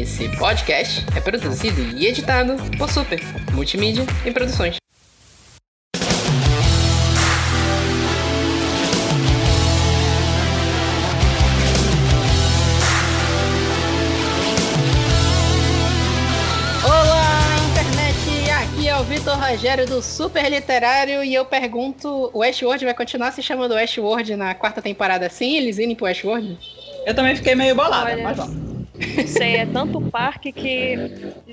[0.00, 3.20] Esse podcast é produzido e editado por Super
[3.52, 4.76] Multimídia e Produções.
[19.02, 24.36] Vitor Rogério do Super Literário e eu pergunto: o Westworld vai continuar se chamando Westworld
[24.36, 25.56] na quarta temporada assim?
[25.56, 26.56] Eles irem pro Westworld?
[27.04, 28.71] Eu também fiquei meio bolada, Olha, mas vamos.
[29.16, 30.96] Não sei, é tanto parque que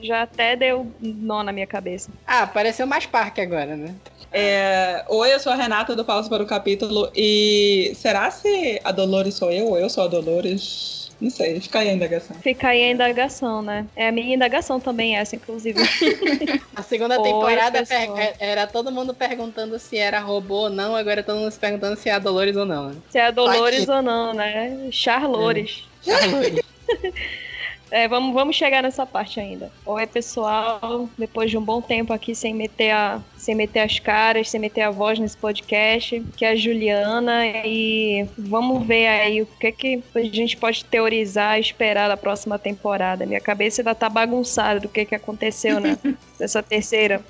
[0.01, 2.09] já até deu nó na minha cabeça.
[2.25, 3.95] Ah, pareceu mais parque agora, né?
[4.31, 5.03] É...
[5.09, 9.33] Oi, eu sou a Renata do Pausa para o Capítulo e será se a Dolores
[9.33, 10.99] sou eu ou eu sou a Dolores?
[11.19, 12.37] Não sei, fica aí a indagação.
[12.37, 13.85] Fica aí a indagação, né?
[13.93, 15.77] É a minha indagação também essa, inclusive.
[16.73, 21.37] a segunda temporada Oi, era todo mundo perguntando se era robô ou não, agora todo
[21.37, 22.89] mundo se perguntando se é a Dolores ou não.
[22.89, 22.95] Né?
[23.09, 24.87] Se é a Dolores ou não, né?
[24.91, 25.89] Charlores.
[26.07, 26.11] É.
[26.11, 26.69] Charlores.
[27.91, 29.71] É, vamos, vamos chegar nessa parte ainda.
[29.83, 31.09] Oi, pessoal.
[31.17, 34.81] Depois de um bom tempo aqui sem meter, a, sem meter as caras, sem meter
[34.81, 37.47] a voz nesse podcast, que é a Juliana.
[37.65, 42.59] E vamos ver aí o que, que a gente pode teorizar e esperar da próxima
[42.59, 43.25] temporada.
[43.25, 45.97] Minha cabeça ainda tá bagunçada do que, que aconteceu, né?
[46.37, 47.21] Dessa terceira.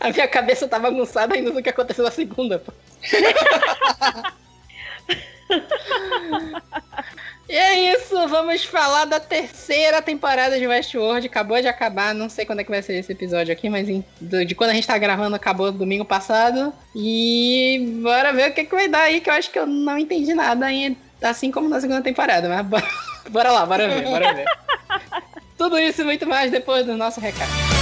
[0.00, 2.72] A minha cabeça tá bagunçada ainda do que aconteceu na segunda, pô.
[7.50, 11.26] E é isso, vamos falar da terceira temporada de Westworld.
[11.26, 13.88] Acabou de acabar, não sei quando é que vai ser esse episódio aqui, mas
[14.20, 16.72] de quando a gente tá gravando acabou domingo passado.
[16.94, 19.98] E bora ver o que, que vai dar aí, que eu acho que eu não
[19.98, 22.86] entendi nada ainda, assim como na segunda temporada, mas bora,
[23.30, 24.44] bora lá, bora ver, bora ver.
[25.58, 27.79] Tudo isso e muito mais depois do nosso recado.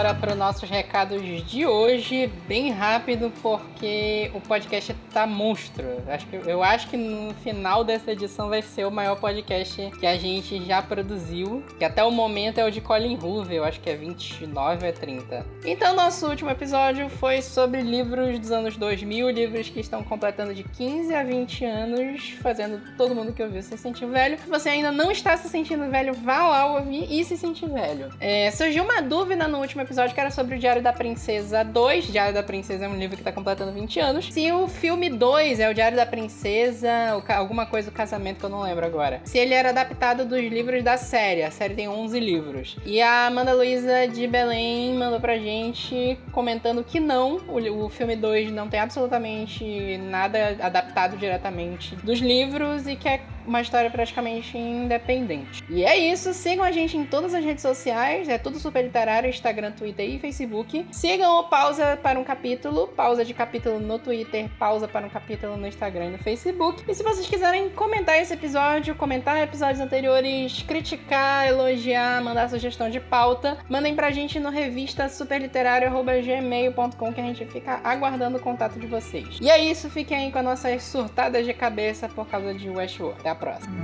[0.00, 5.84] Bora para os nossos recados de hoje, bem rápido, porque o podcast tá monstro.
[6.08, 10.06] Acho que, eu acho que no final dessa edição vai ser o maior podcast que
[10.06, 13.78] a gente já produziu, que até o momento é o de Colin Hoover, eu acho
[13.78, 15.46] que é 29 ou é 30.
[15.66, 20.64] Então, nosso último episódio foi sobre livros dos anos 2000, livros que estão completando de
[20.64, 24.38] 15 a 20 anos, fazendo todo mundo que ouviu se sentir velho.
[24.38, 28.08] Se você ainda não está se sentindo velho, vá lá ouvir e se sentir velho.
[28.18, 32.06] É, surgiu uma dúvida no último episódio que era sobre o Diário da Princesa 2.
[32.06, 34.32] Diário da Princesa é um livro que tá completando 20 anos.
[34.32, 36.90] Se o filme 2 é o Diário da Princesa,
[37.28, 39.20] alguma coisa do casamento que eu não lembro agora.
[39.24, 41.42] Se ele era adaptado dos livros da série.
[41.42, 42.76] A série tem 11 livros.
[42.84, 48.16] E a Amanda Luiza de Belém mandou pra gente comentando que não, o, o filme
[48.16, 54.56] 2 não tem absolutamente nada adaptado diretamente dos livros e que é uma história praticamente
[54.56, 55.62] independente.
[55.68, 59.28] E é isso, sigam a gente em todas as redes sociais, é tudo super literário,
[59.28, 60.86] Instagram, Twitter e Facebook.
[60.92, 65.56] Sigam o Pausa para um Capítulo, pausa de capítulo no Twitter, pausa para um capítulo
[65.56, 66.84] no Instagram e no Facebook.
[66.88, 73.00] E se vocês quiserem comentar esse episódio, comentar episódios anteriores, criticar, elogiar, mandar sugestão de
[73.00, 78.86] pauta, mandem pra gente no revista superliterário.gmail.com que a gente fica aguardando o contato de
[78.86, 79.38] vocês.
[79.40, 83.28] E é isso, fiquem aí com as nossas surtadas de cabeça por causa de Westworld
[83.28, 83.74] a próxima.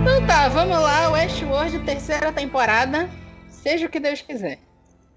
[0.00, 3.08] Então tá, vamos lá, Westworld, terceira temporada.
[3.48, 4.58] Seja o que Deus quiser.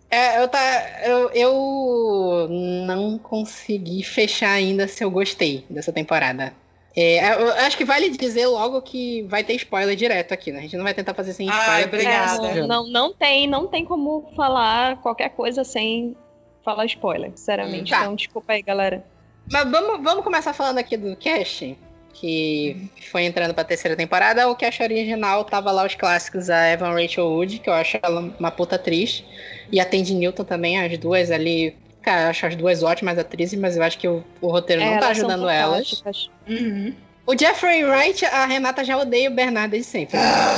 [0.09, 0.59] É, eu, tá,
[1.03, 2.47] eu, eu
[2.85, 6.53] não consegui fechar ainda se eu gostei dessa temporada.
[6.99, 10.57] É, eu acho que vale dizer logo que vai ter spoiler direto aqui, né?
[10.57, 11.83] A gente não vai tentar fazer sem spoiler.
[11.83, 12.47] Ah, obrigada.
[12.47, 16.17] É, não, não tem, não tem como falar qualquer coisa sem
[16.65, 17.91] falar spoiler, sinceramente.
[17.91, 17.99] Tá.
[17.99, 19.05] Então, desculpa aí, galera.
[19.51, 21.77] Mas vamos, vamos começar falando aqui do cast,
[22.15, 24.49] que foi entrando pra terceira temporada.
[24.49, 28.33] O cast original tava lá os clássicos, a Evan Rachel Wood, que eu acho ela
[28.39, 29.23] uma puta atriz,
[29.71, 33.59] e a Tandy Newton também, as duas ali Cara, eu acho as duas ótimas atrizes,
[33.59, 36.01] mas eu acho que o, o roteiro é, não tá ajudando elas.
[36.47, 36.95] Uhum.
[37.25, 40.17] O Jeffrey Wright, a Renata já odeia o Bernardo desde sempre.
[40.17, 40.57] Ah,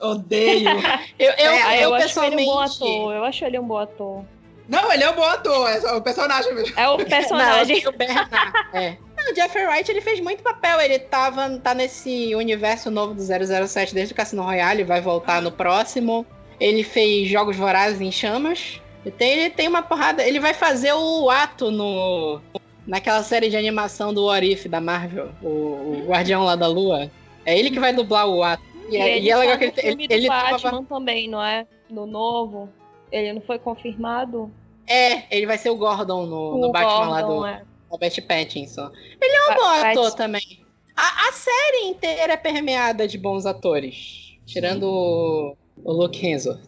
[0.00, 0.70] odeio.
[1.20, 2.42] eu, eu, é, eu, eu pessoalmente...
[2.42, 3.14] ele um bom ator.
[3.16, 4.24] Eu acho ele um bom ator.
[4.66, 6.80] Não, ele é um bom ator, é o personagem mesmo.
[6.80, 7.82] É o personagem.
[7.82, 8.36] Não, o Bernardo.
[8.72, 8.96] é.
[9.30, 10.80] o Jeffrey Wright ele fez muito papel.
[10.80, 15.52] Ele tava, tá nesse universo novo do 007 desde o Cassino Royale, vai voltar no
[15.52, 16.24] próximo.
[16.58, 18.80] Ele fez Jogos Vorazes em Chamas.
[19.10, 20.22] Tem, ele tem uma porrada.
[20.22, 22.40] Ele vai fazer o ato no.
[22.86, 27.10] Naquela série de animação do What If da Marvel, o, o Guardião lá da Lua.
[27.44, 28.62] É ele que vai dublar o ato.
[28.88, 31.66] E, e, é, e é legal que ele, ele, ele Batman também, não é?
[31.90, 32.68] No novo.
[33.12, 34.50] Ele não foi confirmado?
[34.86, 37.46] É, ele vai ser o Gordon no, o no Batman Gordon, lá do.
[37.46, 37.62] É.
[37.90, 38.90] Robert Pattinson.
[39.20, 40.60] Ele é um bom ator também.
[40.96, 44.36] A, a, série inteira é permeada de bons atores.
[44.46, 46.60] Tirando o, o Luke Hemsworth.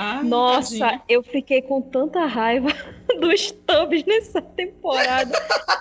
[0.00, 1.02] Ai, Nossa, tadinha.
[1.08, 2.68] eu fiquei com tanta raiva
[3.20, 5.36] dos Tubbs nessa temporada.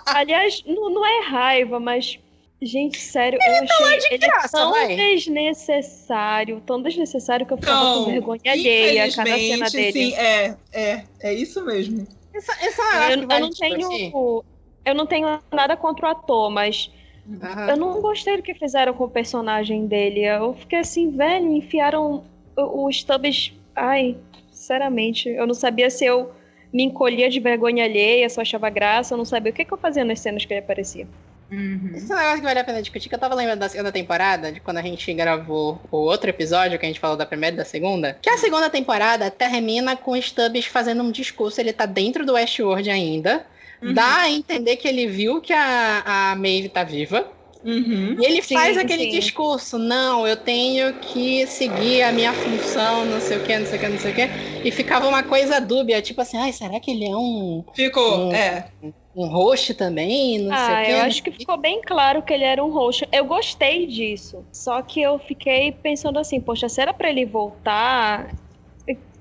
[0.07, 2.19] Aliás, não, não é raiva, mas
[2.59, 4.95] Gente, sério, ele eu achei é ele graça, tão vai.
[4.95, 9.91] desnecessário, tão desnecessário que eu ficava não, com vergonha alheia cada cena dele.
[9.91, 12.07] Sim, é, é, é isso mesmo.
[12.33, 14.43] Essa, essa é eu, eu não tenho,
[14.83, 16.89] eu não tenho nada contra o ator, mas
[17.27, 17.69] uhum.
[17.69, 20.21] eu não gostei do que fizeram com o personagem dele.
[20.21, 22.23] Eu fiquei assim, velho, enfiaram
[22.55, 23.53] os Stubbs.
[23.77, 24.17] Ai,
[24.51, 26.31] sinceramente, eu não sabia se eu
[26.73, 29.71] me encolhia de vergonha alheia, se eu achava graça, eu não sabia o que, que
[29.71, 31.07] eu fazia nas cenas que ele aparecia.
[31.49, 31.91] Uhum.
[31.95, 33.91] Esse é um negócio que vale a pena discutir, que eu tava lembrando da segunda
[33.91, 37.53] temporada, de quando a gente gravou o outro episódio, que a gente falou da primeira
[37.53, 41.71] e da segunda, que a segunda temporada termina com o Stubbs fazendo um discurso, ele
[41.71, 43.45] tá dentro do Westworld ainda,
[43.81, 43.93] uhum.
[43.93, 47.31] dá a entender que ele viu que a, a Maeve tá viva,
[47.67, 48.15] Uhum.
[48.17, 49.19] E ele sim, faz aquele sim.
[49.19, 53.77] discurso, não, eu tenho que seguir a minha função, não sei o que, não sei
[53.77, 54.29] o que, não sei o que.
[54.63, 57.65] E ficava uma coisa dúbia, tipo assim, ai, será que ele é um.
[57.75, 58.69] Ficou, um, é.
[59.13, 60.91] Um host também, não ah, sei o que.
[60.93, 63.05] Eu acho que ficou bem claro que ele era um host.
[63.11, 64.45] Eu gostei disso.
[64.53, 68.33] Só que eu fiquei pensando assim, poxa, se era pra ele voltar,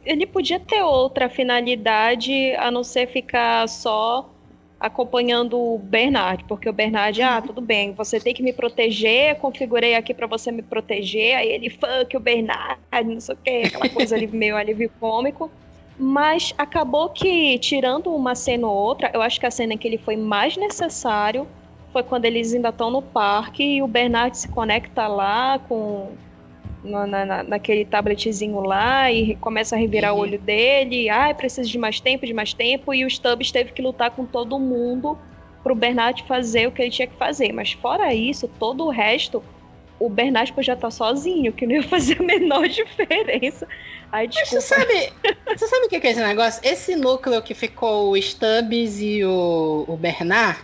[0.04, 4.35] ele podia ter outra finalidade a não ser ficar só
[4.78, 9.94] acompanhando o Bernard, porque o Bernard, ah, tudo bem, você tem que me proteger, configurei
[9.94, 13.88] aqui para você me proteger, aí ele, fuck o Bernard, não sei o que, aquela
[13.88, 15.50] coisa ali meio alívio cômico.
[15.98, 19.88] Mas acabou que, tirando uma cena ou outra, eu acho que a cena em que
[19.88, 21.46] ele foi mais necessário
[21.90, 26.12] foi quando eles ainda estão no parque e o Bernard se conecta lá com
[26.86, 30.20] na, na, naquele tabletzinho lá e começa a revirar uhum.
[30.20, 31.08] o olho dele.
[31.08, 32.94] Ai, ah, precisa de mais tempo, de mais tempo.
[32.94, 35.18] E o Stubbs teve que lutar com todo mundo
[35.62, 37.52] pro Bernard fazer o que ele tinha que fazer.
[37.52, 39.42] Mas fora isso, todo o resto,
[39.98, 43.66] o Bernard podia estar sozinho, que não ia fazer a menor diferença.
[44.12, 45.12] Ai, Mas você sabe,
[45.46, 46.60] você sabe o que é esse negócio?
[46.64, 50.60] Esse núcleo que ficou o Stubbs e o, o Bernard,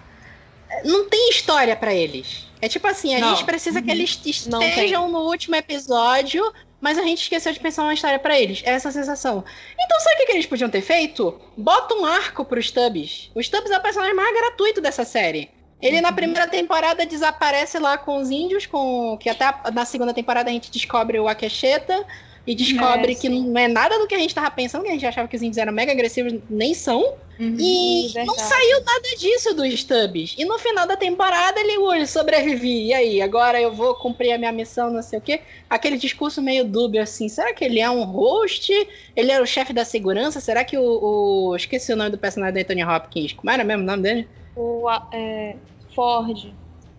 [0.84, 2.51] não tem história para eles.
[2.62, 3.30] É tipo assim, a não.
[3.30, 3.94] gente precisa que uhum.
[3.94, 6.44] eles estejam no último episódio,
[6.80, 8.62] mas a gente esqueceu de pensar uma história para eles.
[8.64, 9.44] É essa a sensação.
[9.74, 11.40] Então, sabe o que, que eles podiam ter feito?
[11.56, 13.32] Bota um arco pro Stubbs.
[13.34, 15.50] O Stubbs é o personagem mais gratuito dessa série.
[15.80, 16.14] Ele na uhum.
[16.14, 20.70] primeira temporada desaparece lá com os índios, com que até na segunda temporada a gente
[20.70, 22.06] descobre o Akesheta
[22.46, 24.92] e descobre é, que não é nada do que a gente tava pensando, que a
[24.92, 27.14] gente achava que os índios eram mega agressivos, nem são.
[27.38, 28.26] Uhum, e verdade.
[28.26, 30.34] não saiu nada disso dos Stubbs.
[30.36, 32.86] E no final da temporada ele, ui, sobrevivi.
[32.86, 35.40] E aí, agora eu vou cumprir a minha missão, não sei o quê.
[35.70, 37.28] Aquele discurso meio dúbio assim.
[37.28, 38.72] Será que ele é um host?
[39.16, 40.40] Ele era o chefe da segurança?
[40.40, 41.56] Será que o, o.
[41.56, 43.32] Esqueci o nome do personagem do Anthony Hopkins.
[43.32, 44.28] Como era mesmo o nome dele?
[44.56, 45.56] O é,
[45.94, 46.52] Ford.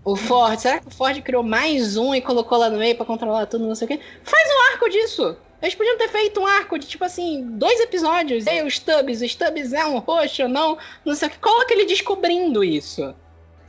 [0.06, 3.06] O Ford, será que o Ford criou mais um e colocou lá no meio para
[3.06, 4.00] controlar tudo, não sei o quê?
[4.24, 5.38] Faz um arco disso!
[5.62, 8.46] Eles podiam ter feito um arco de, tipo assim, dois episódios.
[8.46, 10.78] E aí, o Stubbs, o Stubbs é um roxo ou não?
[11.06, 11.40] Não sei o que.
[11.40, 13.16] Coloca ele descobrindo isso.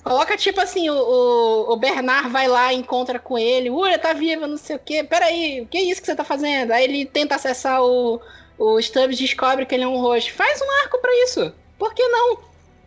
[0.02, 3.70] Coloca, tipo assim, o, o, o Bernard vai lá, encontra com ele.
[3.70, 5.04] Ura, tá viva, não sei o quê.
[5.04, 6.72] Peraí, o que é isso que você tá fazendo?
[6.72, 8.20] Aí ele tenta acessar o,
[8.58, 10.32] o Stubbs, descobre que ele é um roxo.
[10.32, 11.52] Faz um arco para isso.
[11.78, 12.38] Por que não?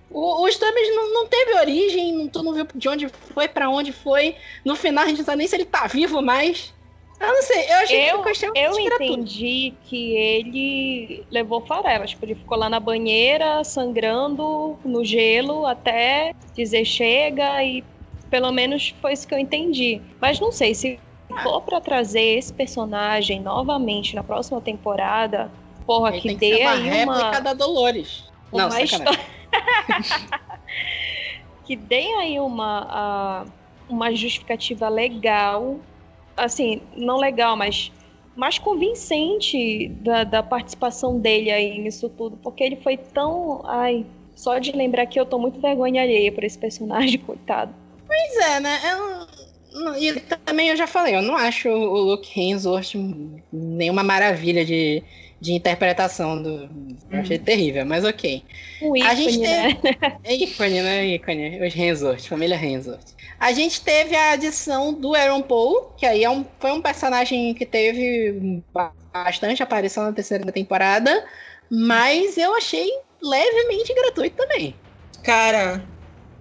[0.10, 3.92] O, o Stubbs não, não teve origem, tu não viu de onde foi, para onde
[3.92, 4.36] foi.
[4.64, 6.74] No final a gente não sabe nem se ele tá vivo mais.
[7.20, 12.06] Eu não sei, eu achei eu, que Eu entendi que ele levou farela.
[12.06, 17.84] Tipo, ele ficou lá na banheira, sangrando no gelo, até dizer chega e
[18.30, 20.00] pelo menos foi isso que eu entendi.
[20.22, 21.00] Mas não sei, se
[21.42, 25.52] for para trazer esse personagem novamente na próxima temporada,
[25.88, 27.16] porra, que dê aí uma...
[27.16, 28.26] réplica da Dolores.
[28.52, 29.20] Uma não, história...
[31.66, 33.46] que dê aí uma,
[33.90, 35.80] uma justificativa legal
[36.38, 37.92] assim, não legal, mas
[38.36, 43.64] mais convincente da, da participação dele aí nisso tudo, porque ele foi tão.
[43.66, 47.74] Ai, só de lembrar que eu tô muito vergonha alheia por esse personagem, coitado.
[48.06, 48.80] Pois é, né?
[49.74, 52.94] Eu, e também eu já falei, eu não acho o Luke Hemsworth
[53.52, 55.04] nenhuma maravilha de,
[55.40, 56.70] de interpretação do.
[57.12, 58.44] Eu achei terrível, mas ok.
[58.82, 59.78] O ícone, a gente né?
[60.24, 61.06] É ícone, né?
[61.06, 61.66] Ícone.
[61.66, 63.16] Os Hemsworth, família Hemsworth.
[63.40, 67.54] A gente teve a adição do Aaron Paul, que aí é um, foi um personagem
[67.54, 68.64] que teve
[69.14, 71.24] bastante aparição na terceira temporada,
[71.70, 72.90] mas eu achei
[73.22, 74.76] levemente gratuito também.
[75.24, 75.84] Cara,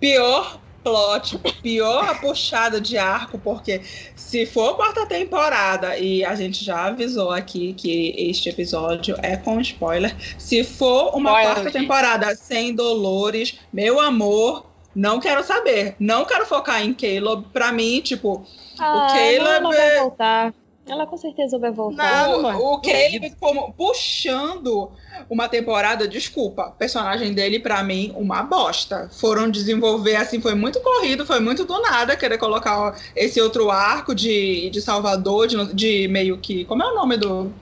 [0.01, 3.81] pior plot, pior puxada de arco, porque
[4.15, 9.61] se for quarta temporada, e a gente já avisou aqui que este episódio é com
[9.61, 11.81] spoiler, se for uma spoiler, quarta gente.
[11.81, 14.65] temporada sem Dolores, meu amor,
[14.97, 15.95] Não quero saber.
[16.01, 17.45] Não quero focar em Caleb.
[17.53, 18.47] Pra mim, tipo,
[18.79, 19.37] ah, o Caleb.
[19.37, 20.55] Ela vai voltar.
[20.89, 22.29] Ela com certeza vai voltar.
[22.29, 24.93] Não, o, o Caleb como puxando
[25.29, 29.11] uma temporada, desculpa, personagem dele para mim uma bosta.
[29.13, 34.15] Foram desenvolver assim, foi muito corrido, foi muito do nada querer colocar esse outro arco
[34.15, 37.53] de, de Salvador, de, de meio que, como é o nome do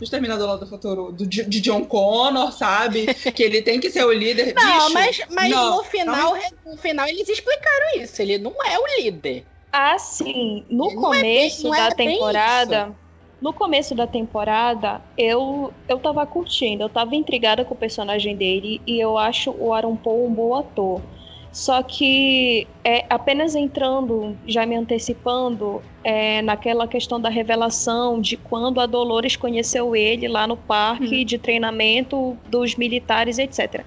[0.00, 3.12] do Exterminador lá do Futuro, do, de John Connor, sabe?
[3.34, 4.54] que ele tem que ser o líder.
[4.54, 8.22] Não, Bicho, mas, mas não, no, final, no final eles explicaram isso.
[8.22, 9.44] Ele não é o líder.
[9.72, 12.96] Assim, no Não é começo bem- da é bem temporada,
[13.40, 18.80] no começo da temporada, eu eu tava curtindo, eu tava intrigada com o personagem dele
[18.86, 21.00] e eu acho o Aaron Paul um bom ator.
[21.52, 28.80] Só que é apenas entrando, já me antecipando, é, naquela questão da revelação de quando
[28.80, 33.84] a Dolores conheceu ele lá no parque de treinamento dos militares, etc.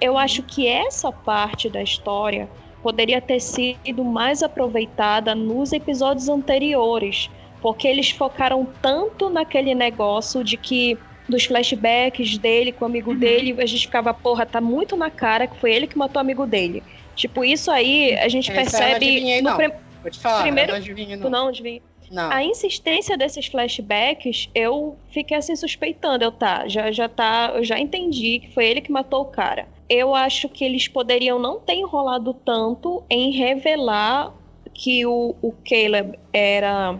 [0.00, 2.48] Eu acho que essa parte da história
[2.86, 7.28] poderia ter sido mais aproveitada nos episódios anteriores,
[7.60, 10.96] porque eles focaram tanto naquele negócio de que
[11.28, 15.48] dos flashbacks dele com o amigo dele, a gente ficava, porra, tá muito na cara
[15.48, 16.84] que foi ele que matou o amigo dele.
[17.16, 19.56] Tipo, isso aí a gente Essa eu não percebe adivinhei, no não.
[19.56, 21.30] prim- Vou te falar, Primeiro- eu não adivinho, Tu não.
[21.30, 21.80] não, adivinha?
[22.10, 22.30] Não.
[22.30, 26.24] A insistência desses flashbacks, eu fiquei assim suspeitando.
[26.24, 29.66] Eu tá, já, já tá, eu já entendi que foi ele que matou o cara.
[29.88, 34.34] Eu acho que eles poderiam não ter enrolado tanto em revelar
[34.74, 36.98] que o, o Caleb era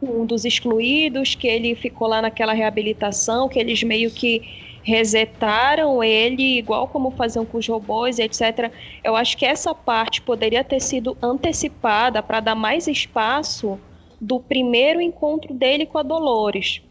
[0.00, 4.42] um dos excluídos, que ele ficou lá naquela reabilitação, que eles meio que
[4.82, 8.70] resetaram ele, igual como faziam com os robôs, etc.
[9.02, 13.80] Eu acho que essa parte poderia ter sido antecipada para dar mais espaço
[14.20, 16.82] do primeiro encontro dele com a Dolores.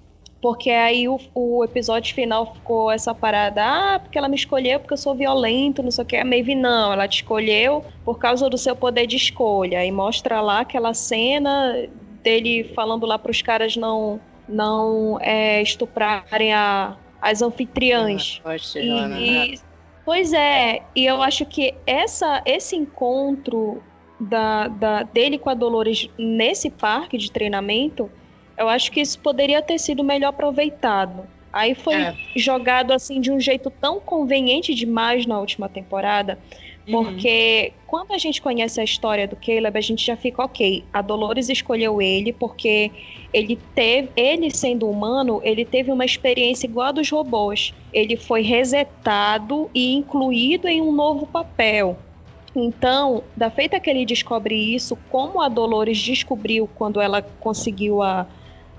[0.41, 4.93] Porque aí o, o episódio final ficou essa parada, ah, porque ela me escolheu porque
[4.93, 6.15] eu sou violento, não sei o que.
[6.17, 9.83] A Maeve não, ela te escolheu por causa do seu poder de escolha.
[9.83, 11.87] E mostra lá aquela cena
[12.21, 18.39] dele falando lá para os caras não, não é, estuprarem a, as anfitriãs.
[18.43, 19.59] Poxa, E- e-
[20.05, 23.81] pois é, e eu acho que essa, esse encontro
[24.19, 28.11] da, da- dele com a Dolores nesse parque de treinamento,
[28.57, 31.27] eu acho que isso poderia ter sido melhor aproveitado.
[31.51, 32.15] Aí foi É.
[32.35, 36.37] jogado assim de um jeito tão conveniente demais na última temporada,
[36.91, 40.89] porque quando a gente conhece a história do Caleb, a gente já fica ok.
[40.93, 42.91] A Dolores escolheu ele porque
[43.33, 47.73] ele teve, ele sendo humano, ele teve uma experiência igual a dos robôs.
[47.91, 52.04] Ele foi resetado e incluído em um novo papel.
[52.55, 58.25] Então, da feita que ele descobre isso, como a Dolores descobriu quando ela conseguiu a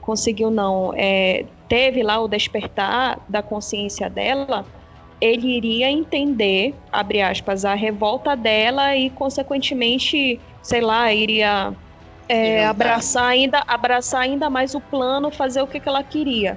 [0.01, 4.65] conseguiu não, é, teve lá o despertar da consciência dela,
[5.21, 11.75] ele iria entender, abre aspas, a revolta dela e, consequentemente, sei lá, iria
[12.29, 16.57] é, abraçar, ainda, abraçar ainda mais o plano, fazer o que, que ela queria.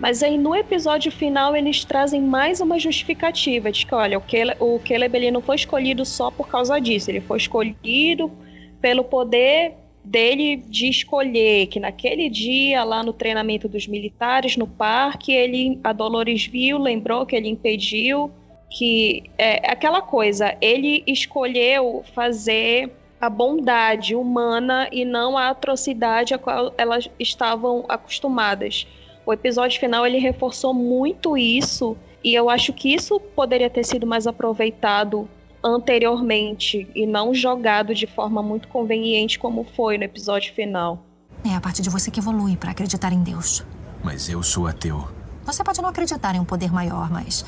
[0.00, 4.56] Mas aí no episódio final eles trazem mais uma justificativa de que, olha, o Caleb,
[4.58, 8.32] o Caleb ele não foi escolhido só por causa disso, ele foi escolhido
[8.80, 15.32] pelo poder dele de escolher, que naquele dia lá no treinamento dos militares no parque,
[15.32, 18.30] ele a Dolores viu, lembrou que ele impediu
[18.70, 22.90] que é aquela coisa, ele escolheu fazer
[23.20, 28.86] a bondade humana e não a atrocidade a qual elas estavam acostumadas.
[29.24, 34.06] O episódio final ele reforçou muito isso e eu acho que isso poderia ter sido
[34.06, 35.28] mais aproveitado
[35.62, 41.04] anteriormente e não jogado de forma muito conveniente como foi no episódio final.
[41.44, 43.64] É a parte de você que evolui para acreditar em Deus.
[44.02, 45.08] Mas eu sou ateu.
[45.44, 47.44] Você pode não acreditar em um poder maior, mas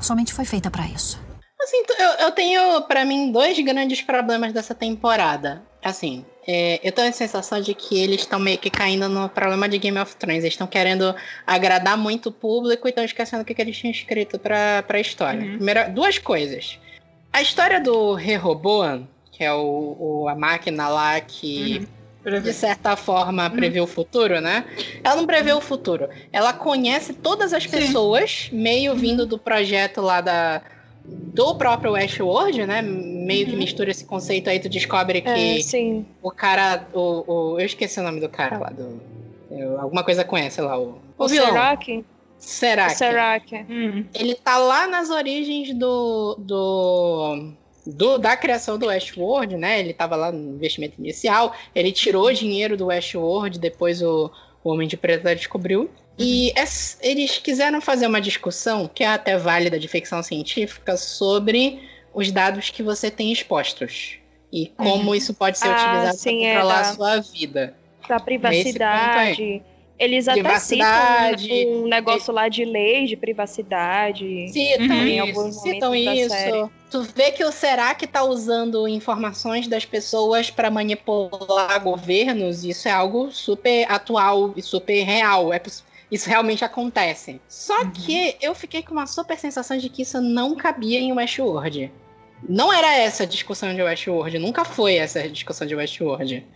[0.00, 1.20] sua mente foi feita para isso.
[1.60, 5.62] Assim, eu, eu tenho, pra mim, dois grandes problemas dessa temporada.
[5.84, 9.68] Assim, é, eu tenho a sensação de que eles estão meio que caindo no problema
[9.68, 10.42] de Game of Thrones.
[10.42, 11.14] Eles estão querendo
[11.46, 14.98] agradar muito o público e estão esquecendo o que, que eles tinham escrito pra, pra
[14.98, 15.40] história.
[15.56, 16.78] Primeira, duas coisas.
[17.30, 21.86] A história do Rehoboam, que é o, o- a máquina lá que
[22.40, 24.64] de certa forma, prevê o futuro, né?
[25.04, 26.08] Ela não prevê o futuro.
[26.32, 30.62] Ela conhece todas as pessoas, meio vindo do projeto lá da
[31.06, 32.80] do próprio Westworld, né?
[32.82, 36.06] Meio que mistura esse conceito aí, tu descobre que É, sim.
[36.22, 39.00] o cara, o, o- eu esqueci o nome do cara lá do
[39.50, 41.48] eu- alguma coisa com esse lá, o, O vilão.
[41.48, 42.04] Serac?
[42.38, 43.54] Será O que Serac.
[43.70, 44.04] Hum.
[44.14, 47.48] ele tá lá nas origens do, do,
[47.86, 49.80] do- da criação do Westworld, né?
[49.80, 54.30] Ele tava lá no investimento inicial, ele tirou dinheiro do Westworld, depois o,
[54.62, 55.88] o Homem de Preto descobriu.
[56.18, 61.80] E es- eles quiseram fazer uma discussão, que é até válida de ficção científica, sobre
[62.12, 64.18] os dados que você tem expostos
[64.54, 65.14] e como uhum.
[65.16, 67.74] isso pode ser ah, utilizado para controlar é, da, a sua vida.
[68.08, 69.62] Da privacidade.
[69.96, 74.48] Eles até citam um negócio lá de lei de privacidade.
[74.48, 75.20] Citam uhum.
[75.22, 76.70] alguns citam isso.
[76.90, 82.92] Tu vê que o Serac tá usando informações das pessoas para manipular governos, isso é
[82.92, 85.52] algo super atual e super real.
[85.52, 85.60] É,
[86.10, 87.40] isso realmente acontece.
[87.48, 87.90] Só uhum.
[87.90, 91.92] que eu fiquei com uma super sensação de que isso não cabia em Westworld.
[92.48, 96.46] Não era essa a discussão de Westworld, nunca foi essa a discussão de Westworld.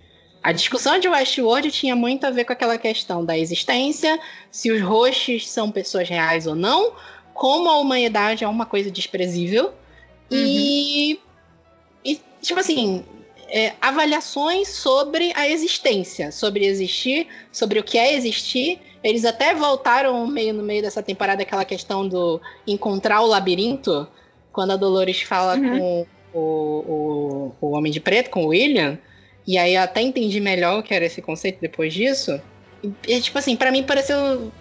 [0.43, 4.81] A discussão de Westworld tinha muito a ver com aquela questão da existência, se os
[4.83, 6.93] hosts são pessoas reais ou não,
[7.35, 9.73] como a humanidade é uma coisa desprezível.
[10.31, 10.39] Uhum.
[10.39, 11.21] E,
[12.05, 13.05] e, tipo assim,
[13.49, 18.81] é, avaliações sobre a existência, sobre existir, sobre o que é existir.
[19.03, 24.09] Eles até voltaram meio no meio dessa temporada aquela questão do encontrar o labirinto,
[24.53, 25.79] quando a Dolores fala uhum.
[25.79, 28.99] com o, o, o Homem de Preto, com o William.
[29.47, 32.41] E aí eu até entendi melhor o que era esse conceito depois disso.
[33.07, 34.53] E, tipo assim, para mim pareceu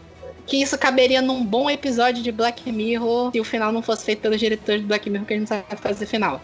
[0.46, 4.22] que isso caberia num bom episódio de Black Mirror se o final não fosse feito
[4.22, 6.42] pelos diretores de Black Mirror, que a gente sabe fazer final.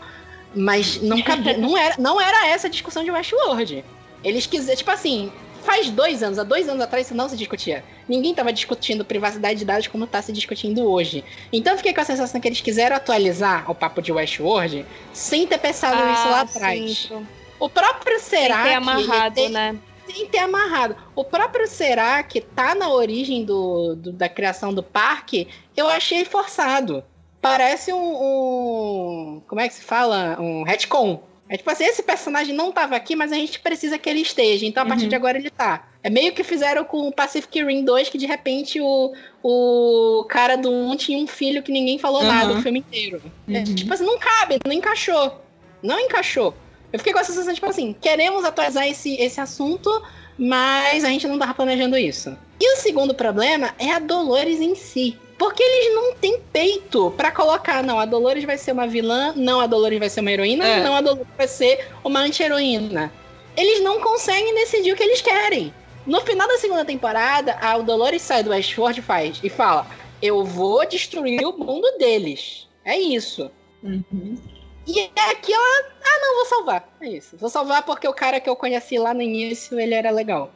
[0.54, 3.84] Mas não cabia, não era, não era essa a discussão de Westworld.
[4.24, 5.32] Eles quiseram, tipo assim,
[5.63, 7.84] faz dois anos, há dois anos atrás isso não se discutia.
[8.08, 11.24] Ninguém estava discutindo privacidade de dados como está se discutindo hoje.
[11.51, 15.48] Então eu fiquei com a sensação que eles quiseram atualizar o papo de Westworld sem
[15.48, 17.12] ter pensado ah, nisso lá atrás.
[17.60, 19.75] O próprio Será Tem que ter amarrado, tem, né?
[20.05, 20.96] Tem ter amarrado.
[21.15, 26.25] O próprio Será que tá na origem do, do, da criação do parque, eu achei
[26.25, 27.03] forçado.
[27.41, 30.38] Parece um, um, Como é que se fala?
[30.39, 31.22] Um retcon.
[31.50, 34.66] É tipo assim, esse personagem não tava aqui, mas a gente precisa que ele esteja.
[34.66, 35.10] Então, a partir uhum.
[35.10, 35.88] de agora, ele tá.
[36.02, 40.56] É meio que fizeram com o Pacific Rim 2, que de repente o, o cara
[40.56, 42.28] do 1 tinha um filho que ninguém falou uhum.
[42.28, 43.22] nada o filme inteiro.
[43.48, 43.58] É, uhum.
[43.58, 45.42] É, tipo assim, não cabe, não encaixou.
[45.82, 46.56] Não encaixou.
[46.92, 49.90] Eu fiquei com a sensação, tipo assim, queremos atualizar esse, esse assunto,
[50.38, 52.38] mas a gente não tava planejando isso.
[52.60, 55.17] E o segundo problema é a Dolores em si.
[55.38, 59.60] Porque eles não têm peito para colocar, não, a Dolores vai ser uma vilã, não,
[59.60, 60.84] a Dolores vai ser uma heroína, é.
[60.84, 63.12] não, a Dolores vai ser uma anti-heroína.
[63.58, 65.74] Eles não conseguem decidir o que eles querem.
[66.06, 69.88] No final da segunda temporada, a Dolores sai do Westworld e faz e fala:
[70.22, 72.67] Eu vou destruir o mundo deles.
[72.84, 73.50] É isso.
[73.82, 74.38] Uhum.
[74.86, 75.86] E aqui ela.
[76.04, 76.89] Ah, não, vou salvar.
[77.00, 77.38] É isso.
[77.38, 80.52] Vou salvar porque o cara que eu conheci lá no início, ele era legal.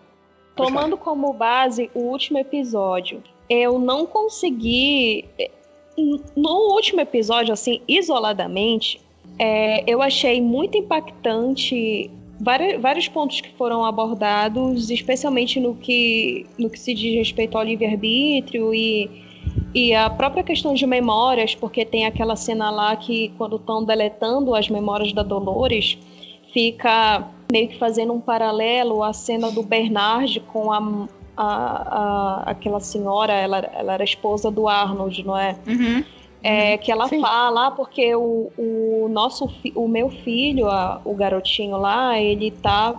[0.56, 5.26] Tomando como base o último episódio, eu não consegui.
[6.36, 9.02] No último episódio, assim, isoladamente,
[9.40, 16.70] é, eu achei muito impactante vários, vários pontos que foram abordados, especialmente no que, no
[16.70, 19.26] que se diz respeito ao livre-arbítrio e
[19.74, 24.56] e a própria questão de memórias, porque tem aquela cena lá que quando estão deletando
[24.56, 25.98] as memórias da Dolores,
[26.54, 32.80] fica meio que fazendo um paralelo à cena do Bernard com a, a, a aquela
[32.80, 35.56] senhora, ela, ela era esposa do Arnold, não é?
[35.68, 36.04] Uhum.
[36.44, 37.22] É, que ela Sim.
[37.22, 42.96] fala, ah, porque o, o nosso o meu filho, a, o garotinho lá, ele tá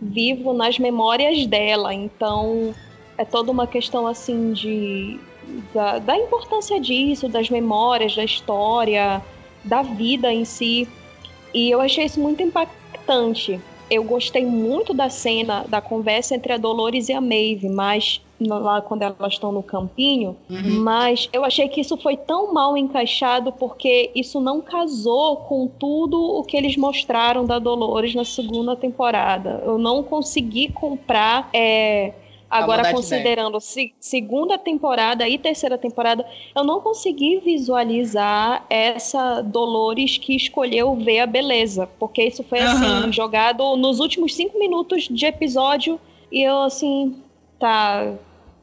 [0.00, 2.74] vivo nas memórias dela, então
[3.16, 5.18] é toda uma questão assim de
[5.72, 9.22] da, da importância disso, das memórias, da história,
[9.64, 10.88] da vida em si.
[11.54, 13.60] E eu achei isso muito impactante.
[13.90, 18.82] Eu gostei muito da cena, da conversa entre a Dolores e a Maeve, mas lá
[18.82, 20.80] quando elas estão no campinho, uhum.
[20.80, 26.20] mas eu achei que isso foi tão mal encaixado porque isso não casou com tudo
[26.20, 29.62] o que eles mostraram da Dolores na segunda temporada.
[29.64, 32.12] Eu não consegui comprar é,
[32.48, 40.36] Agora, considerando se, segunda temporada e terceira temporada, eu não consegui visualizar essa Dolores que
[40.36, 41.88] escolheu ver a beleza.
[41.98, 46.00] Porque isso foi, assim, jogado nos últimos cinco minutos de episódio.
[46.30, 47.16] E eu, assim,
[47.58, 48.14] tá.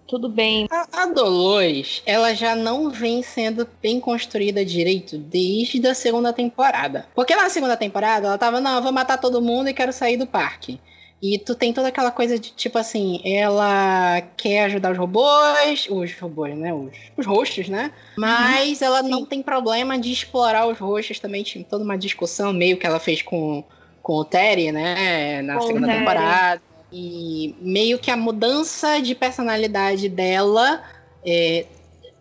[0.06, 0.68] Tudo bem.
[0.70, 7.08] A, a Dolores, ela já não vem sendo bem construída direito desde a segunda temporada.
[7.16, 10.18] Porque na segunda temporada ela tava, não, eu vou matar todo mundo e quero sair
[10.18, 10.80] do parque.
[11.24, 16.20] E tu tem toda aquela coisa de tipo assim, ela quer ajudar os robôs, os
[16.20, 16.74] robôs, né?
[16.74, 17.94] Os, os hosts, né?
[18.18, 19.10] Mas uhum, ela sim.
[19.10, 21.42] não tem problema de explorar os hosts também.
[21.42, 23.64] Tinha toda uma discussão meio que ela fez com,
[24.02, 25.42] com o Terry, né?
[25.44, 26.62] Na com segunda temporada.
[26.92, 30.84] E meio que a mudança de personalidade dela.
[31.26, 31.66] É,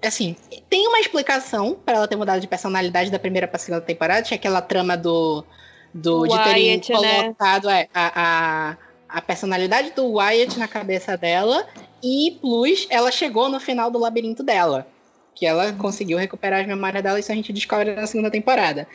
[0.00, 0.36] assim,
[0.70, 4.22] tem uma explicação para ela ter mudado de personalidade da primeira pra segunda temporada.
[4.22, 5.44] Tinha aquela trama do.
[5.92, 6.82] do de terem né?
[6.84, 7.88] colocado né?
[7.92, 11.66] a, a a personalidade do Wyatt na cabeça dela
[12.02, 14.86] e plus ela chegou no final do labirinto dela,
[15.34, 18.88] que ela conseguiu recuperar as memórias dela, isso a gente descobre na segunda temporada.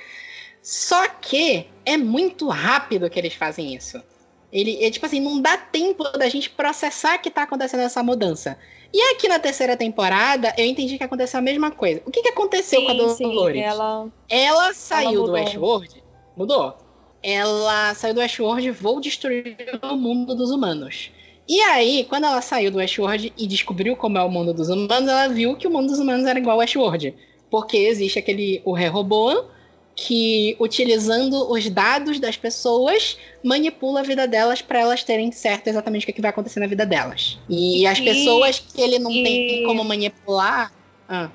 [0.61, 4.01] Só que é muito rápido que eles fazem isso.
[4.51, 8.57] Ele, é tipo assim, não dá tempo da gente processar que tá acontecendo essa mudança.
[8.93, 12.01] E aqui na terceira temporada, eu entendi que aconteceu a mesma coisa.
[12.05, 13.61] O que, que aconteceu sim, com a Dolores?
[13.61, 14.07] Sim, ela...
[14.29, 16.03] ela saiu ela do Westworld.
[16.35, 16.86] Mudou.
[17.21, 21.11] Ela saiu do Westworld e vou destruir o mundo dos humanos.
[21.47, 25.09] E aí, quando ela saiu do Westworld e descobriu como é o mundo dos humanos,
[25.09, 27.15] ela viu que o mundo dos humanos era igual ao Westworld.
[27.49, 29.45] Porque existe aquele o Rehoboam,
[29.97, 36.07] que utilizando os dados das pessoas manipula a vida delas para elas terem certo exatamente
[36.07, 37.39] o que, vai acontecer na vida delas.
[37.49, 40.71] E as e, pessoas que ele não e, tem como manipular.
[41.09, 41.31] Ah.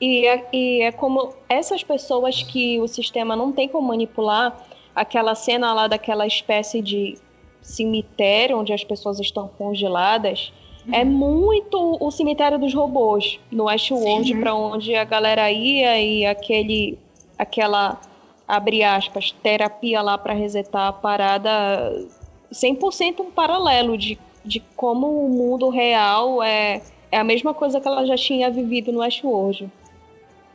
[0.00, 5.34] E, é, e é como essas pessoas que o sistema não tem como manipular, aquela
[5.34, 7.18] cena lá daquela espécie de
[7.62, 10.52] cemitério onde as pessoas estão congeladas.
[10.86, 10.94] Uhum.
[10.94, 16.98] É muito o cemitério dos robôs no Westworld, para onde a galera ia e aquele
[17.38, 17.98] aquela,
[18.46, 22.06] abre aspas, terapia lá para resetar a parada
[22.52, 27.88] 100% um paralelo de, de como o mundo real é, é a mesma coisa que
[27.88, 29.70] ela já tinha vivido no Westworld.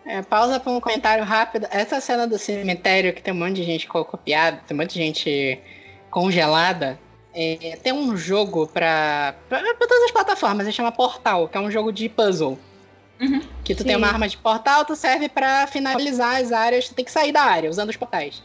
[0.05, 1.67] É, pausa para um comentário rápido.
[1.71, 4.99] Essa cena do cemitério que tem um monte de gente copiada, tem um monte de
[4.99, 5.59] gente
[6.11, 6.99] congelada.
[7.33, 11.91] É, tem um jogo para todas as plataformas, ele chama Portal, que é um jogo
[11.91, 12.57] de puzzle.
[13.19, 13.41] Uhum.
[13.63, 13.89] Que tu Sim.
[13.89, 17.31] tem uma arma de portal, tu serve para finalizar as áreas, tu tem que sair
[17.31, 18.43] da área usando os portais.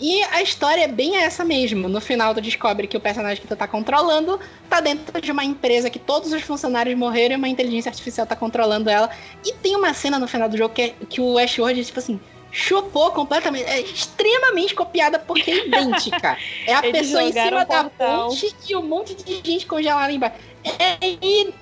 [0.00, 1.88] E a história é bem essa mesmo.
[1.88, 5.44] No final, tu descobre que o personagem que tu tá controlando tá dentro de uma
[5.44, 9.10] empresa que todos os funcionários morreram e uma inteligência artificial tá controlando ela.
[9.44, 12.18] E tem uma cena no final do jogo que, é, que o Westworld, tipo assim,
[12.50, 13.64] chupou completamente.
[13.64, 16.38] É extremamente copiada porque é idêntica.
[16.66, 20.36] É a Eles pessoa em cima da ponte e um monte de gente congelada embaixo.
[20.78, 20.98] É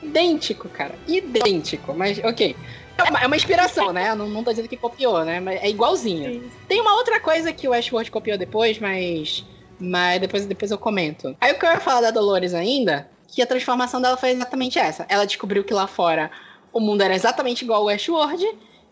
[0.02, 0.94] idêntico, cara.
[1.06, 1.94] Idêntico.
[1.94, 2.54] Mas, ok.
[2.98, 4.14] É uma, é uma inspiração, né?
[4.14, 5.38] Não, não tô dizendo que copiou, né?
[5.38, 6.32] Mas é igualzinho.
[6.32, 6.50] Sim.
[6.66, 9.44] Tem uma outra coisa que o Westworld copiou depois, mas.
[9.78, 11.36] Mas depois, depois eu comento.
[11.40, 14.78] Aí o que eu ia falar da Dolores ainda, que a transformação dela foi exatamente
[14.78, 15.06] essa.
[15.08, 16.30] Ela descobriu que lá fora
[16.72, 18.44] o mundo era exatamente igual ao Westworld.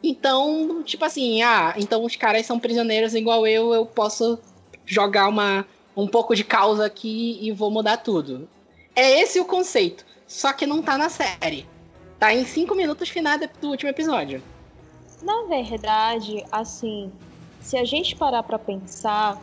[0.02, 4.38] Então, tipo assim, ah, então os caras são prisioneiros igual eu, eu posso
[4.84, 5.66] jogar uma,
[5.96, 8.48] um pouco de causa aqui e vou mudar tudo.
[8.94, 10.04] É esse o conceito.
[10.28, 11.66] Só que não tá na série.
[12.18, 14.42] Tá em cinco minutos finais do último episódio.
[15.22, 17.10] Na verdade, assim,
[17.60, 19.40] se a gente parar pra pensar,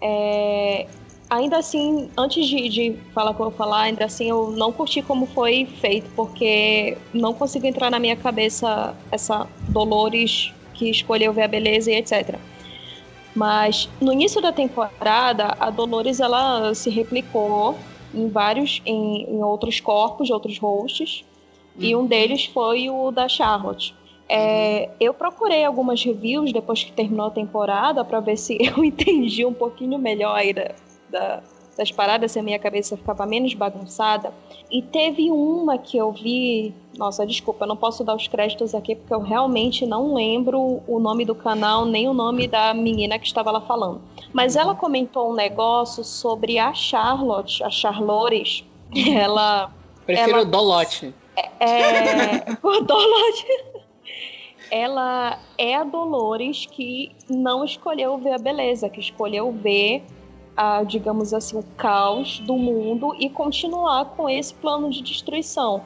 [0.00, 0.86] é...
[1.28, 5.26] ainda assim, antes de, de falar como eu falar, ainda assim eu não curti como
[5.26, 11.48] foi feito, porque não consigo entrar na minha cabeça essa Dolores que escolheu ver a
[11.48, 12.38] beleza e etc.
[13.34, 17.78] Mas no início da temporada, a Dolores ela se replicou
[18.14, 21.24] em vários, em, em outros corpos outros hosts.
[21.78, 21.84] Uhum.
[21.84, 22.06] E um uhum.
[22.06, 23.94] deles foi o da Charlotte.
[24.28, 29.44] É, eu procurei algumas reviews depois que terminou a temporada para ver se eu entendi
[29.44, 30.74] um pouquinho melhor aí da,
[31.08, 31.42] da,
[31.78, 34.32] das paradas, se a minha cabeça ficava menos bagunçada.
[34.70, 36.74] E teve uma que eu vi.
[36.98, 40.98] Nossa, desculpa, eu não posso dar os créditos aqui porque eu realmente não lembro o
[40.98, 44.02] nome do canal nem o nome da menina que estava lá falando.
[44.32, 48.64] Mas ela comentou um negócio sobre a Charlotte, a Charlores.
[49.14, 49.72] Ela.
[50.04, 51.14] Prefiro ela, o Dolote.
[51.60, 53.46] É, o Dolote.
[54.70, 60.04] Ela é a Dolores que não escolheu ver a beleza, que escolheu ver
[60.54, 65.82] a, digamos assim, o caos do mundo e continuar com esse plano de destruição.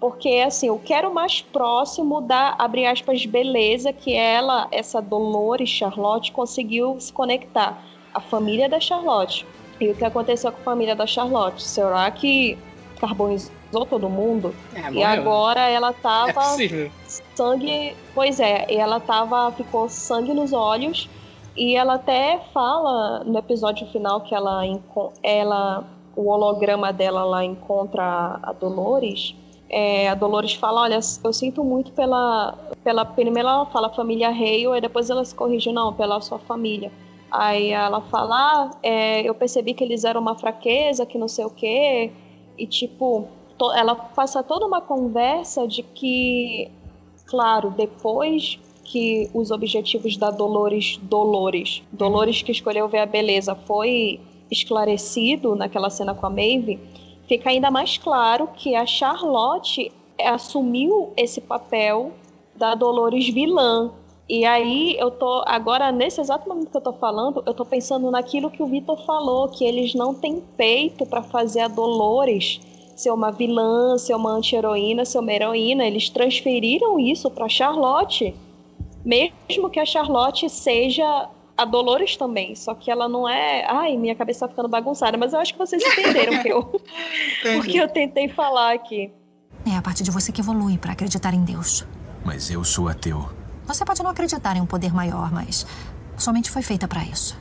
[0.00, 6.32] Porque, assim, eu quero mais próximo da, abre aspas, beleza que ela, essa Dolores Charlotte,
[6.32, 7.82] conseguiu se conectar.
[8.12, 9.44] A família da Charlotte.
[9.80, 11.62] E o que aconteceu com a família da Charlotte?
[11.62, 12.56] Será que
[13.74, 14.54] carbonizou todo mundo?
[14.74, 16.62] É, e agora ela tava.
[16.62, 16.78] É
[17.34, 17.96] sangue.
[18.14, 19.50] Pois é, ela tava.
[19.52, 21.08] Ficou sangue nos olhos
[21.56, 24.62] e ela até fala no episódio final que ela,
[25.22, 25.84] ela
[26.16, 29.34] o holograma dela lá encontra a Dolores.
[29.68, 34.66] É, a Dolores fala, olha, eu sinto muito pela, pela primeiro ela fala família Hale,
[34.76, 36.92] e depois ela se corrige, não, pela sua família.
[37.30, 41.44] Aí ela fala, ah, é, eu percebi que eles eram uma fraqueza, que não sei
[41.44, 42.12] o quê,
[42.56, 43.26] e tipo,
[43.70, 46.70] to, ela passa toda uma conversa de que,
[47.26, 54.20] claro, depois que os objetivos da Dolores Dolores, Dolores que escolheu ver a beleza, foi
[54.50, 56.78] esclarecido naquela cena com a Maeve,
[57.26, 59.90] fica ainda mais claro que a Charlotte
[60.22, 62.12] assumiu esse papel
[62.54, 63.90] da Dolores vilã.
[64.28, 68.10] E aí eu tô agora nesse exato momento que eu tô falando, eu tô pensando
[68.10, 72.60] naquilo que o Vitor falou, que eles não têm peito para fazer a Dolores
[72.96, 75.84] ser uma vilã, ser uma anti-heroína, ser uma heroína.
[75.84, 78.34] Eles transferiram isso para Charlotte
[79.04, 83.64] mesmo que a Charlotte seja a Dolores também, só que ela não é.
[83.68, 86.60] Ai, minha cabeça tá ficando bagunçada, mas eu acho que vocês entenderam que eu,
[87.58, 89.12] o que eu tentei falar aqui.
[89.66, 91.86] É a parte de você que evolui para acreditar em Deus.
[92.24, 93.28] Mas eu sou ateu.
[93.66, 95.66] Você pode não acreditar em um poder maior, mas
[96.16, 97.38] somente foi feita para isso.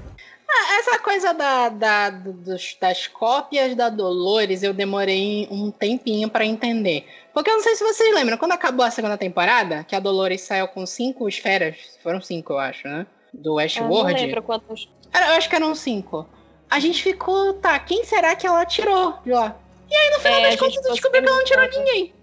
[0.80, 7.08] Essa coisa da, da, dos, das cópias da Dolores eu demorei um tempinho para entender.
[7.34, 10.42] Porque eu não sei se vocês lembram, quando acabou a segunda temporada, que a Dolores
[10.42, 13.06] saiu com cinco esferas, foram cinco, eu acho, né?
[13.34, 14.12] Do Westworld.
[14.12, 14.90] Eu não lembro quantos.
[15.14, 16.28] Eu acho que eram cinco.
[16.70, 19.56] A gente ficou, tá, quem será que ela tirou de lá?
[19.90, 22.14] E aí, no final é, das contas, descobriu que ela não tirou ninguém.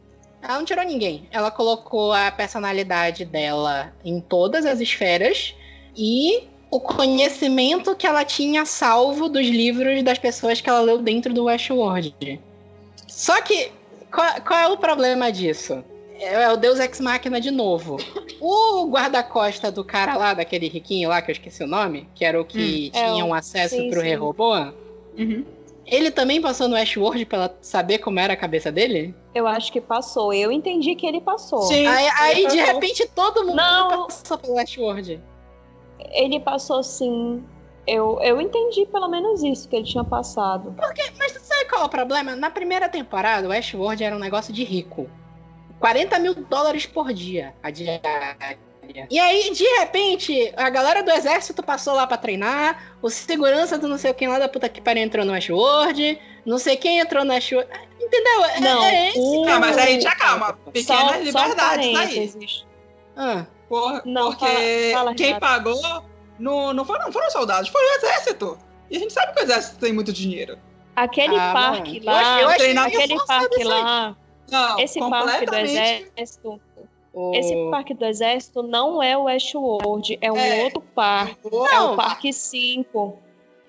[0.42, 1.28] Ela não tirou ninguém.
[1.30, 5.54] Ela colocou a personalidade dela em todas as esferas
[5.96, 11.34] e o conhecimento que ela tinha salvo dos livros das pessoas que ela leu dentro
[11.34, 12.40] do Westworld.
[13.08, 13.72] Só que,
[14.12, 15.82] qual, qual é o problema disso?
[16.14, 17.96] É, é o Deus Ex Machina de novo.
[18.40, 22.40] O guarda-costa do cara lá, daquele riquinho lá, que eu esqueci o nome, que era
[22.40, 25.44] o que hum, tinha é um acesso sim, pro Rei Uhum.
[25.84, 29.12] Ele também passou no Westworld pra ela saber como era a cabeça dele?
[29.34, 30.32] Eu acho que passou.
[30.32, 31.62] Eu entendi que ele passou.
[31.62, 34.06] Sim, aí, aí de repente todo mundo Não.
[34.06, 35.20] passou pelo Westworld.
[36.12, 37.44] Ele passou sim.
[37.86, 40.74] Eu, eu entendi pelo menos isso que ele tinha passado.
[40.76, 42.36] Porque, mas sabe qual é o problema?
[42.36, 45.08] Na primeira temporada, o Westworld era um negócio de rico.
[45.80, 48.36] 40 mil dólares por dia a diária.
[49.08, 53.86] E aí, de repente, a galera do exército passou lá para treinar, o segurança do
[53.86, 57.24] não sei quem lá da puta que pariu entrou no Westworld, não sei quem entrou
[57.24, 57.70] no Westworld.
[58.00, 58.44] Entendeu?
[58.44, 59.48] É, não, é, esse, o...
[59.48, 60.58] Ah, mas aí já calma.
[60.72, 62.32] Pequenas só, liberdades só aí.
[63.16, 63.46] Ah.
[63.70, 65.80] Por, não, porque fala, fala, quem pagou
[66.40, 68.58] não, não, foram, não foram soldados, foi o exército.
[68.90, 70.58] E a gente sabe que o exército tem muito dinheiro.
[70.96, 74.16] Aquele ah, parque lá, eu achei, eu aquele parque lá,
[74.50, 76.60] não, esse parque do exército
[77.12, 77.34] o...
[77.34, 80.64] Esse parque do exército não é o Westworld, é um é.
[80.64, 81.36] outro parque.
[81.50, 81.66] Não.
[81.66, 83.18] É o Parque 5.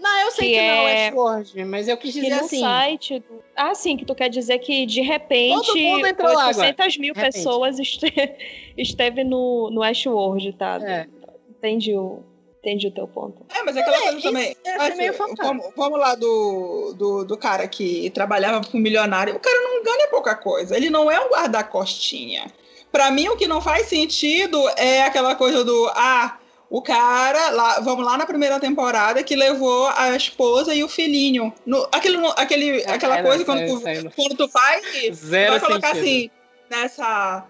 [0.02, 0.76] Não, eu sei que, que é...
[0.76, 2.60] não é Westworld, mas eu quis dizer que no assim.
[2.60, 3.44] site do...
[3.56, 8.36] Ah, sim, que tu quer dizer que de repente 800 mil pessoas esteve,
[8.76, 10.80] esteve no, no Westworld, tá?
[10.82, 11.08] É.
[11.48, 12.24] Entendi o,
[12.60, 13.46] entendi o teu ponto.
[13.56, 14.56] É, mas é aquela é, coisa também.
[14.80, 19.36] Assim, vamos, vamos, lá do, do, do, cara que trabalhava com um milionário.
[19.36, 20.76] O cara não ganha pouca coisa.
[20.76, 22.52] Ele não é um guarda-costinha.
[22.92, 25.92] Para mim, o que não faz sentido é aquela coisa do.
[25.94, 26.40] Ah,
[26.72, 31.54] o cara, lá, vamos lá na primeira temporada, que levou a esposa e o filhinho.
[31.66, 33.82] No, aquilo, aquele, é, aquela é, coisa, quando, tu,
[34.16, 34.82] quando tu faz,
[35.14, 36.08] Zero vai colocar sentido.
[36.08, 36.32] assim,
[36.70, 37.46] nessa.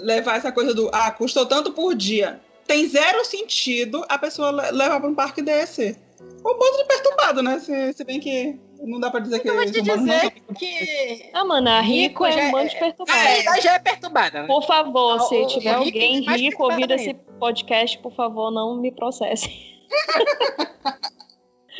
[0.00, 0.90] Levar essa coisa do.
[0.92, 2.42] Ah, custou tanto por dia.
[2.66, 5.96] Tem zero sentido a pessoa levar para um parque desse.
[6.20, 7.58] Um bando de perturbado, né?
[7.58, 9.48] Se, se bem que não dá pra dizer que.
[9.48, 11.30] Eu vou te dizer que.
[11.32, 13.18] Ah, mano, a rico, rico é um monte de perturbado.
[13.18, 14.42] É, já é perturbada.
[14.42, 14.46] Né?
[14.46, 18.76] Por favor, se o, tiver o alguém rico, rico ouvindo esse podcast, por favor, não
[18.80, 19.48] me processe.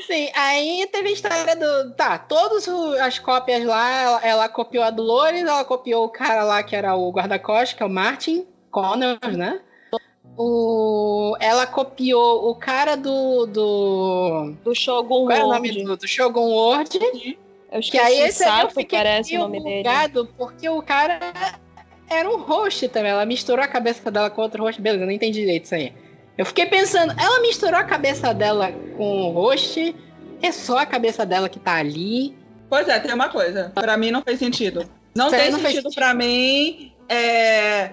[0.07, 1.95] Sim, aí teve a história do.
[1.95, 2.67] Tá, todas
[3.01, 6.95] as cópias lá, ela, ela, copiou a Dolores, ela copiou o cara lá que era
[6.97, 9.61] o guarda-costas, que é o Martin Connors, né?
[10.37, 13.47] O, ela copiou o cara do.
[13.47, 15.41] Do, do Shogun Qual World.
[15.41, 17.39] É o nome do, do Shogun World.
[17.71, 20.35] Eu que aí esse Sato, eu fiquei parece o nome bugado, dele.
[20.37, 21.19] porque o cara
[22.09, 23.11] era um host também.
[23.11, 24.81] Ela misturou a cabeça dela com outro host.
[24.81, 25.93] Beleza, eu não entendi direito isso aí.
[26.37, 29.95] Eu fiquei pensando, ela misturou a cabeça dela com o host.
[30.41, 32.35] É só a cabeça dela que tá ali.
[32.69, 33.71] Pois é, tem uma coisa.
[33.75, 34.89] Para mim não fez sentido.
[35.15, 35.95] Não Sério, tem não sentido, sentido.
[35.95, 36.93] para mim.
[37.09, 37.93] É,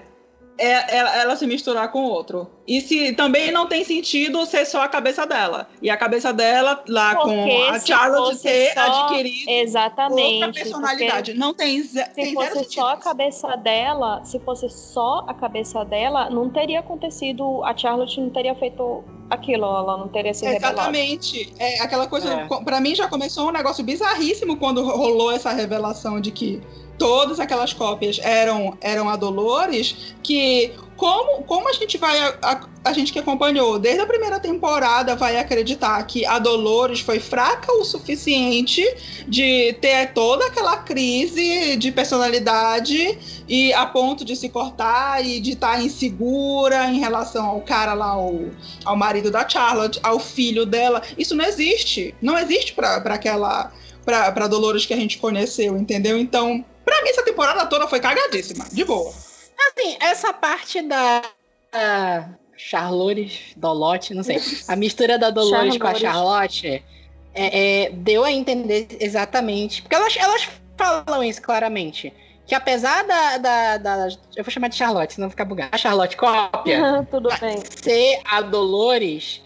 [0.60, 2.46] é, ela, ela, se misturar com outro.
[2.68, 5.66] E se também não tem sentido ser só a cabeça dela.
[5.80, 8.80] E a cabeça dela lá porque com a Charlotte ter só...
[8.80, 11.34] adquirido exatamente, outra personalidade.
[11.34, 16.28] Não tem, se tem fosse só a cabeça dela, se fosse só a cabeça dela,
[16.28, 21.54] não teria acontecido, a Charlotte não teria feito aquilo, ela não teria se Exatamente.
[21.58, 22.46] É aquela coisa, é.
[22.64, 26.60] para mim já começou um negócio bizarríssimo quando rolou essa revelação de que
[27.00, 32.14] todas aquelas cópias eram, eram a Dolores, que como, como a gente vai.
[32.42, 37.18] A, a, gente que acompanhou desde a primeira temporada vai acreditar que a Dolores foi
[37.18, 38.84] fraca o suficiente
[39.26, 45.52] de ter toda aquela crise de personalidade e a ponto de se cortar e de
[45.52, 48.38] estar insegura em relação ao cara lá, ao,
[48.84, 51.00] ao marido da Charlotte, ao filho dela.
[51.16, 52.14] Isso não existe.
[52.20, 53.72] Não existe para aquela.
[54.04, 56.18] Para Dolores que a gente conheceu, entendeu?
[56.18, 56.64] Então,
[57.00, 59.10] Pra mim, essa temporada toda foi cagadíssima, de boa.
[59.10, 61.22] Assim, essa parte da.
[61.74, 64.38] Uh, Charlores, Dolote, não sei.
[64.68, 66.84] A mistura da Dolores com a Charlotte
[67.34, 69.80] é, é, deu a entender exatamente.
[69.80, 72.12] Porque elas, elas falam isso claramente.
[72.46, 75.70] Que apesar da, da, da, Eu vou chamar de Charlotte, senão ficar bugado.
[75.72, 77.06] A Charlotte cópia.
[77.10, 77.62] Tudo bem.
[77.82, 79.40] Ser a Dolores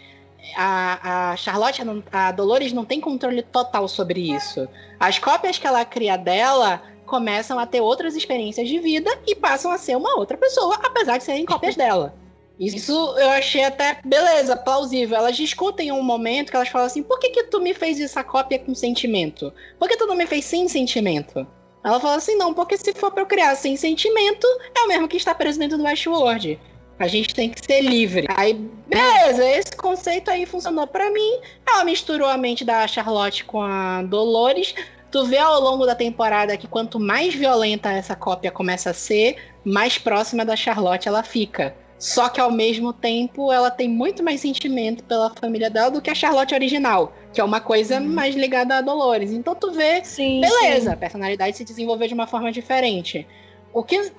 [0.57, 4.69] a, a Charlotte, a Dolores não tem controle total sobre isso.
[4.99, 9.71] As cópias que ela cria dela começam a ter outras experiências de vida e passam
[9.71, 12.15] a ser uma outra pessoa, apesar de serem cópias dela.
[12.59, 15.17] Isso eu achei até beleza, plausível.
[15.17, 18.23] Elas discutem um momento que elas falam assim: por que, que tu me fez essa
[18.23, 19.53] cópia com sentimento?
[19.79, 21.47] Por que tu não me fez sem sentimento?
[21.83, 25.09] Ela fala assim: não, porque se for pra eu criar sem sentimento, é o mesmo
[25.09, 26.59] que está preso dentro do Westworld.
[26.97, 28.27] A gente tem que ser livre.
[28.29, 31.41] Aí, beleza, esse conceito aí funcionou para mim.
[31.67, 34.75] Ela misturou a mente da Charlotte com a Dolores.
[35.15, 39.37] Tu vê ao longo da temporada que quanto mais violenta essa cópia começa a ser,
[39.65, 41.73] mais próxima da Charlotte ela fica.
[42.01, 46.11] Só que ao mesmo tempo ela tem muito mais sentimento pela família dela do que
[46.11, 48.09] a Charlotte original, que é uma coisa hum.
[48.09, 49.31] mais ligada a Dolores.
[49.31, 50.93] Então tu vê, sim, beleza, sim.
[50.93, 53.25] a personalidade se desenvolveu de uma forma diferente.
[53.73, 54.11] O que,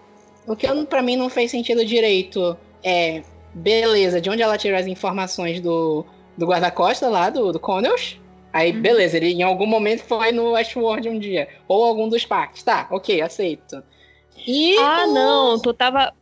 [0.48, 3.22] o que para mim não fez sentido direito é,
[3.54, 6.06] beleza, de onde ela tirou as informações do,
[6.38, 8.24] do guarda-costas lá, do, do Connells.
[8.56, 8.82] Aí, uhum.
[8.82, 11.50] beleza, ele em algum momento foi no Westworld um dia.
[11.68, 12.64] Ou algum dos parques.
[12.64, 13.84] Tá, ok, aceito.
[14.48, 16.14] E ah, não, tu tava.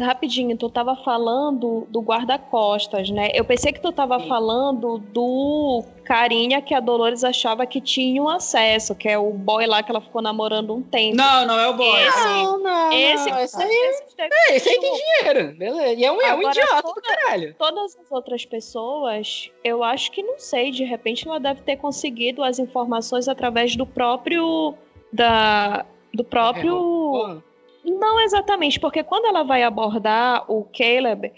[0.00, 3.28] Rapidinho, tu tava falando do guarda-costas, né?
[3.34, 4.28] Eu pensei que tu tava Sim.
[4.28, 9.66] falando do carinha que a Dolores achava que tinha um acesso, que é o boy
[9.66, 11.16] lá que ela ficou namorando um tempo.
[11.16, 12.00] Não, não é o boy.
[12.00, 12.92] Esse, não, não.
[12.92, 15.92] Esse, não, esse, aí, esse, é, esse aí tem dinheiro, beleza.
[15.92, 17.54] E é um, Agora, é um idiota toda, do caralho.
[17.58, 22.42] Todas as outras pessoas, eu acho que não sei, de repente ela deve ter conseguido
[22.42, 24.74] as informações através do próprio.
[25.12, 25.84] da.
[26.14, 27.42] do próprio.
[27.48, 27.51] É,
[27.84, 31.32] não exatamente, porque quando ela vai abordar o Caleb,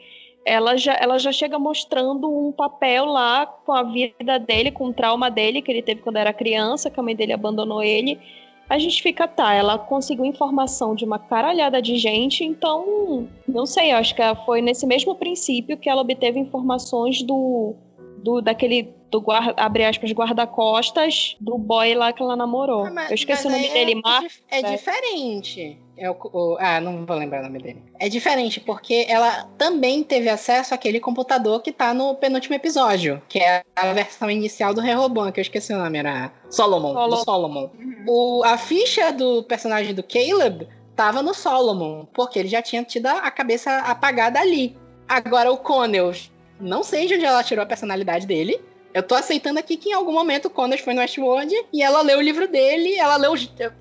[0.44, 4.92] ela já, ela já chega mostrando um papel lá com a vida dele, com o
[4.92, 8.18] trauma dele que ele teve quando era criança, que a mãe dele abandonou ele.
[8.68, 13.92] A gente fica, tá, ela conseguiu informação de uma caralhada de gente, então, não sei,
[13.92, 17.74] acho que foi nesse mesmo princípio que ela obteve informações do,
[18.18, 22.86] do daquele do guarda, abre aspas, guarda-costas do boy lá que ela namorou.
[22.86, 24.42] Ah, mas, Eu esqueci o nome dele, é, Marcos.
[24.50, 25.78] É diferente.
[25.96, 27.82] É o, o, ah, não vou lembrar o nome dele.
[28.00, 33.38] É diferente, porque ela também teve acesso àquele computador que tá no penúltimo episódio, que
[33.38, 37.24] é a versão inicial do Rehoboam, que eu esqueci o nome, era Solomon, Solomon.
[37.24, 37.70] Solomon.
[37.78, 38.04] Uhum.
[38.08, 43.06] O, a ficha do personagem do Caleb tava no Solomon, porque ele já tinha tido
[43.06, 44.76] a cabeça apagada ali.
[45.08, 46.12] Agora o Connell,
[46.60, 48.60] não sei de onde ela tirou a personalidade dele,
[48.94, 52.00] eu tô aceitando aqui que em algum momento o Connors foi no Westworld e ela
[52.00, 53.34] leu o livro dele, ela leu.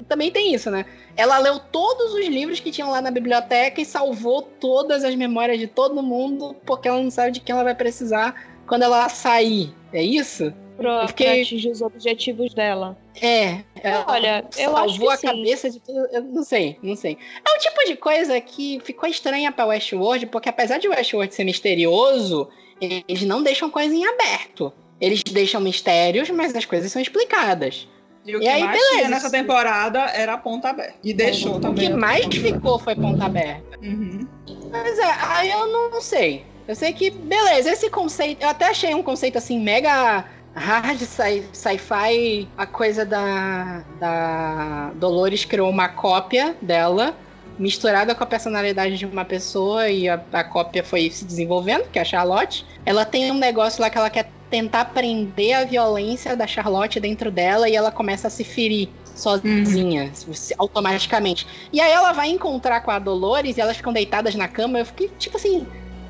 [0.09, 0.87] Também tem isso, né?
[1.15, 5.59] Ela leu todos os livros que tinham lá na biblioteca e salvou todas as memórias
[5.59, 9.71] de todo mundo, porque ela não sabe de quem ela vai precisar quando ela sair.
[9.93, 10.51] É isso?
[10.75, 11.27] Pra, fiquei...
[11.27, 12.97] pra atingir os objetivos dela.
[13.21, 13.59] É.
[14.07, 15.27] Olha, eu acho que a sim.
[15.27, 16.07] cabeça de tudo.
[16.11, 17.19] Eu não sei, não sei.
[17.47, 21.43] É o tipo de coisa que ficou estranha pra Westworld, porque apesar de Westworld ser
[21.43, 22.49] misterioso,
[22.81, 24.73] eles não deixam coisa em aberto.
[25.03, 27.89] Eles deixam mistérios, mas as coisas são explicadas.
[28.25, 28.95] E o que e aí, mais beleza.
[28.95, 30.93] tinha nessa temporada era a ponta aberta.
[31.03, 31.89] E deixou o também.
[31.89, 33.77] O que mais ficou foi ponta aberta.
[33.81, 34.25] Uhum.
[34.71, 36.45] Mas é, aí eu não sei.
[36.65, 38.43] Eu sei que, beleza, esse conceito.
[38.43, 40.23] Eu até achei um conceito assim, mega
[40.55, 42.47] hard sci-fi.
[42.57, 47.13] a coisa da, da Dolores criou uma cópia dela
[47.59, 51.99] misturada com a personalidade de uma pessoa e a, a cópia foi se desenvolvendo, que
[51.99, 52.65] é a Charlotte.
[52.85, 57.31] Ela tem um negócio lá que ela quer tentar prender a violência da Charlotte dentro
[57.31, 60.33] dela e ela começa a se ferir sozinha, uhum.
[60.59, 61.47] automaticamente.
[61.73, 64.77] E aí ela vai encontrar com a Dolores e elas ficam deitadas na cama.
[64.77, 65.65] Eu fiquei, tipo assim,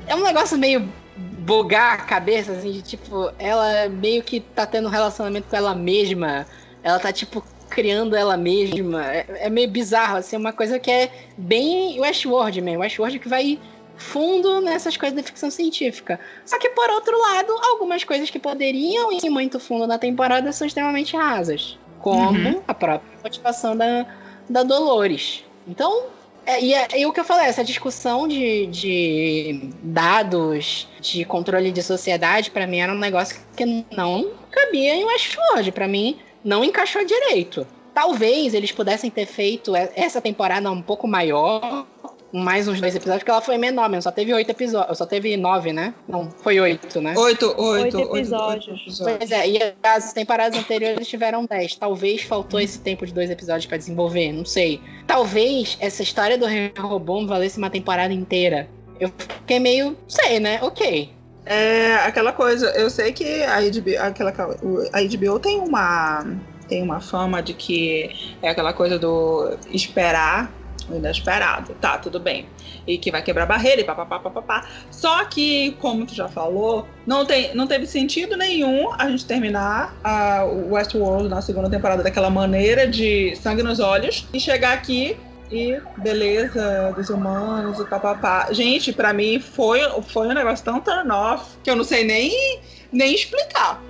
[0.06, 4.88] é um negócio meio bugar a cabeça, assim, de tipo, ela meio que tá tendo
[4.88, 6.46] um relacionamento com ela mesma.
[6.82, 9.10] Ela tá, tipo, criando ela mesma.
[9.10, 12.82] É, é meio bizarro, assim, uma coisa que é bem Westworld mesmo.
[12.82, 13.58] Westworld que vai
[13.96, 16.18] fundo nessas coisas da ficção científica.
[16.44, 20.66] Só que, por outro lado, algumas coisas que poderiam ir muito fundo na temporada são
[20.66, 21.78] extremamente rasas.
[22.00, 22.62] Como uhum.
[22.66, 24.06] a própria motivação da,
[24.48, 25.44] da Dolores.
[25.66, 26.04] Então,
[26.46, 31.72] é, e, é, e, o que eu falei, essa discussão de, de dados, de controle
[31.72, 35.72] de sociedade, para mim era um negócio que não cabia em Westworld.
[35.72, 37.66] Para mim, não encaixou direito.
[37.94, 41.86] Talvez eles pudessem ter feito essa temporada um pouco maior,
[42.34, 45.36] mais uns dois episódios, porque ela foi menor mesmo, só teve oito episódios, só teve
[45.36, 45.94] nove, né?
[46.08, 47.14] Não, foi oito, né?
[47.16, 48.66] Oito, oito, oito episódios.
[48.66, 49.18] Oito, episódios.
[49.18, 51.76] Pois é, e as temporadas anteriores tiveram dez.
[51.76, 54.80] Talvez faltou esse tempo de dois episódios para desenvolver, não sei.
[55.06, 58.68] Talvez essa história do Rehoboam valesse uma temporada inteira.
[58.98, 60.58] Eu fiquei meio, sei, né?
[60.60, 61.12] Ok.
[61.46, 66.24] É aquela coisa, eu sei que a HBO, aquela, a HBO tem uma
[66.66, 70.50] tem uma fama de que é aquela coisa do esperar
[70.90, 71.74] inesperado.
[71.80, 72.46] Tá, tudo bem.
[72.86, 74.68] E que vai quebrar barreira e papapá, papapá.
[74.90, 79.94] Só que, como tu já falou, não, tem, não teve sentido nenhum a gente terminar
[80.02, 85.16] a, Westworld na segunda temporada daquela maneira de sangue nos olhos e chegar aqui
[85.50, 88.48] e beleza dos humanos e papapá.
[88.50, 92.60] Gente, para mim foi, foi um negócio tão turn off que eu não sei nem,
[92.90, 93.80] nem explicar.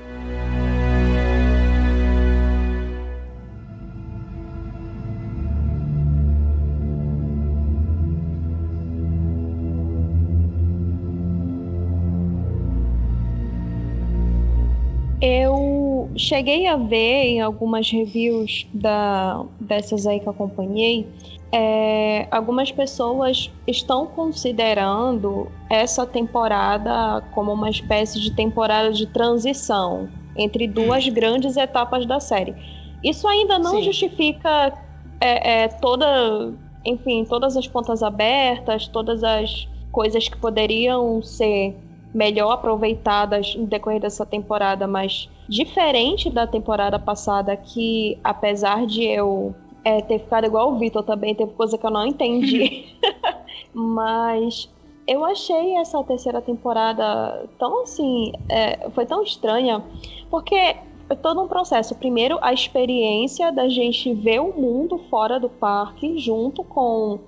[15.27, 21.09] Eu cheguei a ver em algumas reviews da, dessas aí que acompanhei,
[21.51, 30.68] é, algumas pessoas estão considerando essa temporada como uma espécie de temporada de transição entre
[30.68, 31.14] duas hum.
[31.14, 32.55] grandes etapas da série.
[33.03, 33.85] Isso ainda não Sim.
[33.85, 34.75] justifica
[35.22, 36.53] é, é, toda,
[36.85, 41.75] enfim, todas as pontas abertas, todas as coisas que poderiam ser
[42.14, 49.52] melhor aproveitadas no decorrer dessa temporada, mas diferente da temporada passada, que apesar de eu
[49.84, 52.96] é, ter ficado igual o Vitor também, teve coisa que eu não entendi.
[53.74, 54.70] mas
[55.06, 58.32] eu achei essa terceira temporada tão assim.
[58.48, 59.84] É, foi tão estranha,
[60.30, 61.94] porque é todo um processo.
[61.96, 67.18] Primeiro, a experiência da gente ver o mundo fora do parque, junto com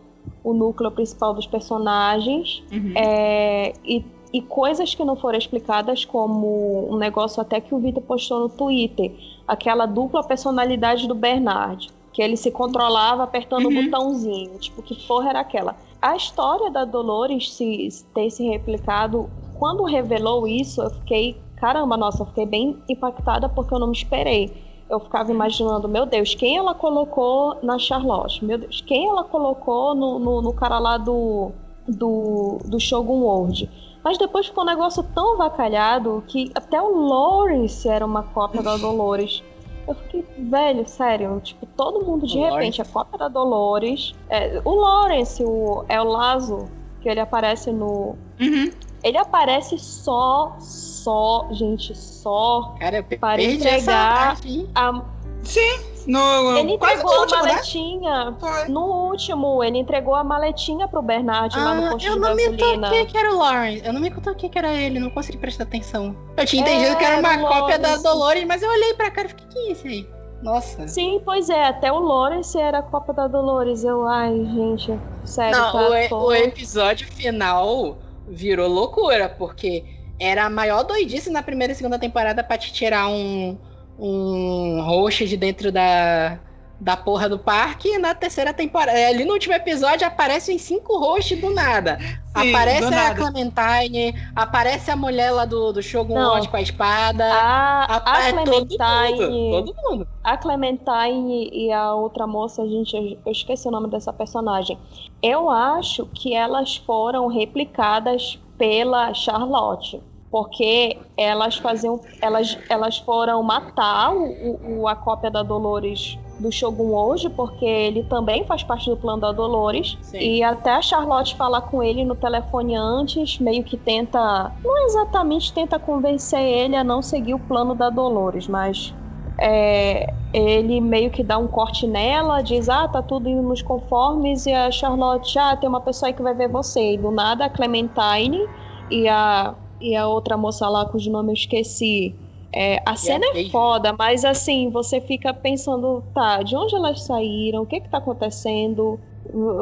[0.43, 2.63] o núcleo principal dos personagens.
[2.73, 2.93] Uhum.
[2.97, 4.05] É, e
[4.37, 8.49] e coisas que não foram explicadas, como um negócio até que o Vitor postou no
[8.51, 9.11] Twitter,
[9.49, 13.85] aquela dupla personalidade do Bernard, que ele se controlava apertando o uhum.
[13.87, 15.75] botãozinho, tipo, que porra era aquela.
[16.03, 22.21] A história da Dolores se ter se replicado, quando revelou isso, eu fiquei, caramba, nossa,
[22.21, 24.53] eu fiquei bem impactada porque eu não me esperei.
[24.91, 28.45] Eu ficava imaginando, meu Deus, quem ela colocou na Charlotte?
[28.45, 31.53] Meu Deus, quem ela colocou no, no, no cara lá do,
[31.89, 33.87] do, do Shogun World?
[34.07, 38.77] Mas depois ficou um negócio tão avacalhado que até o Lawrence era uma cópia da
[38.77, 39.43] Dolores.
[39.85, 42.83] Eu fiquei, velho, sério, tipo, todo mundo de o repente, Lawrence.
[42.83, 44.15] a cópia da Dolores.
[44.29, 46.69] É, o Lawrence, o, é o Lazo,
[47.01, 48.17] que ele aparece no.
[48.41, 48.71] Uhum.
[49.03, 54.37] Ele aparece só, só, gente, só Cara, para entregar
[54.73, 55.03] a.
[55.47, 55.97] Sim.
[56.07, 57.53] No, ele entregou a último, né?
[57.53, 58.31] maletinha.
[58.31, 58.65] Né?
[58.69, 62.57] No último, ele entregou a maletinha pro Bernard ah, lá no posto Eu não me
[62.57, 63.85] toquei que era o Lawrence.
[63.85, 66.17] Eu não me toquei que era ele, não consegui prestar atenção.
[66.37, 69.27] Eu tinha entendido é, que era uma cópia da Dolores, mas eu olhei pra cara
[69.27, 70.09] e fiquei, que é isso aí?
[70.43, 70.87] Nossa.
[70.87, 73.83] Sim, pois é, até o Lawrence era a cópia da Dolores.
[73.83, 75.59] Eu, ai, gente, sério.
[75.59, 79.85] Não, tá, o, o episódio final virou loucura, porque
[80.21, 83.59] era a maior doidice na primeira e segunda temporada pra te tirar um
[83.99, 86.39] um host de dentro da,
[86.79, 88.93] da porra do parque e na terceira temporada.
[89.09, 91.99] Ali no último episódio aparecem cinco hosts do nada.
[91.99, 93.15] Sim, aparece do a nada.
[93.15, 97.25] Clementine, aparece a mulher lá do, do Shogun Lodge com a espada.
[97.25, 98.79] A, a, a Clementine.
[98.79, 100.09] Todo mundo, todo mundo.
[100.23, 104.79] A Clementine e a outra moça, gente, eu esqueci o nome dessa personagem.
[105.23, 114.15] Eu acho que elas foram replicadas pela Charlotte porque elas faziam, elas, elas foram matar
[114.15, 118.97] o, o, a cópia da Dolores do Shogun hoje, porque ele também faz parte do
[118.97, 119.97] plano da Dolores.
[120.03, 120.19] Sim.
[120.19, 125.53] E até a Charlotte falar com ele no telefone antes, meio que tenta, não exatamente
[125.53, 128.95] tenta convencer ele a não seguir o plano da Dolores, mas
[129.39, 134.47] é, ele meio que dá um corte nela, diz, ah, tá tudo indo nos conformes,
[134.47, 136.95] e a Charlotte, ah, tem uma pessoa aí que vai ver você.
[136.95, 138.47] E do nada a Clementine
[138.91, 142.15] e a e a outra moça lá, cujo nome eu esqueci.
[142.53, 147.63] É, a cena é foda, mas assim, você fica pensando, tá, de onde elas saíram?
[147.63, 148.99] O que que tá acontecendo?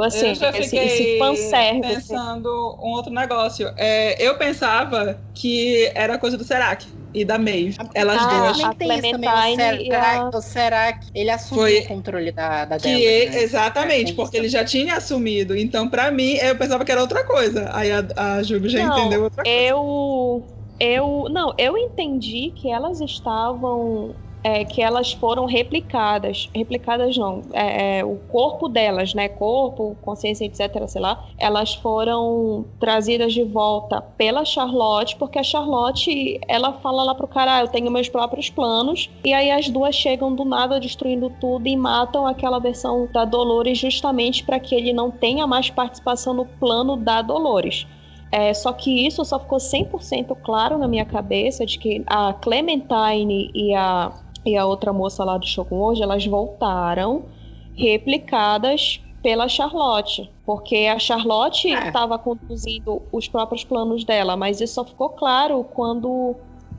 [0.05, 2.09] Assim, eu já esse, esse fanservice.
[2.09, 2.49] pensando
[2.81, 3.69] um outro negócio.
[3.77, 7.77] É, eu pensava que era coisa do Serac e da Maeve.
[7.95, 8.65] Elas ah, duas.
[8.65, 9.91] A tem isso também.
[9.93, 10.31] A...
[10.35, 11.79] o Serac, ele assumiu Foi...
[11.79, 13.43] o controle da, da que Delta, né?
[13.43, 15.57] Exatamente, é, porque ele já tinha assumido.
[15.57, 17.71] Então, pra mim, eu pensava que era outra coisa.
[17.73, 19.59] Aí a, a Júlia já não, entendeu outra coisa.
[19.59, 20.45] Eu.
[20.81, 21.27] Eu.
[21.31, 28.05] Não, eu entendi que elas estavam é, que elas foram replicadas, replicadas não, é, é,
[28.05, 34.45] o corpo delas, né, corpo, consciência, etc, sei lá, elas foram trazidas de volta pela
[34.45, 39.09] Charlotte, porque a Charlotte, ela fala lá pro cara, ah, eu tenho meus próprios planos,
[39.25, 43.79] e aí as duas chegam do nada destruindo tudo e matam aquela versão da Dolores
[43.79, 47.87] justamente para que ele não tenha mais participação no plano da Dolores.
[48.31, 53.49] É, só que isso só ficou 100% claro na minha cabeça de que a Clementine
[53.55, 54.13] e a
[54.45, 57.25] e a outra moça lá do Shogun hoje, elas voltaram
[57.75, 62.19] replicadas pela Charlotte, porque a Charlotte estava é.
[62.19, 66.37] conduzindo os próprios planos dela, mas isso só ficou claro quando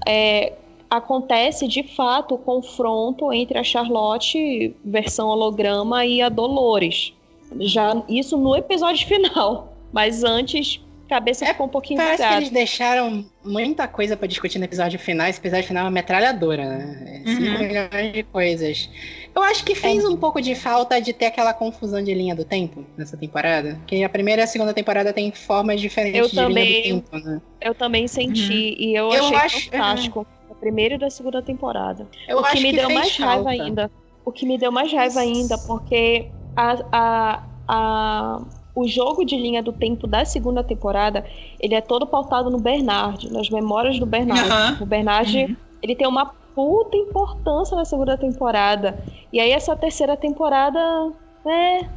[0.08, 0.54] é,
[0.90, 7.14] acontece de fato o confronto entre a Charlotte versão holograma e a Dolores.
[7.60, 12.50] Já isso no episódio final, mas antes cabeça é, ficou um pouquinho Parece que eles
[12.50, 15.28] deixaram muita coisa para discutir no episódio final.
[15.28, 17.24] Esse episódio final é uma metralhadora, né?
[17.26, 17.60] 5 uhum.
[17.60, 18.90] milhões de coisas.
[19.36, 20.08] Eu acho que fez é.
[20.08, 23.76] um pouco de falta de ter aquela confusão de linha do tempo nessa temporada.
[23.80, 27.02] Porque a primeira e a segunda temporada tem formas diferentes eu de também, linha do
[27.02, 27.42] tempo, né?
[27.62, 28.76] Eu também senti uhum.
[28.80, 30.20] e eu, eu achei acho, fantástico.
[30.20, 30.52] Uhum.
[30.52, 32.08] A primeira e da segunda temporada.
[32.28, 33.50] Eu o que me que deu mais falta.
[33.50, 33.92] raiva ainda.
[34.24, 38.42] O que me deu mais raiva ainda, porque a, a, a
[38.76, 41.26] o jogo de linha do tempo da segunda temporada,
[41.60, 44.50] ele é todo pautado no Bernard, nas memórias do Bernard.
[44.50, 44.84] Uhum.
[44.84, 45.56] O Bernard, uhum.
[45.82, 49.02] ele tem uma puta importância na segunda temporada.
[49.32, 50.80] E aí essa terceira temporada,
[51.46, 51.88] é, é,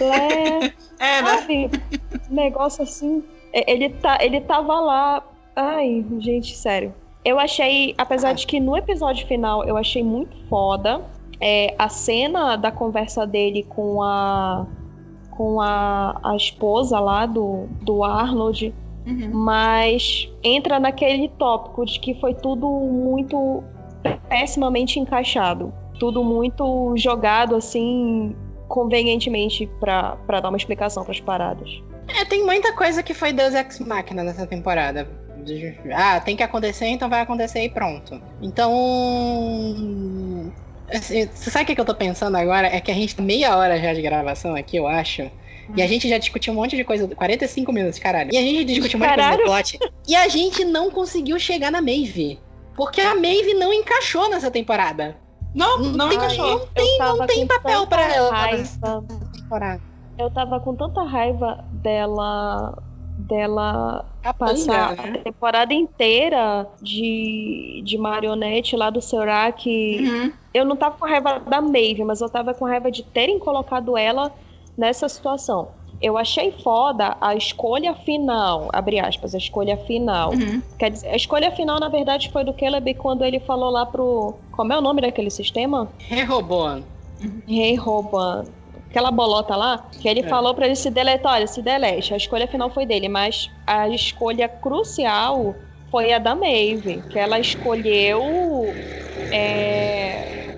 [0.00, 1.70] é, é sabe?
[2.28, 5.22] Negócio assim, é, ele tá, ele tava lá,
[5.56, 6.94] ai, gente, sério.
[7.24, 11.00] Eu achei, apesar de que no episódio final eu achei muito foda,
[11.40, 14.66] é, a cena da conversa dele com a
[15.36, 18.74] com a, a esposa lá do, do Arnold,
[19.06, 19.30] uhum.
[19.32, 23.62] mas entra naquele tópico de que foi tudo muito
[24.28, 25.72] pessimamente encaixado.
[25.98, 28.34] Tudo muito jogado assim
[28.68, 31.82] convenientemente para dar uma explicação para as paradas.
[32.08, 35.08] É, tem muita coisa que foi Deus Ex Machina nessa temporada.
[35.94, 38.20] Ah, tem que acontecer, então vai acontecer e pronto.
[38.40, 38.72] Então.
[40.92, 42.66] Assim, você sabe o que eu tô pensando agora?
[42.68, 45.30] É que a gente tá meia hora já de gravação aqui, eu acho.
[45.76, 47.08] E a gente já discutiu um monte de coisa.
[47.08, 48.30] 45 minutos, caralho.
[48.32, 49.78] E a gente discutiu um monte de coisa do plot.
[50.06, 52.38] E a gente não conseguiu chegar na Maeve.
[52.76, 55.16] Porque a Maeve não encaixou nessa temporada.
[55.54, 56.46] Não, não, não tem, encaixou.
[56.46, 59.04] Não tem, não tem papel pra ela raiva.
[59.32, 59.80] temporada.
[60.18, 62.82] Eu tava com tanta raiva dela
[63.32, 65.14] dela a passar né?
[65.16, 69.66] a temporada inteira de, de marionete lá do Seurak.
[69.66, 70.32] Uhum.
[70.52, 73.96] Eu não tava com raiva da Maeve, mas eu tava com raiva de terem colocado
[73.96, 74.30] ela
[74.76, 75.68] nessa situação.
[76.00, 80.32] Eu achei foda a escolha final, abre aspas, a escolha final.
[80.32, 80.60] Uhum.
[80.78, 84.34] Quer dizer, a escolha final, na verdade, foi do Caleb quando ele falou lá pro.
[84.50, 85.88] Como é o nome daquele sistema?
[85.98, 86.82] Rehoboam.
[87.46, 88.44] Rehoboam
[88.92, 90.28] aquela bolota lá, que ele é.
[90.28, 92.12] falou para ele se deletar, olha, se delete.
[92.12, 95.56] A escolha final foi dele, mas a escolha crucial
[95.90, 98.22] foi a da Maeve, que ela escolheu
[99.32, 100.56] é,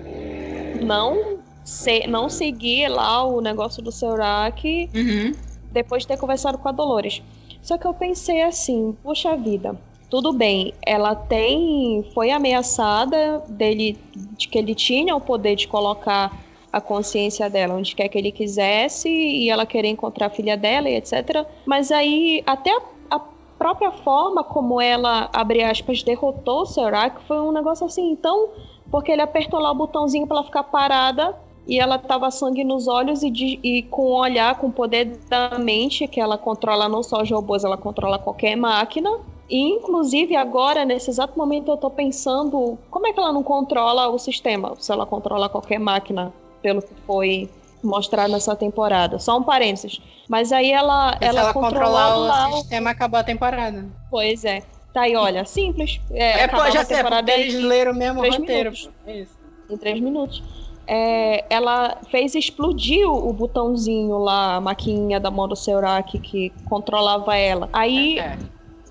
[0.81, 5.31] não se, não seguir lá o negócio do Seurak uhum.
[5.71, 7.23] depois de ter conversado com a Dolores.
[7.61, 9.79] Só que eu pensei assim, puxa vida,
[10.09, 12.05] tudo bem, ela tem.
[12.13, 13.97] foi ameaçada dele
[14.37, 16.44] de que ele tinha o poder de colocar
[16.75, 20.89] a consciência dela onde quer que ele quisesse e ela querer encontrar a filha dela
[20.89, 21.47] e etc.
[21.65, 23.19] Mas aí até a, a
[23.57, 28.49] própria forma como ela, abre aspas, derrotou o Serac foi um negócio assim, então,
[28.91, 31.33] porque ele apertou lá o botãozinho para ela ficar parada
[31.65, 35.17] e ela tava sangue nos olhos e, de, e com o olhar, com o poder
[35.29, 39.09] da mente, que ela controla não só os robôs, ela controla qualquer máquina.
[39.49, 44.09] E, inclusive, agora, nesse exato momento, eu tô pensando como é que ela não controla
[44.09, 46.33] o sistema, se ela controla qualquer máquina
[46.65, 47.47] pelo que foi
[47.83, 49.19] mostrado nessa temporada.
[49.19, 50.01] Só um parênteses.
[50.27, 53.85] Mas aí ela, Se ela, ela controlar o sistema, acabou a temporada.
[54.09, 54.63] Pois é.
[54.91, 56.01] Tá aí, olha, simples.
[56.09, 58.71] É, é pô, já sei, porque eles leram o mesmo roteiro.
[59.05, 59.25] É
[59.69, 60.41] em três minutos.
[60.87, 67.35] É, ela fez explodir o, botãozinho lá, a maquininha da mão do Seurak que controlava
[67.35, 67.69] ela.
[67.71, 68.39] Aí, é.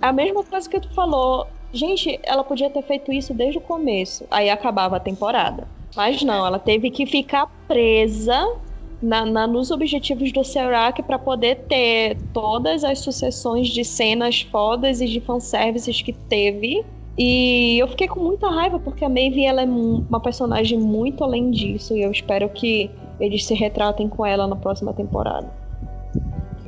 [0.01, 4.25] a mesma coisa que tu falou, gente, ela podia ter feito isso desde o começo.
[4.31, 5.67] Aí acabava a temporada.
[5.97, 8.57] Mas não, ela teve que ficar presa
[9.01, 15.01] na, na, nos objetivos do Serac para poder ter todas as sucessões de cenas fodas
[15.01, 16.85] e de fanservices que teve.
[17.17, 21.51] E eu fiquei com muita raiva porque a Maeve ela é uma personagem muito além
[21.51, 22.91] disso e eu espero que
[23.21, 25.49] eles se retratem com ela na próxima temporada.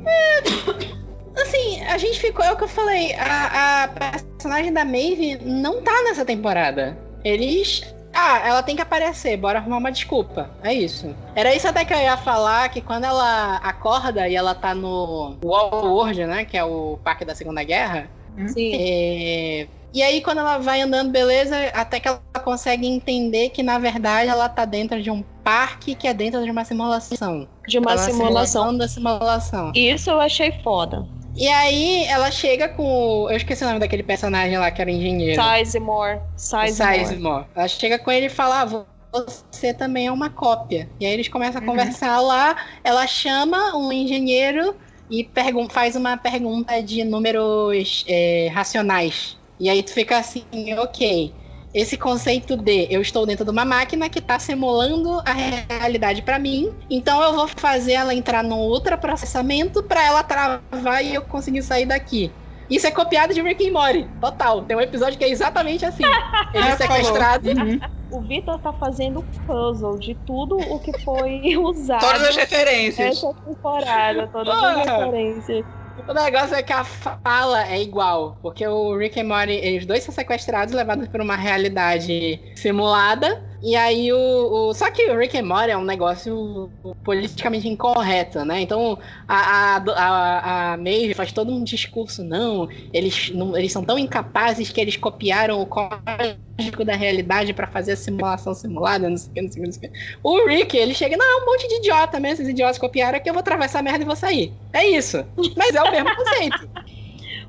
[0.05, 5.37] É, assim, a gente ficou, é o que eu falei, a, a personagem da Maeve
[5.43, 6.97] não tá nessa temporada.
[7.25, 7.83] Eles
[8.19, 10.49] ah, ela tem que aparecer, bora arrumar uma desculpa.
[10.63, 11.15] É isso.
[11.35, 15.37] Era isso até que eu ia falar, que quando ela acorda e ela tá no
[15.43, 16.43] Wall World, né?
[16.43, 18.09] Que é o parque da Segunda Guerra.
[18.47, 18.71] Sim.
[18.73, 19.67] É...
[19.93, 24.29] E aí, quando ela vai andando, beleza, até que ela consegue entender que, na verdade,
[24.29, 27.47] ela tá dentro de um parque que é dentro de uma simulação.
[27.67, 28.13] De uma simulação.
[28.13, 29.71] simulação da simulação.
[29.73, 31.07] Isso eu achei foda.
[31.37, 33.27] E aí ela chega com.
[33.29, 35.41] Eu esqueci o nome daquele personagem lá que era engenheiro.
[35.41, 36.19] Sizemore.
[36.35, 37.05] Sizemore.
[37.05, 37.45] Sizemore.
[37.55, 40.89] Ela chega com ele e fala: ah, você também é uma cópia.
[40.99, 41.69] E aí eles começam a uhum.
[41.69, 44.75] conversar lá, ela chama um engenheiro
[45.09, 45.29] e
[45.69, 49.37] faz uma pergunta de números é, racionais.
[49.59, 50.43] E aí tu fica assim,
[50.77, 51.33] ok.
[51.77, 56.39] Esse conceito de eu estou dentro de uma máquina que está simulando a realidade para
[56.39, 61.61] mim, então eu vou fazer ela entrar num ultraprocessamento para ela travar e eu conseguir
[61.61, 62.33] sair daqui.
[62.67, 64.63] Isso é copiado de Rick and Morty, total.
[64.63, 66.01] Tem um episódio que é exatamente assim.
[66.51, 67.47] Ele é sequestrado.
[67.47, 67.79] Uhum.
[68.09, 71.99] O Vitor tá fazendo puzzle de tudo o que foi usado.
[71.99, 73.17] Todas as referências.
[73.17, 75.65] Essa temporada, todas as referências.
[76.05, 80.03] O negócio é que a fala é igual, porque o Rick e Morty, eles dois
[80.03, 85.37] são sequestrados, levados por uma realidade simulada, e aí o, o, Só que o Rick
[85.37, 86.71] and Morty é um negócio
[87.03, 88.61] politicamente incorreto, né?
[88.61, 88.97] Então
[89.27, 93.97] a, a, a, a Maeve faz todo um discurso, não, eles, não, eles são tão
[93.97, 99.29] incapazes que eles copiaram o código da realidade para fazer a simulação simulada, não sei
[99.31, 99.99] o que, não sei o que, não sei o que.
[100.23, 103.29] O Rick, ele chega, não, é um monte de idiota mesmo, esses idiotas copiaram aqui,
[103.29, 104.53] eu vou atravessar a merda e vou sair.
[104.73, 105.17] É isso.
[105.55, 106.69] Mas é o mesmo conceito.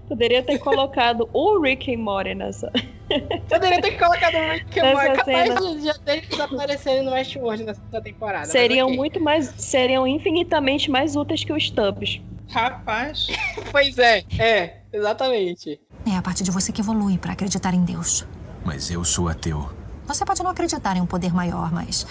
[0.08, 2.72] Poderia ter colocado o Rick and Morty nessa.
[3.48, 5.16] Poderia ter colocado o Rick and Morty.
[5.16, 8.46] Capaz de deles aparecerem no Westworld nessa temporada.
[8.46, 8.96] Seriam okay.
[8.96, 9.52] muito mais.
[9.58, 12.20] Seriam infinitamente mais úteis que os Stubbs.
[12.48, 13.26] Rapaz.
[13.70, 15.78] pois é, é, exatamente.
[16.06, 18.26] É a parte de você que evolui para acreditar em Deus.
[18.64, 19.68] Mas eu sou ateu.
[20.06, 22.06] Você pode não acreditar em um poder maior, mas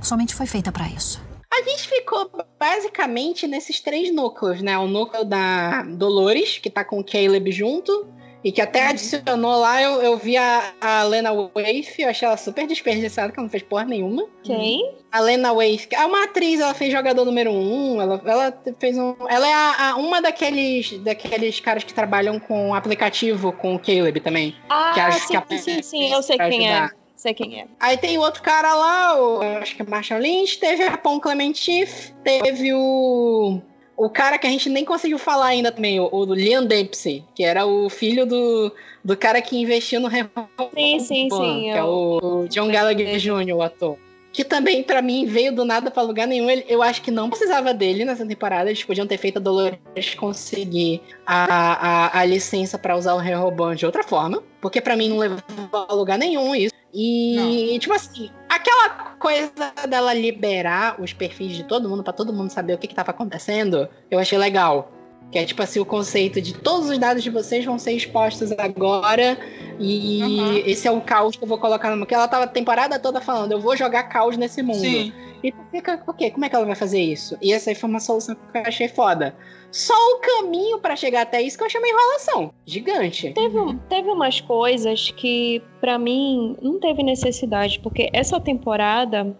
[0.00, 1.22] somente foi feita para isso.
[1.52, 4.78] A gente ficou basicamente nesses três núcleos, né?
[4.78, 8.08] O núcleo da Dolores, que tá com o Caleb junto,
[8.44, 8.90] e que até uhum.
[8.90, 13.38] adicionou lá, eu, eu vi a, a Lena Waif, eu achei ela super desperdiçada, que
[13.38, 14.26] ela não fez porra nenhuma.
[14.42, 14.96] Quem?
[15.12, 19.14] A Lena Waif, é uma atriz, ela fez jogador número um, ela, ela fez um.
[19.28, 24.20] Ela é a, a, uma daqueles, daqueles caras que trabalham com aplicativo com o Caleb
[24.20, 24.56] também.
[24.68, 26.72] Ah, que sim, que sim, sim, eu sei quem é.
[26.72, 26.96] ajudar.
[26.98, 27.66] é sei quem é.
[27.78, 32.12] Aí tem outro cara lá, o, acho que é Marshall Lynch, teve a Pon Clementif,
[32.24, 33.60] teve o.
[33.94, 37.44] O cara que a gente nem conseguiu falar ainda também, o, o Liam Dempsey, que
[37.44, 41.62] era o filho do, do cara que investiu no Sim, sim, sim.
[41.62, 43.98] Que é o, o John Gallagher Jr., o ator
[44.32, 46.48] que também para mim veio do nada para lugar nenhum.
[46.66, 48.70] Eu acho que não precisava dele nessa temporada.
[48.70, 53.74] Eles podiam ter feito a Dolores conseguir a, a, a licença para usar o Rehoboam
[53.74, 55.38] de outra forma, porque para mim não levou
[55.72, 56.72] a lugar nenhum isso.
[56.94, 57.78] E, não.
[57.78, 62.74] tipo assim, aquela coisa dela liberar os perfis de todo mundo para todo mundo saber
[62.74, 64.92] o que, que tava acontecendo, eu achei legal.
[65.32, 68.52] Que é tipo assim, o conceito de todos os dados de vocês vão ser expostos
[68.52, 69.38] agora.
[69.80, 70.56] E uhum.
[70.66, 71.98] esse é o caos que eu vou colocar no.
[71.98, 74.80] Porque ela tava a temporada toda falando, eu vou jogar caos nesse mundo.
[74.80, 75.10] Sim.
[75.42, 76.30] E tu fica, o quê?
[76.30, 77.36] Como é que ela vai fazer isso?
[77.42, 79.34] E essa aí foi uma solução que eu achei foda.
[79.72, 82.52] Só o caminho para chegar até isso que eu achei uma enrolação.
[82.64, 83.32] Gigante.
[83.32, 83.58] Teve,
[83.88, 89.34] teve umas coisas que, para mim, não teve necessidade, porque essa temporada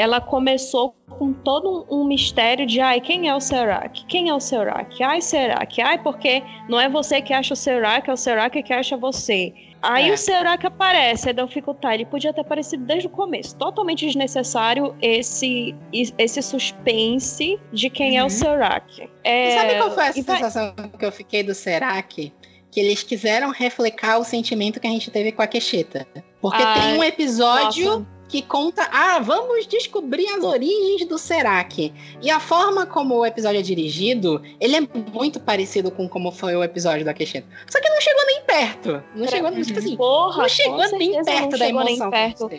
[0.00, 4.04] ela começou com todo um, mistério de ai, quem é o Serac?
[4.06, 5.02] Quem é o Serac?
[5.02, 5.80] Ai, Serac.
[5.80, 9.52] Ai, porque não é você que acha o Serac, é o Serac que acha você.
[9.82, 10.12] Aí é.
[10.12, 13.54] o Serac aparece, aí eu fico, tá, ele podia ter aparecido desde o começo.
[13.56, 18.16] Totalmente desnecessário esse, esse suspense de quem uhum.
[18.16, 18.30] é o uhum.
[18.30, 19.10] Serac.
[19.22, 19.56] É...
[19.56, 20.88] sabe qual foi a sensação vai...
[20.88, 22.32] que eu fiquei do Serac?
[22.70, 26.06] Que eles quiseram refletir o sentimento que a gente teve com a Quecheta.
[26.40, 27.84] Porque ah, tem um episódio...
[27.84, 31.92] Nossa que conta, ah, vamos descobrir as origens do Serac.
[32.22, 34.80] E a forma como o episódio é dirigido, ele é
[35.12, 37.42] muito parecido com como foi o episódio do Akeshin.
[37.66, 39.02] Só que não chegou nem perto.
[39.16, 42.08] Não chegou, tipo assim, Porra, não chegou nem perto da emoção.
[42.08, 42.50] Nem perto.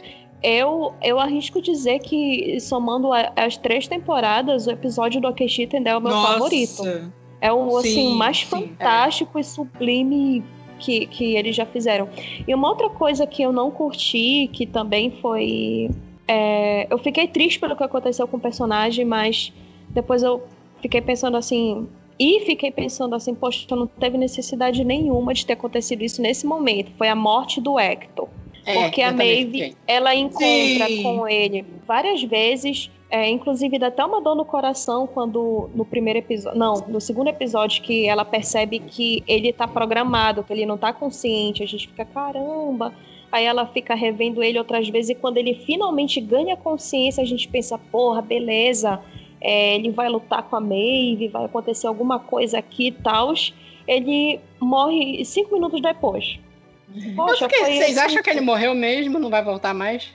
[0.43, 5.91] Eu, eu arrisco dizer que, somando a, as três temporadas, o episódio do Akeshita ainda
[5.91, 6.33] é o meu Nossa.
[6.33, 6.83] favorito.
[7.39, 9.41] É o assim, sim, mais sim, fantástico é.
[9.41, 10.43] e sublime
[10.81, 12.09] que, que eles já fizeram.
[12.47, 15.89] E uma outra coisa que eu não curti, que também foi.
[16.27, 19.53] É, eu fiquei triste pelo que aconteceu com o personagem, mas
[19.89, 20.41] depois eu
[20.81, 21.87] fiquei pensando assim.
[22.19, 26.91] E fiquei pensando assim, poxa, não teve necessidade nenhuma de ter acontecido isso nesse momento.
[26.97, 28.27] Foi a morte do Hector.
[28.63, 31.01] É, porque a Maeve, ela encontra Sim.
[31.01, 36.19] com ele várias vezes é, inclusive dá até uma dor no coração quando no primeiro
[36.19, 40.77] episódio, não, no segundo episódio que ela percebe que ele tá programado, que ele não
[40.77, 42.93] tá consciente, a gente fica caramba.
[43.29, 47.49] Aí ela fica revendo ele outras vezes e quando ele finalmente ganha consciência, a gente
[47.49, 49.01] pensa, porra, beleza,
[49.41, 53.33] é, ele vai lutar com a Maeve, vai acontecer alguma coisa aqui e tal.
[53.85, 56.39] Ele morre cinco minutos depois.
[57.15, 59.19] Poxa, vocês assim, acham que ele morreu mesmo?
[59.19, 60.13] Não vai voltar mais?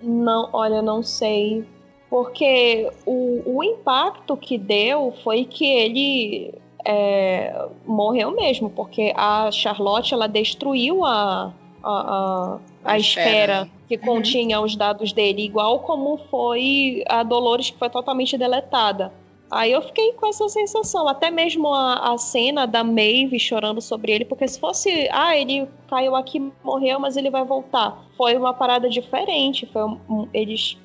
[0.00, 1.64] Não, olha, não sei.
[2.08, 6.54] Porque o, o impacto que deu foi que ele
[6.84, 11.52] é, morreu mesmo, porque a Charlotte ela destruiu a,
[11.82, 17.78] a, a, a esfera que continha os dados dele, igual como foi a Dolores, que
[17.78, 19.12] foi totalmente deletada.
[19.48, 24.10] Aí eu fiquei com essa sensação, até mesmo a, a cena da Maeve chorando sobre
[24.10, 28.04] ele, porque se fosse, ah, ele caiu aqui, morreu, mas ele vai voltar.
[28.16, 30.76] Foi uma parada diferente, foi um, eles,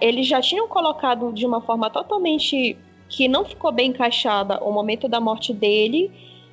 [0.00, 2.76] eles já tinham colocado de uma forma totalmente
[3.08, 6.10] que não ficou bem encaixada o momento da morte dele,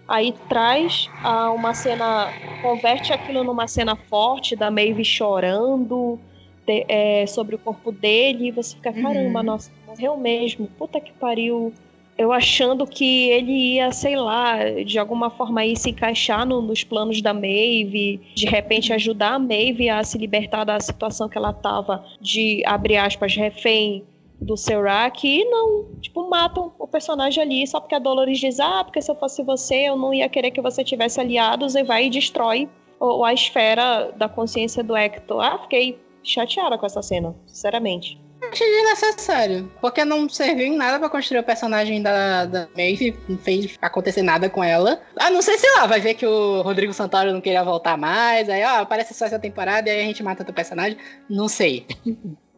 [0.07, 6.19] aí traz ah, uma cena, converte aquilo numa cena forte da Maeve chorando
[6.65, 9.45] de, é, sobre o corpo dele, e você fica, caramba, uhum.
[9.45, 11.73] nossa, morreu mesmo, puta que pariu.
[12.21, 16.83] Eu achando que ele ia, sei lá, de alguma forma aí se encaixar no, nos
[16.83, 21.51] planos da Maeve, de repente ajudar a Maeve a se libertar da situação que ela
[21.51, 24.03] tava de, abre aspas, refém
[24.39, 28.83] do Serac e não, tipo, matam o personagem ali só porque a Dolores diz, ah,
[28.83, 32.05] porque se eu fosse você, eu não ia querer que você tivesse aliados e vai
[32.05, 32.69] e destrói
[32.99, 35.43] o, a esfera da consciência do Hector.
[35.43, 38.19] Ah, fiquei chateada com essa cena, sinceramente.
[38.51, 43.37] Achei desnecessário, porque não serviu em nada para construir o personagem da, da Maeve, não
[43.37, 45.01] fez acontecer nada com ela.
[45.17, 48.49] Ah, não sei, sei lá, vai ver que o Rodrigo Santoro não queria voltar mais,
[48.49, 50.97] aí, ó, aparece só essa temporada e aí a gente mata o personagem.
[51.29, 51.85] Não sei.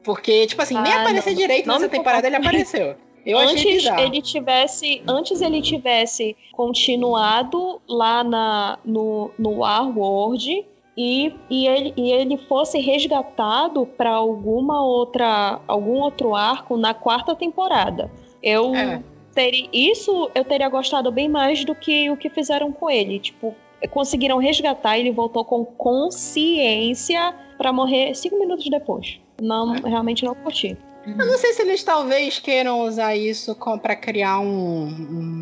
[0.04, 2.96] Porque, tipo assim, ah, nem aparecer direito nessa temporada ele apareceu.
[3.26, 10.66] Eu antes ele tivesse, antes ele tivesse continuado lá na, no, no World
[10.96, 17.36] e, e, ele, e ele fosse resgatado para alguma outra algum outro arco na quarta
[17.36, 18.12] temporada.
[18.42, 19.02] Eu é.
[19.34, 23.56] teria isso eu teria gostado bem mais do que o que fizeram com ele, tipo
[23.90, 29.20] conseguiram resgatar, ele voltou com consciência para morrer cinco minutos depois.
[29.42, 29.80] Não, é.
[29.90, 30.78] realmente não curti.
[31.06, 34.88] Eu não sei se eles talvez queiram usar isso para criar um,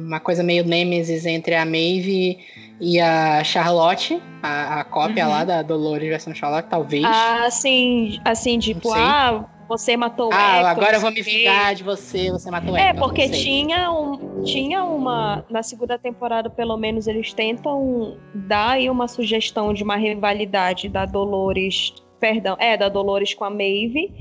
[0.07, 2.39] uma coisa meio Nemesis entre a Maeve
[2.80, 5.32] e a Charlotte, a, a cópia uhum.
[5.32, 7.05] lá da Dolores versão Charlotte, talvez.
[7.05, 11.76] Ah, sim, assim, tipo, ah, você matou o Ah, Hector, agora eu vou me vingar
[11.76, 15.45] de você, você matou o É, porque tinha, um, tinha uma.
[15.49, 21.05] Na segunda temporada, pelo menos, eles tentam dar aí uma sugestão de uma rivalidade da
[21.05, 21.93] Dolores.
[22.20, 24.12] Perdão, é, da Dolores com a Maeve.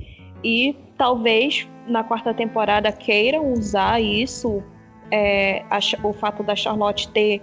[0.44, 4.62] E talvez na quarta temporada queiram usar isso,
[5.10, 7.40] é, a, o fato da Charlotte ter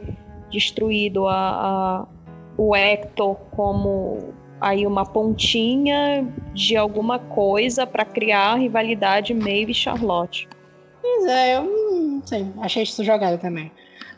[0.52, 2.08] destruído a, a,
[2.56, 4.32] o Hector como
[4.62, 10.48] aí uma pontinha de alguma coisa para criar a rivalidade Maeve e Charlotte.
[11.02, 13.72] Pois é, eu não sei, achei isso jogado também.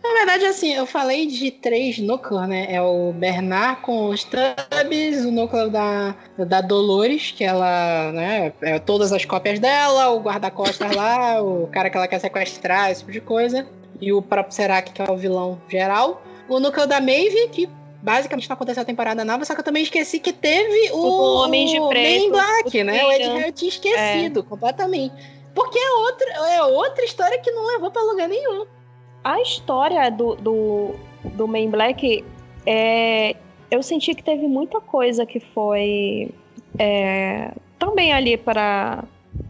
[0.04, 2.68] Na verdade, assim, eu falei de três núcleos, né?
[2.70, 8.54] É o Bernard com os Tubbs, o núcleo da, da Dolores, que ela, né?
[8.62, 13.02] É todas as cópias dela, o guarda-costas lá, o cara que ela quer sequestrar, esse
[13.02, 13.68] tipo de coisa
[14.02, 16.24] e o próprio Serac, que é o vilão geral.
[16.48, 17.70] O núcleo da Maeve, que
[18.02, 21.34] basicamente não aconteceu a temporada nova, só que eu também esqueci que teve o, o
[21.44, 22.24] Homem de Preto.
[22.24, 23.06] Man Black, né?
[23.06, 24.44] O Ed eu tinha esquecido é.
[24.44, 25.14] completamente.
[25.54, 28.66] Porque é outra, é outra história que não levou pra lugar nenhum.
[29.24, 32.24] A história do, do, do Man Black,
[32.66, 33.36] é,
[33.70, 36.32] eu senti que teve muita coisa que foi
[36.78, 39.04] é, também ali para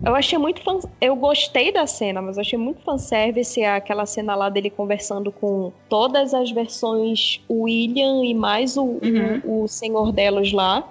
[0.05, 0.79] eu achei muito fan...
[0.99, 5.71] Eu gostei da cena, mas eu achei muito fanservice aquela cena lá dele conversando com
[5.87, 9.41] todas as versões William e mais o, uhum.
[9.43, 10.87] o, o senhor delas lá.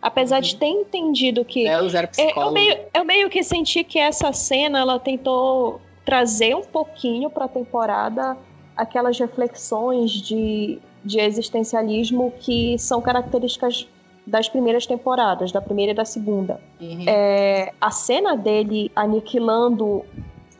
[0.00, 0.42] Apesar uhum.
[0.42, 1.66] de ter entendido que.
[1.66, 6.54] É, os é, eu, meio, eu meio que senti que essa cena ela tentou trazer
[6.54, 8.36] um pouquinho para a temporada
[8.76, 13.86] aquelas reflexões de, de existencialismo que são características
[14.26, 16.60] das primeiras temporadas, da primeira e da segunda.
[16.80, 17.04] Uhum.
[17.06, 20.04] É, a cena dele aniquilando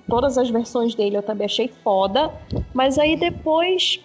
[0.09, 2.33] todas as versões dele eu também achei foda,
[2.75, 4.01] mas aí depois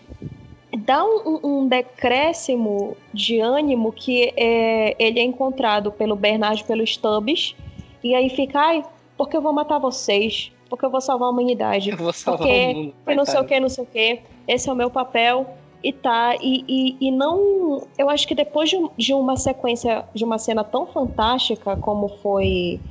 [0.85, 7.55] dá um, um decréscimo de ânimo que é, ele é encontrado pelo Bernard pelo Stubbs,
[8.03, 8.85] e aí fica, ai,
[9.17, 12.71] porque eu vou matar vocês, porque eu vou salvar a humanidade, eu vou salvar porque
[12.71, 15.45] o mundo, não sei o que, não sei o que, esse é o meu papel,
[15.83, 17.87] e tá, e, e, e, não.
[17.97, 22.81] Eu acho que depois de, de, uma sequência, de uma cena tão fantástica como foi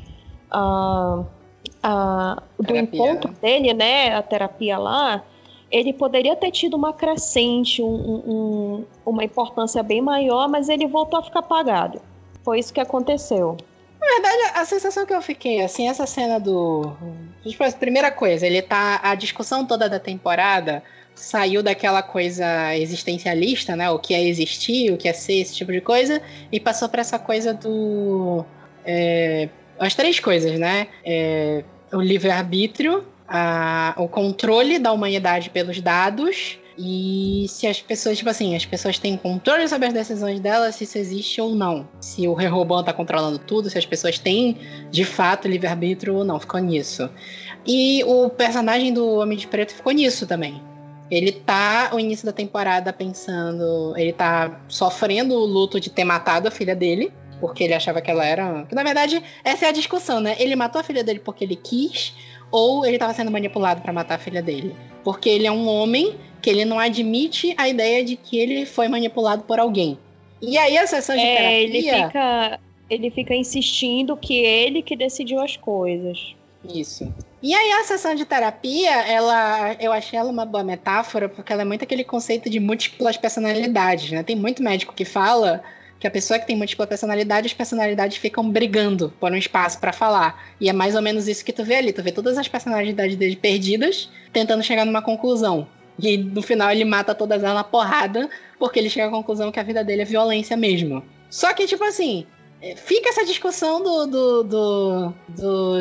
[0.50, 1.24] a.
[1.82, 3.36] a do terapia, encontro né?
[3.42, 4.14] dele, né?
[4.14, 5.24] A terapia lá,
[5.70, 11.18] ele poderia ter tido uma crescente, um, um, uma importância bem maior, mas ele voltou
[11.18, 12.00] a ficar apagado.
[12.44, 13.56] Foi isso que aconteceu.
[14.00, 16.96] Na verdade, a sensação que eu fiquei, assim, essa cena do.
[17.44, 19.00] Tipo, primeira coisa, ele tá.
[19.02, 20.82] A discussão toda da temporada
[21.14, 23.90] saiu daquela coisa existencialista, né?
[23.90, 26.20] O que é existir, o que é ser, esse tipo de coisa,
[26.52, 28.44] e passou para essa coisa do.
[28.84, 30.88] É, as três coisas, né?
[31.04, 33.04] É, o livre-arbítrio,
[33.96, 39.16] o controle da humanidade pelos dados E se as pessoas, tipo assim, as pessoas têm
[39.16, 41.88] controle sobre as decisões delas, se isso existe ou não.
[42.00, 44.58] Se o Rehoboam tá controlando tudo, se as pessoas têm
[44.90, 46.38] de fato livre-arbítrio ou não.
[46.38, 47.08] Ficou nisso.
[47.66, 50.62] E o personagem do Homem de Preto ficou nisso também.
[51.10, 53.94] Ele tá, o início da temporada, pensando.
[53.96, 57.12] Ele tá sofrendo o luto de ter matado a filha dele.
[57.40, 58.66] Porque ele achava que ela era.
[58.72, 60.36] Na verdade, essa é a discussão, né?
[60.38, 62.14] Ele matou a filha dele porque ele quis,
[62.50, 64.74] ou ele estava sendo manipulado para matar a filha dele.
[65.04, 66.16] Porque ele é um homem
[66.46, 69.98] que ele não admite a ideia de que ele foi manipulado por alguém.
[70.40, 71.58] E aí a sessão de É, terapia.
[71.64, 76.36] ele fica, ele fica insistindo que ele que decidiu as coisas.
[76.64, 77.12] Isso.
[77.42, 81.62] E aí a sessão de terapia, ela, eu achei ela uma boa metáfora, porque ela
[81.62, 84.22] é muito aquele conceito de múltiplas personalidades, né?
[84.22, 85.64] Tem muito médico que fala
[85.98, 89.92] que a pessoa que tem múltipla personalidade, as personalidades ficam brigando por um espaço pra
[89.92, 90.46] falar.
[90.60, 91.92] E é mais ou menos isso que tu vê ali.
[91.92, 95.66] Tu vê todas as personalidades dele perdidas, tentando chegar numa conclusão.
[95.98, 98.28] E no final ele mata todas elas na porrada,
[98.58, 101.02] porque ele chega à conclusão que a vida dele é violência mesmo.
[101.30, 102.26] Só que, tipo assim,
[102.60, 105.14] é, fica essa discussão do, do, do,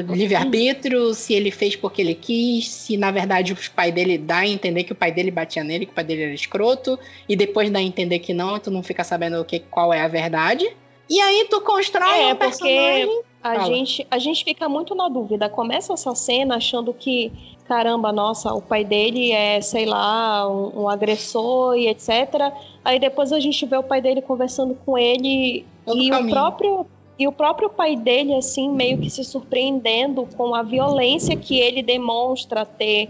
[0.04, 4.40] do livre-arbítrio, se ele fez porque ele quis, se na verdade o pai dele dá
[4.40, 7.00] a entender que o pai dele batia nele, que o pai dele era escroto,
[7.30, 10.02] e depois dá a entender que não, tu não fica sabendo o que, qual é
[10.02, 10.68] a verdade.
[11.10, 13.22] E aí tu constrói É, um porque personagem.
[13.44, 13.66] A Fala.
[13.68, 15.48] gente, a gente fica muito na dúvida.
[15.48, 17.32] Começa essa cena achando que,
[17.68, 22.52] caramba, nossa, o pai dele é, sei lá, um, um agressor e etc.
[22.84, 26.88] Aí depois a gente vê o pai dele conversando com ele Todo e o próprio
[27.18, 31.82] e o próprio pai dele assim meio que se surpreendendo com a violência que ele
[31.82, 33.08] demonstra ter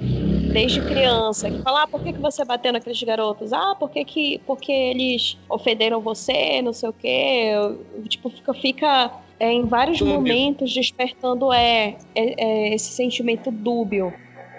[0.56, 1.52] desde criança.
[1.52, 3.52] Que fala, ah, por que, que você bateu naqueles garotos?
[3.52, 7.52] Ah, por que, que porque eles ofenderam você, não sei o quê.
[8.08, 10.16] Tipo, fica, fica é, em vários Dúbio.
[10.16, 14.14] momentos despertando é, é- é esse sentimento dúbio.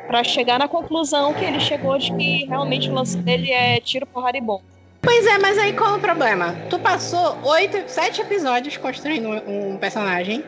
[0.06, 4.06] Pra chegar na conclusão que ele chegou de que realmente o lance dele é tiro,
[4.06, 4.60] porrada e bom.
[5.02, 6.54] Pois é, mas aí qual é o problema?
[6.68, 10.44] Tu passou oito, sete episódios construindo um, um personagem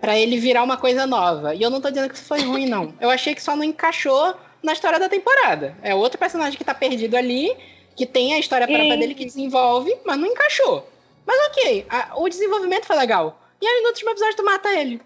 [0.00, 1.54] pra ele virar uma coisa nova.
[1.54, 2.94] E eu não tô dizendo que isso foi ruim, não.
[3.00, 5.76] Eu achei que só não encaixou na história da temporada.
[5.82, 7.54] É outro personagem que tá perdido ali,
[7.96, 10.88] que tem a história própria E- dele que desenvolve, mas não encaixou.
[11.26, 13.40] Mas ok, a- o desenvolvimento foi legal.
[13.60, 15.00] E aí no último episódio tu mata ele.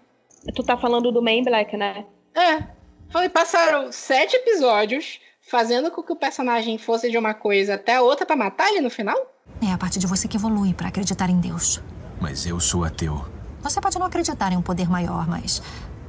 [0.55, 2.05] Tu tá falando do Man Black, né?
[2.35, 2.63] É.
[3.11, 8.01] Falei, passaram sete episódios fazendo com que o personagem fosse de uma coisa até a
[8.01, 9.15] outra pra matar ele no final?
[9.65, 11.81] É a parte de você que evolui para acreditar em Deus.
[12.19, 13.25] Mas eu sou ateu.
[13.61, 15.61] Você pode não acreditar em um poder maior, mas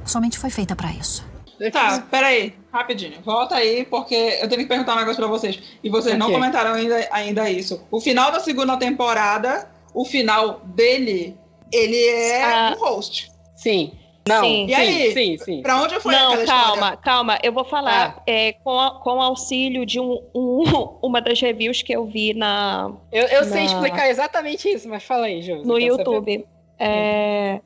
[0.05, 1.25] somente foi feita para isso.
[1.71, 3.19] Tá, peraí, rapidinho.
[3.21, 5.59] Volta aí, porque eu tenho que perguntar um negócio pra vocês.
[5.83, 6.35] E vocês não Ok.
[6.39, 7.85] comentaram ainda, ainda isso.
[7.91, 11.35] O final da segunda temporada, o final dele,
[11.71, 12.75] ele é Ah.
[12.77, 13.29] um host.
[13.55, 13.91] Sim.
[14.27, 14.43] Não.
[14.43, 14.67] Sim.
[14.67, 15.11] E aí?
[15.11, 15.61] Sim, sim.
[15.63, 16.97] Pra onde foi Não, aquela calma, história?
[16.97, 17.39] calma.
[17.41, 20.63] Eu vou falar é, com, a- com auxílio de um, um-
[21.01, 25.03] uma das reviews que eu vi na, Eu, eu sei Na- explicar exatamente isso, mas
[25.03, 25.63] fala aí, Ju.
[25.65, 26.45] no YouTube.
[26.77, 27.59] É,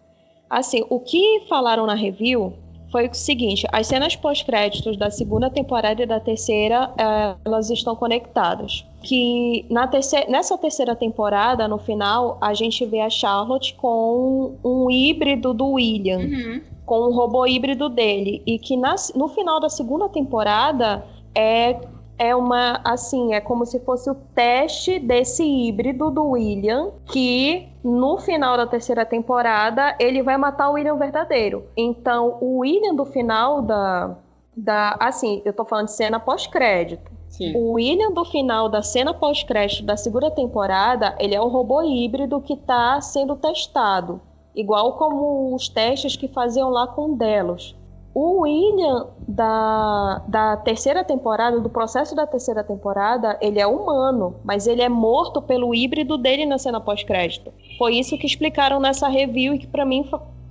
[0.50, 2.54] assim, o que falaram na review
[2.94, 7.96] foi o seguinte: as cenas pós-créditos da segunda temporada e da terceira, é, elas estão
[7.96, 8.86] conectadas.
[9.02, 14.90] Que na terceira, nessa terceira temporada, no final, a gente vê a Charlotte com um
[14.90, 16.62] híbrido do William Uhum.
[16.86, 18.42] com o robô híbrido dele.
[18.46, 21.04] E que na- no final da segunda temporada
[21.36, 21.82] é,
[22.18, 22.80] é uma.
[22.86, 26.92] Assim, é como se fosse o teste desse híbrido do William.
[27.12, 31.66] Que no final da terceira temporada ele vai matar o William verdadeiro.
[31.76, 34.16] Então, o William do final da.
[34.56, 37.12] da assim, eu tô falando de cena pós-crédito.
[37.56, 42.40] O William do final da cena pós-crédito da segunda temporada, ele é um robô híbrido
[42.40, 44.22] que está sendo testado,
[44.56, 47.76] igual como os testes que faziam lá com Delos.
[48.14, 54.68] O William da, da terceira temporada, do processo da terceira temporada, ele é humano, mas
[54.68, 57.52] ele é morto pelo híbrido dele na cena pós-crédito.
[57.78, 60.08] Foi isso que explicaram nessa review e que pra mim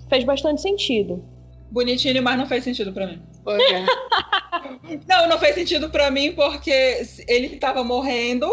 [0.09, 1.25] fez bastante sentido.
[1.71, 3.23] Bonitinho, mas não fez sentido pra mim.
[3.47, 3.87] É.
[5.09, 8.47] Não, não fez sentido pra mim porque ele tava morrendo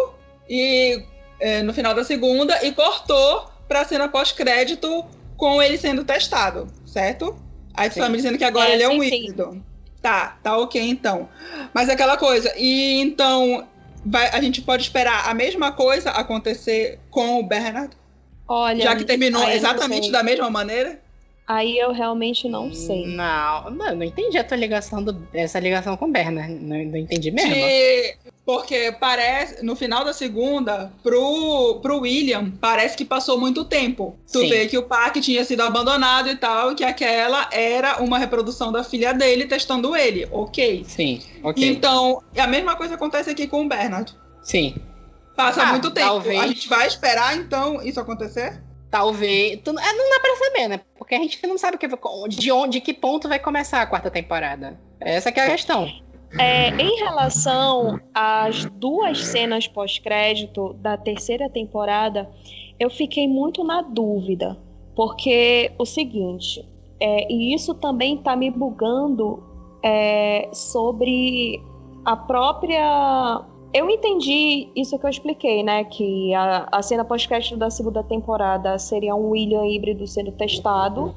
[0.49, 1.03] e
[1.39, 5.05] é, no final da segunda e cortou pra cena pós-crédito
[5.35, 7.35] com ele sendo testado, certo?
[7.79, 8.01] Aí Sim.
[8.01, 9.63] tá me dizendo que agora É, ele é um híbrido.
[10.01, 11.29] Tá, tá ok então.
[11.73, 13.65] Mas aquela coisa, e então
[14.05, 17.95] vai- a gente pode esperar a mesma coisa acontecer com o Bernard?
[18.47, 20.99] Olha, Já que terminou exatamente da mesma maneira?
[21.49, 23.07] Aí eu realmente não sei.
[23.07, 26.53] Não, não, não entendi a tua ligação, do, essa ligação com o Bernard.
[26.53, 27.55] Não, não entendi mesmo.
[27.55, 34.15] De- porque parece, no final da segunda, pro, pro William, parece que passou muito tempo.
[34.31, 34.49] Tu Sim.
[34.49, 38.71] vê que o parque tinha sido abandonado e tal, e que aquela era uma reprodução
[38.71, 40.27] da filha dele testando ele.
[40.31, 40.83] Ok.
[40.87, 41.67] Sim, ok.
[41.67, 44.15] Então, a mesma coisa acontece aqui com o Bernard.
[44.43, 44.75] Sim.
[45.35, 46.07] Passa Ah, muito tempo.
[46.07, 46.39] talvez.
[46.39, 48.61] A gente vai esperar, então, isso acontecer?
[48.91, 49.59] Talvez.
[49.63, 50.81] tu- é, não dá pra saber, né?
[50.97, 51.87] Porque a gente não sabe que,
[52.29, 54.79] de onde, de que ponto vai começar a quarta temporada.
[54.99, 55.87] Essa é a questão.
[56.39, 62.29] É, em relação às duas cenas pós-crédito da terceira temporada,
[62.79, 64.57] eu fiquei muito na dúvida.
[64.95, 66.67] Porque o seguinte,
[66.99, 69.43] é, e isso também tá me bugando
[69.83, 71.61] é, sobre
[72.05, 73.41] a própria.
[73.73, 75.83] Eu entendi isso que eu expliquei, né?
[75.83, 81.13] Que a, a cena pós-crédito da segunda temporada seria um William híbrido sendo testado.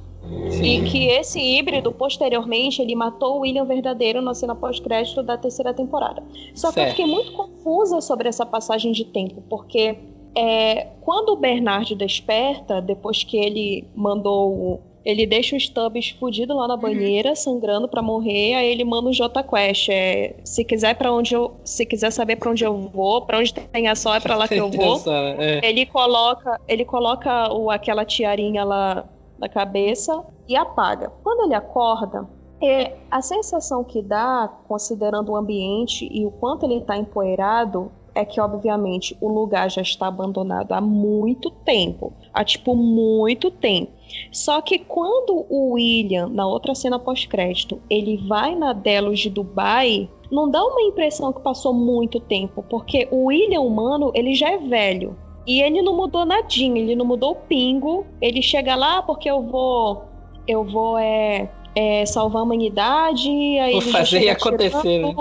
[0.63, 5.75] E que esse híbrido, posteriormente, ele matou o William verdadeiro na cena pós-crédito da terceira
[5.75, 6.23] temporada.
[6.55, 9.99] Só que eu fiquei muito confusa sobre essa passagem de tempo, porque
[10.35, 14.81] é, quando o Bernard desperta, depois que ele mandou.
[15.05, 19.13] Ele deixa o Stubbs fudido lá na banheira, sangrando pra morrer, aí ele manda o
[19.13, 19.89] J Quest.
[19.89, 21.57] É, se quiser para onde eu.
[21.65, 24.47] Se quiser saber pra onde eu vou, pra onde tem a sol é pra lá
[24.47, 25.03] que eu vou.
[25.39, 25.61] É.
[25.69, 29.05] Ele coloca, ele coloca o, aquela tiarinha lá
[29.39, 31.11] na cabeça e apaga.
[31.23, 32.29] Quando ele acorda,
[32.63, 38.25] é, a sensação que dá, considerando o ambiente e o quanto ele está empoeirado, é
[38.25, 42.13] que, obviamente, o lugar já está abandonado há muito tempo.
[42.33, 43.91] Há, tipo, muito tempo.
[44.31, 50.09] Só que quando o William, na outra cena pós-crédito, ele vai na Delos de Dubai,
[50.31, 54.59] não dá uma impressão que passou muito tempo, porque o William humano, ele já é
[54.59, 55.17] velho.
[55.47, 58.07] E ele não mudou nadinha, ele não mudou o pingo.
[58.21, 60.05] Ele chega lá porque eu vou.
[60.47, 63.29] Eu vou é, é, salvar a humanidade.
[63.29, 65.13] Aí Vou fazer acontecer, né?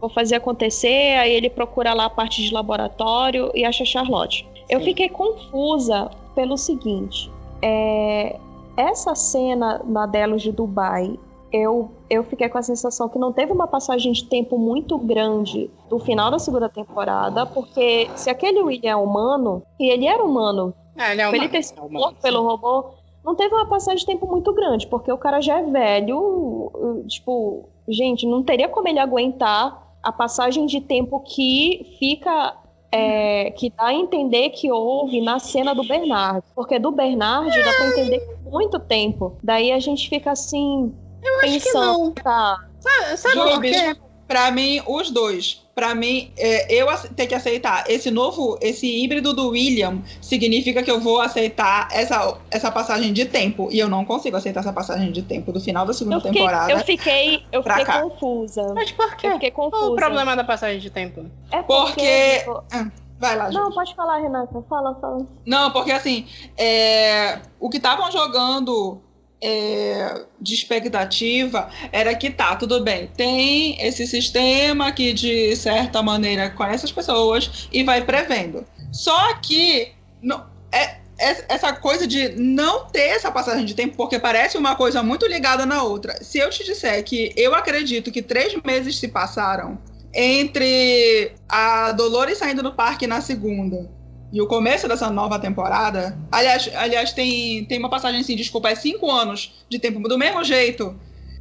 [0.00, 1.16] Vou fazer acontecer.
[1.16, 4.46] Aí ele procura lá a parte de laboratório e acha Charlotte.
[4.68, 4.84] Eu Sim.
[4.86, 7.30] fiquei confusa pelo seguinte:
[7.62, 8.38] é,
[8.76, 11.18] essa cena na Delos de Dubai.
[11.52, 15.70] Eu, eu fiquei com a sensação que não teve uma passagem de tempo muito grande
[15.90, 20.72] do final da segunda temporada, porque se aquele William é humano, e ele era humano,
[20.96, 24.06] Ah, ele é uma, ele ter sido é pelo robô, não teve uma passagem de
[24.06, 28.98] tempo muito grande, porque o cara já é velho, tipo, gente, não teria como ele
[28.98, 32.56] aguentar a passagem de tempo que fica.
[32.92, 36.44] É, que dá a entender que houve na cena do Bernard.
[36.54, 39.36] Porque do Bernard dá pra entender muito tempo.
[39.42, 40.94] Daí a gente fica assim.
[41.22, 42.12] Eu acho que pensando, não.
[42.12, 42.58] tá.
[42.80, 43.96] Sabe, sabe por quê?
[44.28, 45.60] Pra mim, os dois.
[45.74, 47.84] Pra mim, é, eu tenho que aceitar.
[47.88, 53.24] Esse novo, esse híbrido do William significa que eu vou aceitar essa, essa passagem de
[53.24, 53.68] tempo.
[53.70, 56.32] E eu não consigo aceitar essa passagem de tempo do final da segunda Eu fiquei,
[56.40, 56.72] temporada.
[56.72, 58.02] eu fiquei, eu fiquei cá.
[58.02, 58.72] confusa.
[58.74, 59.26] Mas por quê?
[59.28, 59.92] Eu fiquei Qual confusa.
[59.92, 61.24] o problema da passagem de tempo?
[61.50, 63.02] É Porque- porque.
[63.18, 63.74] Vai lá, Não, gente.
[63.74, 64.64] pode falar, Renata.
[64.68, 65.24] Fala, fala.
[65.46, 66.26] Não, porque assim,
[66.58, 69.00] é, o que estavam jogando
[69.42, 76.48] é, de expectativa era que tá, tudo bem, tem esse sistema que de certa maneira
[76.50, 78.64] conhece as pessoas e vai prevendo.
[78.92, 84.18] Só que não, é, é- essa coisa de não ter essa passagem de tempo, porque
[84.18, 86.22] parece uma coisa muito ligada na outra.
[86.22, 89.78] Se eu te disser que eu acredito que três meses se passaram
[90.14, 93.90] entre a Dolores saindo do parque na segunda
[94.32, 96.16] e o começo dessa nova temporada.
[96.30, 100.42] Aliás, aliás tem, tem uma passagem assim, desculpa, é cinco anos de tempo, do mesmo
[100.42, 100.98] jeito.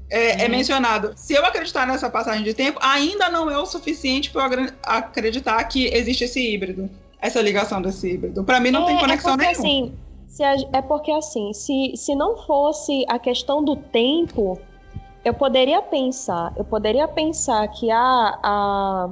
[0.09, 0.51] É, é Uhum.
[0.51, 1.13] mencionado.
[1.15, 5.63] Se eu acreditar nessa passagem de tempo, ainda não é o suficiente para eu acreditar
[5.63, 6.89] que existe esse híbrido,
[7.21, 8.43] essa ligação desse híbrido.
[8.43, 9.69] Para mim não tem É, conexão é porque, nenhuma.
[9.69, 9.93] assim,
[10.27, 14.59] se a- é porque assim, se, se não fosse a questão do tempo,
[15.23, 19.09] eu poderia pensar, eu poderia pensar que a, a,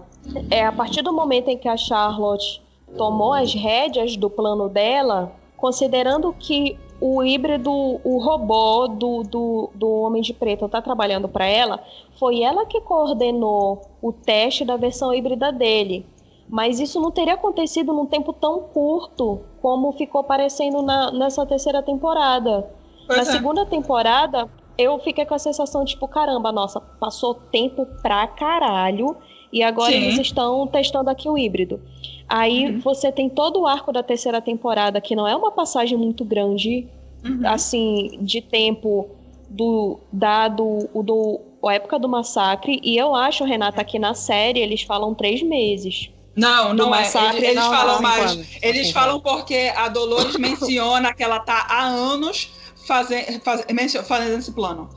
[0.52, 2.62] é a partir do momento em que a Charlotte
[2.98, 9.90] tomou as rédeas do plano dela, considerando que o híbrido, o robô do, do, do
[10.02, 11.82] Homem de Preto está trabalhando para ela,
[12.18, 16.06] foi ela que coordenou o teste da versão híbrida dele.
[16.50, 21.82] Mas isso não teria acontecido num tempo tão curto como ficou parecendo na, nessa terceira
[21.82, 22.70] temporada.
[23.06, 23.26] Pois na é.
[23.26, 29.16] segunda temporada, eu fiquei com a sensação, tipo, caramba, nossa, passou tempo pra caralho
[29.52, 30.04] e agora Sim.
[30.04, 31.82] eles estão testando aqui o híbrido.
[32.28, 32.80] Aí Uhum.
[32.80, 36.88] você tem todo o arco da terceira temporada, que não é uma passagem muito grande,
[37.26, 37.42] Uhum.
[37.46, 39.10] assim, de tempo
[39.50, 42.80] do dado o do a época do massacre.
[42.84, 46.10] E eu acho, Renata, que na série eles falam três meses.
[46.36, 47.00] Não, do não é.
[47.00, 48.32] massacre, Eles, eles não, falam não, mais.
[48.32, 48.48] anos.
[48.62, 52.50] Eles falam porque a Dolores menciona que ela tá há anos
[52.88, 54.88] faze- faz- mencio- fazendo esse plano.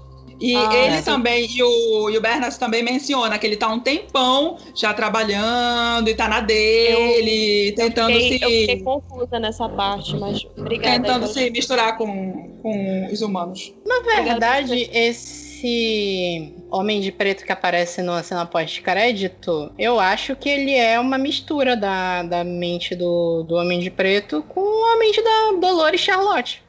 [0.43, 1.05] E Ah, ele sim.
[1.05, 6.09] também, e o, e o Bernas também menciona que ele tá um tempão já trabalhando
[6.11, 8.45] e tá na dele, tentando Fiquei- se.
[8.45, 10.97] eu fiquei confusa nessa parte, mas obrigada.
[11.01, 13.73] Tentando se misturar com, com os humanos.
[13.87, 20.75] Na verdade, esse Homem de Preto que aparece na cena pós-crédito, eu acho que ele
[20.75, 25.53] é uma mistura da, da mente do, do Homem de Preto com a mente da
[25.61, 26.63] Dolores Charlotte.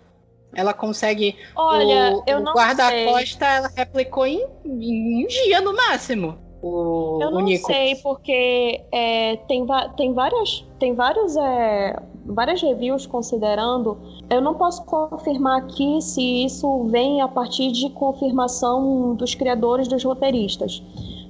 [0.55, 1.35] Ela consegue.
[1.55, 2.61] Olha, o eu o não sei.
[2.63, 6.37] guarda-costa ela replicou em, em um dia no máximo.
[6.61, 7.67] O, Eu não Nico.
[7.67, 9.65] sei, porque é, tem,
[9.97, 13.97] tem várias, tem vários, é, várias reviews considerando.
[14.29, 20.03] Eu não posso confirmar aqui se isso vem a partir de confirmação dos criadores, dos
[20.05, 20.81] roteiristas.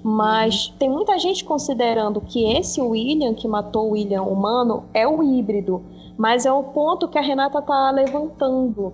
[0.04, 5.24] Mas tem muita gente considerando que esse William, que matou o William humano, é o
[5.24, 5.82] híbrido.
[6.16, 8.94] Mas é o ponto que a Renata está levantando.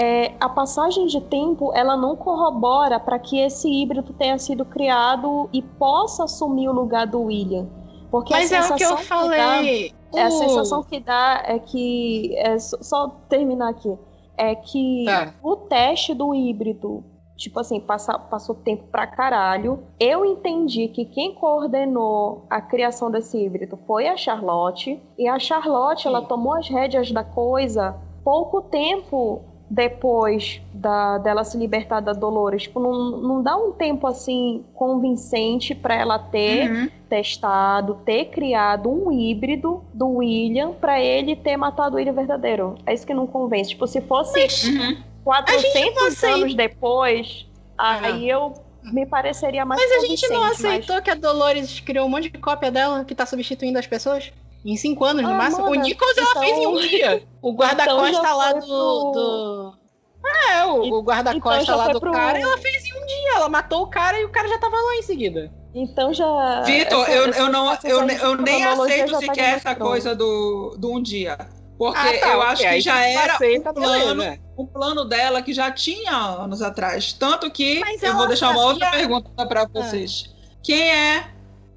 [0.00, 5.48] É, a passagem de tempo ela não corrobora para que esse híbrido tenha sido criado
[5.52, 7.66] e possa assumir o lugar do William.
[8.08, 9.92] Porque Mas a é o que eu sensação falei.
[10.12, 13.98] dá, é a o- sensação que dá é que é só, só terminar aqui
[14.36, 15.34] é que Tá.
[15.42, 17.02] o teste do híbrido
[17.36, 23.36] tipo assim passa, passou tempo pra caralho eu entendi que quem coordenou a criação desse
[23.36, 29.42] híbrido foi a Charlotte e a Charlotte ela tomou as rédeas da coisa pouco tempo
[29.70, 32.62] depois da, dela se libertar da Dolores.
[32.62, 36.88] Tipo, não, não dá um tempo assim convincente pra ela ter Uhum.
[37.08, 42.76] testado, ter criado um híbrido do William pra ele ter matado o William verdadeiro.
[42.86, 43.70] É isso que não convence.
[43.70, 44.96] Tipo, se fosse Uhum.
[45.24, 47.46] 400 não anos depois,
[47.76, 51.80] aí eu me pareceria mais Mas a gente não convincente, mas- aceitou que a Dolores
[51.80, 54.32] criou um monte de cópia dela que tá substituindo as pessoas?
[54.64, 55.64] Em cinco anos, no Ah, máximo.
[55.70, 57.22] mana, o Nichols ela então- fez em um dia.
[57.40, 58.66] O guarda-costa Então já lá do.
[58.66, 59.78] pro- do...
[60.50, 63.36] É, o, o então guarda-costa já lá do pro- cara, ela fez em um dia.
[63.36, 65.50] Ela matou o cara e o cara já tava lá em seguida.
[65.74, 66.62] Então já.
[66.62, 69.90] Vitor, eu, eu, não, eu, eu nem aceito já tá sequer essa Thrones.
[69.90, 71.38] coisa do, do um dia.
[71.78, 74.14] Porque Ah, tá, eu ok, acho aí que já se tu era aceita, um plano,
[74.22, 74.40] beleza.
[74.58, 77.12] um plano dela que já tinha anos atrás.
[77.12, 80.34] Tanto que Mas eu ela vou deixar uma outra pergunta pra vocês.
[80.64, 81.24] Quem é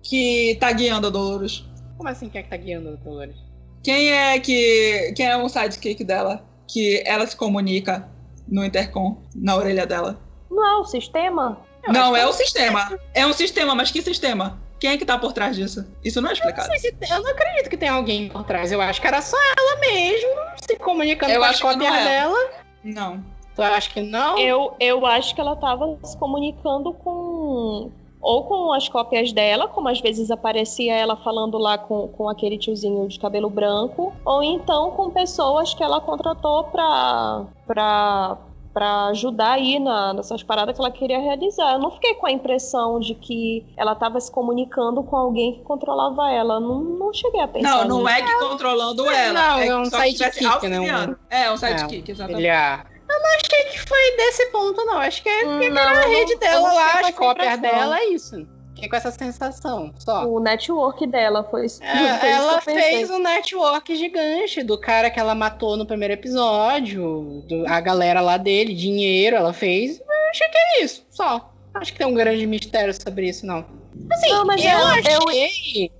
[0.01, 1.63] que tá guiando a Dolores?
[2.01, 3.35] Como assim quem é que tá guiando a Dolores?
[3.83, 5.13] Quem é que.
[5.15, 6.43] Quem é o sidekick dela?
[6.67, 8.09] Que ela se comunica
[8.47, 10.19] no intercom, na orelha dela.
[10.49, 11.61] Não é o sistema?
[11.85, 12.99] Eu não, é o sistema.
[13.13, 14.59] É um sistema, mas que sistema?
[14.79, 15.85] Quem é que tá por trás disso?
[16.03, 16.69] Isso não é explicado.
[16.69, 18.71] não sei se- Eu não acredito que tem alguém por trás.
[18.71, 20.29] Eu acho que era só ela mesmo
[20.67, 22.03] se comunicando Eu com as acho que não cópias é.
[22.03, 22.49] dela.
[22.83, 23.23] Não.
[23.55, 24.39] Tu acha que não?
[24.39, 27.91] Eu, eu acho que ela tava se comunicando com.
[28.21, 32.57] Ou com as cópias dela, como às vezes aparecia ela falando lá com, com aquele
[32.57, 38.37] tiozinho de cabelo branco, ou então com pessoas que ela contratou pra, pra,
[38.73, 41.73] pra ajudar aí na, nessas paradas que ela queria realizar.
[41.73, 45.61] Eu não fiquei com a impressão de que ela tava se comunicando com alguém que
[45.63, 46.59] controlava ela.
[46.59, 48.09] Não, não cheguei a pensar Não, não nisso.
[48.09, 49.33] é que controlando Não, ela.
[49.33, 51.15] não, é, é um sidekick, né, um-.
[51.29, 52.37] É, um sidekick, exatamente.
[52.45, 54.97] Olha, eu não achei que foi desse ponto, não.
[54.97, 57.79] Acho que é porque não, a eu rede eu dela lá, as cópias impressão.
[57.79, 58.47] dela, é isso.
[58.73, 60.25] Fiquei com essa sensação, só.
[60.27, 61.83] O network dela foi isso.
[61.83, 67.43] É, ela eu fez um network gigante do cara que ela matou no primeiro episódio,
[67.47, 69.99] do- a galera lá dele, dinheiro, ela fez.
[69.99, 71.51] Eu achei que é isso, só.
[71.73, 73.65] Acho que tem um grande mistério sobre isso, não.
[74.11, 75.91] Assim, Não, mas eu eu- eu- achei.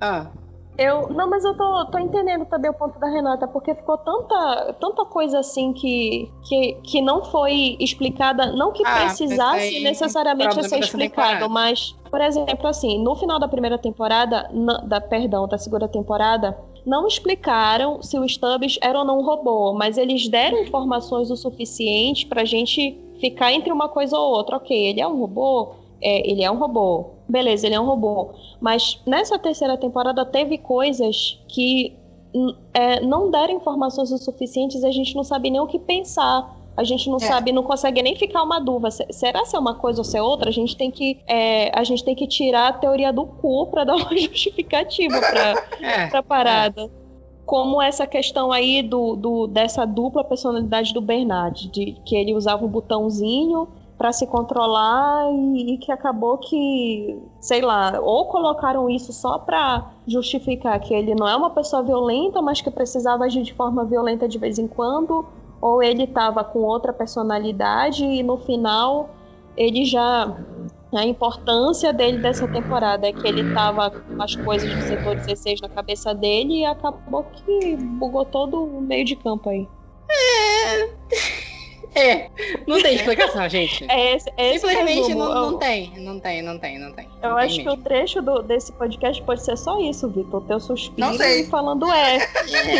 [0.00, 0.26] Ah,
[0.78, 4.74] Eu, não, mas eu tô, tô entendendo também o ponto da Renata, porque ficou tanta,
[4.80, 10.78] tanta coisa assim que, que, que não foi explicada, não que Ah, precisasse necessariamente ser
[10.78, 15.86] explicado, mas, por exemplo, assim, no final da primeira temporada, na- da, perdão, da segunda
[15.86, 21.30] temporada, não explicaram se o Stubbs era ou não um robô, mas eles deram informações
[21.30, 24.56] o suficiente pra gente ficar entre uma coisa ou outra.
[24.56, 25.74] Ok, ele é um robô?
[26.02, 27.21] É, ele é um robô.
[27.32, 28.32] Beleza, ele é um robô.
[28.60, 31.96] Mas nessa terceira temporada teve coisas que
[32.34, 35.78] hum, é, não deram informações o suficientes e a gente não sabe nem o que
[35.78, 36.54] pensar.
[36.76, 37.20] A gente não É.
[37.20, 38.90] sabe, não consegue nem ficar uma dúvida.
[38.90, 40.50] Se- Será se é uma coisa ou se é outra?
[40.50, 43.84] A gente tem que, é, a gente tem que tirar a teoria do cu pra
[43.84, 46.06] dar uma justificativa pra, é.
[46.08, 46.90] pra parada.
[47.46, 52.64] Como essa questão aí do, do- dessa dupla personalidade do Bernard, de que ele usava
[52.64, 59.12] um botãozinho pra se controlar e, e que acabou que, sei lá, ou colocaram isso
[59.12, 63.54] só pra justificar que ele não é uma pessoa violenta, mas que precisava agir de
[63.54, 65.26] forma violenta de vez em quando,
[65.60, 69.10] ou ele tava com outra personalidade e no final
[69.56, 70.36] ele já
[70.94, 75.60] a importância dele dessa temporada é que ele tava com as coisas do setor 16
[75.62, 79.66] na cabeça dele e acabou que bugou todo o meio de campo aí.
[80.10, 81.51] É,
[82.66, 83.84] não tem explicação, gente.
[83.90, 85.18] É esse, é esse Simplesmente resumo.
[85.18, 87.04] não, Eu- não tem, não tem, não tem, não tem.
[87.22, 87.80] Eu Não tem acho que mesmo.
[87.80, 90.42] o trecho do- desse podcast pode ser só isso, Vitor.
[90.46, 91.42] Teu suspiro Não sei.
[91.42, 92.18] e falando é.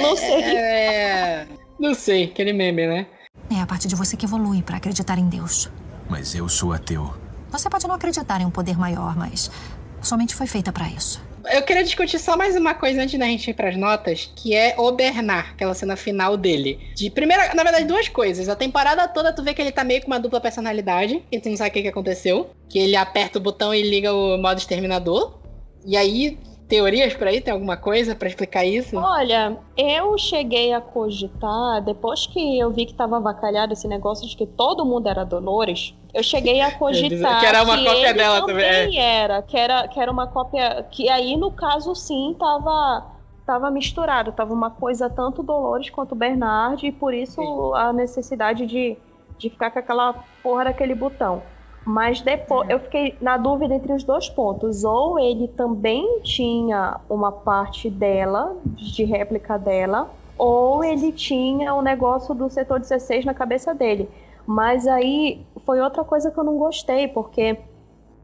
[0.00, 0.42] Não sei.
[0.56, 1.46] É.
[1.78, 3.06] Não sei, aquele meme, né?
[3.50, 5.70] É a parte de você que evolui para acreditar em Deus.
[6.08, 7.12] Mas eu sou ateu.
[7.50, 9.50] Você pode não acreditar em um poder maior, mas
[10.00, 11.22] sua mente foi feita para isso.
[11.50, 14.74] Eu queria discutir só mais uma coisa antes da gente ir pras notas, que é
[14.78, 16.78] o Bernard, aquela cena final dele.
[16.94, 18.48] De primeira, na verdade, duas coisas.
[18.48, 21.48] A temporada toda tu vê que ele tá meio com uma dupla personalidade, e tu
[21.48, 22.50] não sabe o que, que aconteceu.
[22.68, 25.40] Que ele aperta o botão e liga o modo exterminador.
[25.84, 27.40] E aí, teorias por aí?
[27.40, 28.96] Tem alguma coisa pra explicar isso?
[28.96, 34.36] Olha, eu cheguei a cogitar, depois que eu vi que tava avacalhado esse negócio de
[34.36, 38.46] que todo mundo era Dolores, eu cheguei a cogitar Que era uma cópia ele dela
[38.46, 38.84] também, é.
[38.84, 43.06] também era, que era, que era uma cópia, que aí no caso sim tava,
[43.46, 48.96] tava misturado, tava uma coisa tanto Dolores quanto Bernard, e por isso a necessidade de,
[49.38, 51.42] de ficar com aquela porra daquele botão.
[51.84, 54.84] Mas depois eu fiquei na dúvida entre os dois pontos.
[54.84, 62.34] Ou ele também tinha uma parte dela, de réplica dela, ou ele tinha o negócio
[62.34, 64.08] do setor 16 na cabeça dele.
[64.46, 67.58] Mas aí foi outra coisa que eu não gostei, porque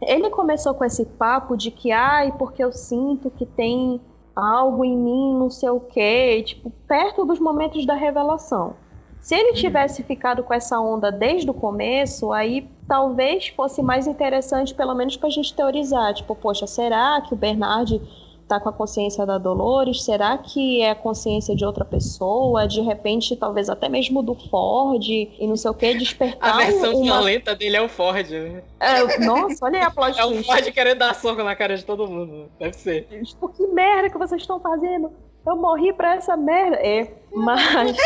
[0.02, 4.00] ele começou com esse papo de que, ai, porque eu sinto que tem
[4.34, 8.76] algo em mim, não sei o quê, tipo, perto dos momentos da revelação.
[9.20, 14.74] Se ele tivesse ficado com essa onda desde o começo, aí talvez fosse mais interessante,
[14.74, 16.14] pelo menos pra gente teorizar.
[16.14, 18.00] Tipo, poxa, será que o Bernard
[18.48, 20.02] tá com a consciência da Dolores?
[20.02, 22.66] Será que é a consciência de outra pessoa?
[22.66, 26.94] De repente, talvez até mesmo do Ford e não sei o que, despertar A versão
[26.94, 27.04] uma...
[27.04, 28.62] violenta dele é o Ford, né?
[28.80, 30.42] É, nossa, olha aí a plot É o.
[30.42, 32.50] Ford querendo dar soco na cara de todo mundo.
[32.58, 33.06] Deve ser.
[33.22, 35.12] Tipo, que merda que vocês estão fazendo?
[35.46, 36.76] Eu morri pra essa merda.
[36.76, 37.96] É, mas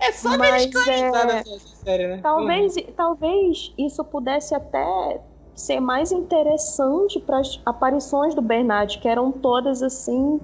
[0.00, 2.22] É só Mas, é, essa, série, né?
[2.22, 9.32] talvez, talvez isso pudesse até ser mais interessante para as aparições do Bernard, que eram
[9.32, 10.40] todas assim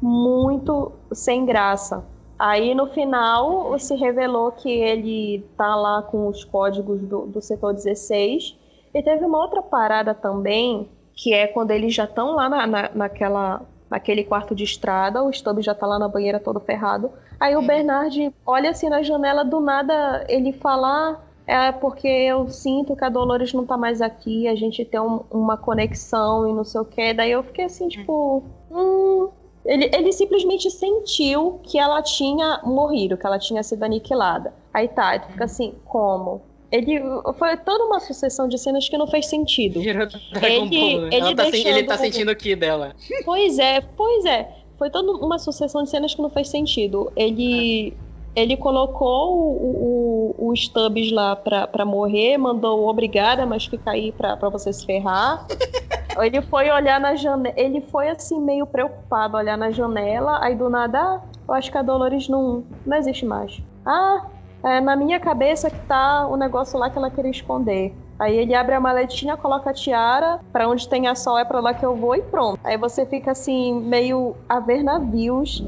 [0.00, 2.06] muito sem graça.
[2.38, 7.72] Aí no final se revelou que ele tá lá com os códigos do, do setor
[7.74, 8.56] 16.
[8.94, 12.90] E teve uma outra parada também, que é quando eles já estão lá na, na-
[12.94, 17.10] naquela, naquele quarto de estrada, o Stubb já tá lá na banheira todo ferrado.
[17.38, 20.88] Aí o Bernard olha assim na janela, do nada ele fala.
[20.88, 21.16] "Ah,
[21.48, 25.20] É porque eu sinto que a Dolores não tá mais aqui, a gente tem um-
[25.30, 27.14] uma conexão e não sei o que.
[27.14, 28.42] Daí eu fiquei assim, tipo.
[28.68, 29.28] Hum,
[29.64, 34.52] ele, ele simplesmente sentiu que ela tinha morrido, que ela tinha sido aniquilada.
[34.74, 36.42] Aí tá, tu fica assim, como?
[36.70, 37.00] Ele
[37.38, 39.80] foi toda uma sucessão de cenas que não fez sentido.
[39.80, 41.08] Virou Dragon Ele- Ball, né?
[41.12, 42.94] ele tá ele tá sentindo o ki dela.
[43.24, 44.48] Pois é, pois é.
[44.78, 47.10] Foi toda uma sucessão de cenas que não fez sentido.
[47.16, 47.96] Ele,
[48.34, 54.12] ele colocou o, o, o Stubbs lá pra, pra morrer, mandou obrigada, mas fica aí
[54.12, 55.46] pra, pra você se ferrar.
[56.18, 57.54] Ele foi olhar na janela.
[57.58, 61.76] Ele foi assim, meio preocupado, olhar na janela, aí do nada, ah, eu acho que
[61.76, 63.60] a Dolores não, não existe mais.
[63.84, 64.24] Ah,
[64.66, 67.94] é na minha cabeça que tá o negócio lá que ela queria esconder.
[68.18, 71.60] Aí ele abre a maletinha, coloca a tiara, pra onde tem a sol é pra
[71.60, 72.58] lá que eu vou e pronto.
[72.64, 75.62] Aí você fica assim, meio a ver navios.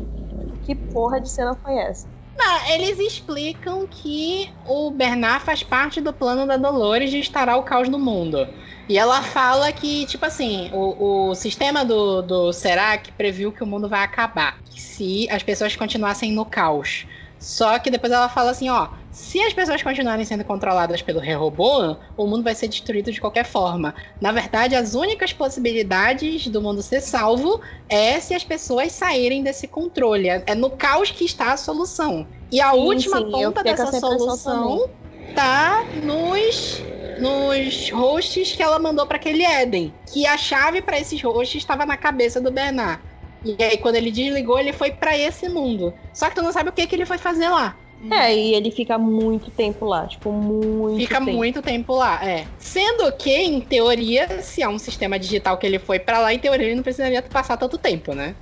[0.65, 2.09] Que porra de cena foi essa?
[2.41, 7.63] Ah, eles explicam que o Bernard faz parte do plano da Dolores de instaurar o
[7.63, 8.47] caos no mundo.
[8.89, 13.67] E ela fala que, tipo assim, o, o sistema do, do Serac previu que o
[13.67, 17.07] mundo vai acabar se as pessoas continuassem no caos.
[17.39, 21.99] Só que depois ela fala assim, ó, se as pessoas continuarem sendo controladas pelo Rehoboam,
[22.17, 23.95] o mundo vai ser destruído de qualquer forma.
[24.21, 29.69] Na verdade, as únicas possibilidades do mundo ser salvo é se as pessoas saírem desse
[29.69, 30.29] controle.
[30.29, 32.29] É no caos que está a solução.
[32.51, 34.91] E a Sim, última sim, ponta dessa solução
[35.35, 36.87] tá nos
[37.17, 41.85] nos hosts que ela mandou para aquele Éden, que a chave para esses hosts estava
[41.85, 43.03] na cabeça do Bernard.
[43.45, 45.93] E aí quando ele desligou, ele foi para esse mundo.
[46.13, 47.77] Só que tu não sabe o que que ele foi fazer lá.
[48.13, 51.33] É, e ele fica muito tempo lá, tipo, muito Fica tempo.
[51.33, 52.47] muito tempo lá, é.
[52.57, 56.39] Sendo que, em teoria, se é um sistema digital que ele foi pra lá, em
[56.39, 58.37] teoria ele não precisaria passar tanto tempo, né?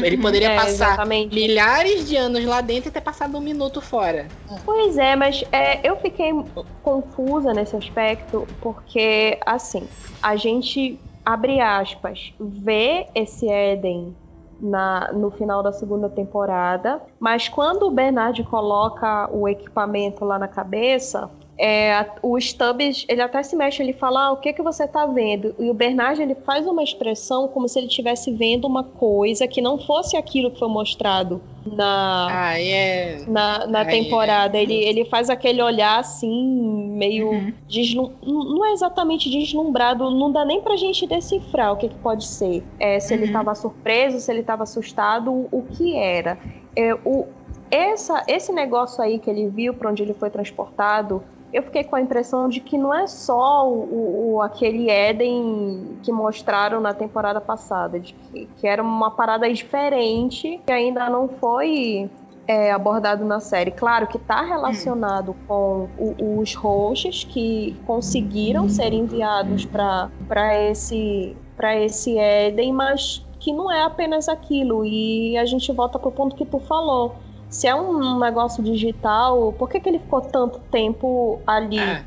[0.00, 1.34] Ele poderia É, passar exatamente.
[1.34, 4.28] milhares de anos lá dentro e ter passado um minuto fora.
[4.64, 6.30] Pois é, mas é, eu fiquei
[6.84, 9.88] confusa nesse aspecto, porque, assim,
[10.22, 10.96] a gente,
[11.26, 14.14] abre aspas, vê esse Éden
[14.62, 20.46] na, no final da segunda temporada, mas quando o Bernard coloca o equipamento lá na
[20.46, 24.88] cabeça, é, o Stubbs, ele até se mexe, ele fala, ah, o que que você
[24.88, 25.54] tá vendo?
[25.58, 29.60] E o Bernard, ele faz uma expressão como se ele estivesse vendo uma coisa que
[29.60, 33.24] não fosse aquilo que foi mostrado na, ah, é...
[33.28, 34.56] na, na temporada.
[34.58, 34.62] É.
[34.62, 37.52] Ele, ele faz aquele olhar assim, meio uhum.
[37.68, 38.10] deslum...
[38.22, 42.64] não é exatamente deslumbrado, não dá nem pra gente decifrar o que, que pode ser.
[42.80, 43.22] É, se uhum.
[43.22, 46.38] ele tava surpreso, se ele tava assustado, o que era.
[46.74, 47.26] É, o,
[47.70, 51.22] essa, esse negócio aí que ele viu para onde ele foi transportado
[51.52, 56.10] eu fiquei com a impressão de que não é só o, o aquele Éden que
[56.10, 62.10] mostraram na temporada passada, de que, que era uma parada diferente que ainda não foi
[62.46, 63.70] é, abordado na série.
[63.70, 70.10] Claro que está relacionado com o, os hosts que conseguiram ser enviados para
[70.70, 71.36] esse,
[71.84, 74.84] esse Éden, mas que não é apenas aquilo.
[74.86, 77.14] E a gente volta para o ponto que tu falou
[77.52, 82.04] se é um negócio digital, por que, que ele ficou tanto tempo ali é.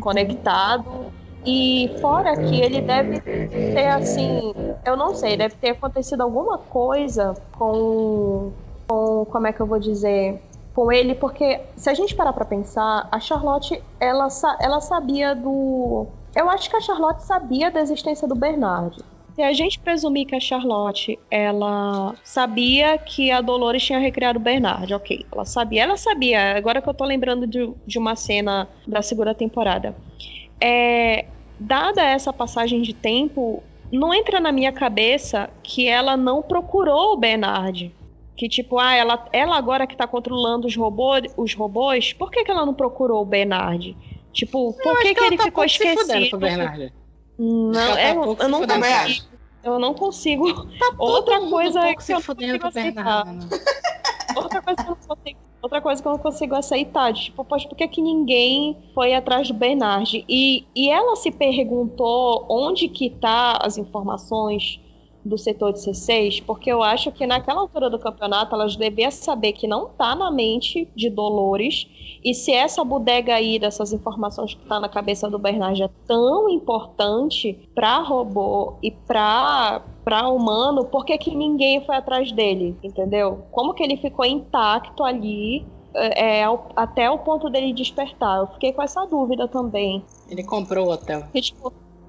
[0.00, 1.06] conectado?
[1.46, 4.52] E fora que ele deve ter assim,
[4.84, 8.52] eu não sei, deve ter acontecido alguma coisa com,
[8.88, 10.42] com como é que eu vou dizer,
[10.74, 14.26] com ele, porque se a gente parar para pensar, a Charlotte, ela,
[14.60, 18.98] ela sabia do, eu acho que a Charlotte sabia da existência do Bernard.
[19.38, 24.42] Se a gente presumir que a Charlotte, ela sabia que a Dolores tinha recriado o
[24.42, 25.24] Bernard, ok.
[25.30, 26.56] Ela sabia, ela sabia.
[26.56, 29.94] Agora que eu tô lembrando de, de uma cena da segunda temporada.
[30.60, 33.62] É, dada essa passagem de tempo,
[33.92, 37.94] não entra na minha cabeça que ela não procurou o Bernard.
[38.36, 42.42] Que tipo, ah, ela, ela agora que tá controlando os, robô, os robôs, por que,
[42.42, 43.96] que ela não procurou o Bernard?
[44.32, 46.38] Tipo, por que, que, que ele tá ficou esquecido?
[46.38, 46.92] Bernard.
[47.38, 49.28] Não, tá é, eu, eu não consigo.
[49.62, 50.64] Eu não consigo.
[50.78, 53.24] Tá outra coisa um que eu não consigo aceitar.
[54.36, 55.38] outra coisa que eu não consigo.
[55.60, 59.48] Outra coisa que eu não consigo aceitar, tipo, poxa, por que, que ninguém foi atrás
[59.48, 60.24] do Bernard?
[60.28, 64.80] E, e ela se perguntou onde que tá as informações
[65.28, 69.52] do setor de C6, porque eu acho que naquela altura do campeonato elas deviam saber
[69.52, 71.86] que não tá na mente de Dolores
[72.24, 76.48] e se essa bodega aí dessas informações que tá na cabeça do Bernard é tão
[76.48, 83.44] importante para robô e para para humano, por que, que ninguém foi atrás dele, entendeu?
[83.50, 86.44] Como que ele ficou intacto ali é, é
[86.76, 88.38] até o ponto dele despertar.
[88.38, 90.02] Eu fiquei com essa dúvida também.
[90.30, 91.24] Ele comprou o hotel.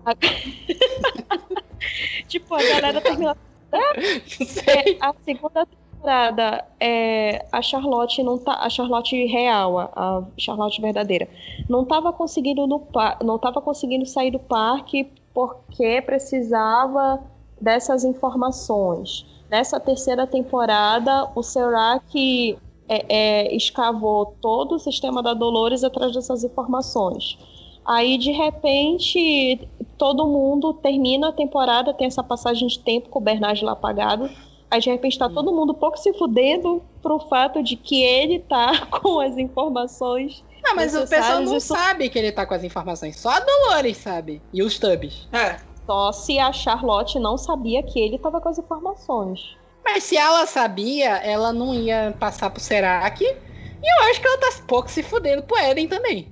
[0.05, 0.15] A...
[2.27, 3.35] tipo, a galera terminou.
[3.71, 8.53] É, a segunda temporada, é, a Charlotte não tá.
[8.53, 11.27] A Charlotte real, a Charlotte verdadeira,
[11.69, 12.87] não estava conseguindo no
[13.23, 17.21] não tava conseguindo sair do parque porque precisava
[17.61, 19.25] dessas informações.
[19.49, 22.57] Nessa terceira temporada, o Serac
[22.87, 27.37] é, é, escavou todo o sistema da Dolores atrás dessas informações.
[27.85, 33.21] Aí, de repente, todo mundo termina a temporada, tem essa passagem de tempo com o
[33.21, 34.29] Bernard lá apagado.
[34.69, 35.33] Aí, de repente, tá hum.
[35.33, 40.43] todo mundo um pouco se fudendo pro fato de que ele tá com as informações.
[40.63, 41.73] Não, mas o pessoal não Isso...
[41.73, 43.17] sabe que ele tá com as informações.
[43.17, 44.41] Só a Dolores sabe.
[44.53, 45.27] E os Tubbs.
[45.31, 45.57] É.
[45.85, 49.57] Só se a Charlotte não sabia que ele tava com as informações.
[49.83, 53.23] Mas se ela sabia, ela não ia passar pro Serac.
[53.23, 56.31] E eu acho que ela tá pouco se fudendo pro Eden também.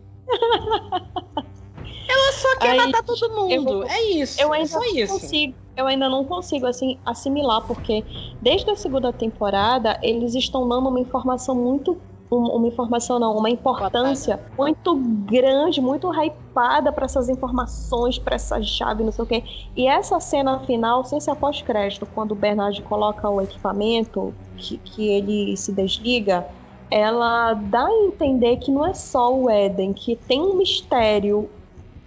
[2.09, 3.83] Ela só quer Aí, matar todo mundo.
[3.83, 4.41] é isso.
[4.41, 5.13] Eu ainda é só isso.
[5.13, 8.03] Consigo, eu ainda não consigo assim assimilar, porque
[8.41, 11.97] desde a segunda temporada eles estão dando uma informação muito
[12.29, 19.03] uma informação não, uma importância muito grande, muito hypada para essas informações, para essa chave,
[19.03, 19.43] não sei o quê.
[19.75, 25.07] E essa cena final, sem ser pós-crédito, quando o Bernard coloca o equipamento, que, que
[25.07, 26.45] ele se desliga,
[26.89, 31.49] ela dá a entender que não é só o Eden, que tem um mistério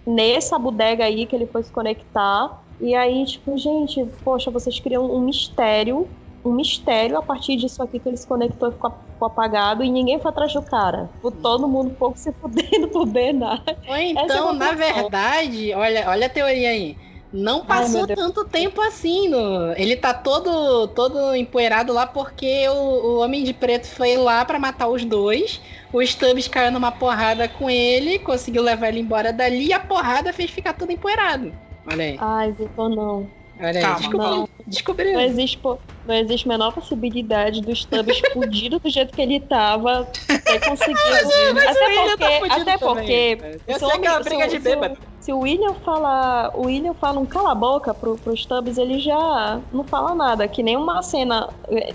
[0.05, 2.61] nessa bodega aí que ele foi se conectar.
[2.79, 6.07] E aí, tipo, gente, poxa, vocês criam um mistério,
[6.43, 9.89] um mistério a partir disso aqui que ele se conectou e ficou, ficou apagado e
[9.89, 11.09] ninguém foi atrás do cara.
[11.21, 13.63] Por todo mundo um pouco se fudendo pro Bernard.
[13.87, 16.97] Ou é então, é na verdade, olha, olha a teoria aí
[17.33, 19.29] não passou Ai, tanto tempo assim.
[19.29, 19.73] No...
[19.77, 24.59] Ele tá todo todo empoeirado lá porque o, o Homem de Preto foi lá para
[24.59, 25.61] matar os dois.
[25.93, 30.33] O Stubbs caiu numa porrada com ele, conseguiu levar ele embora dali e a porrada
[30.33, 31.53] fez ficar tudo empoeirado.
[31.89, 32.17] Olha aí.
[32.19, 33.29] Ai, Vitor, não.
[33.59, 34.49] Olha aí, Calma, não.
[34.65, 35.13] descobriu.
[35.13, 35.59] Não existe,
[36.07, 41.59] não existe a menor possibilidade do Stubbs fudido do jeito que ele tava ter conseguido.
[41.59, 43.37] até porque, tá até porque.
[43.67, 46.51] Eu sei que é uma briga de bêbado se o William fala.
[46.55, 50.47] O William fala um cala a boca pro, pro Stubbs, ele já não fala nada.
[50.47, 51.49] Que nem uma cena.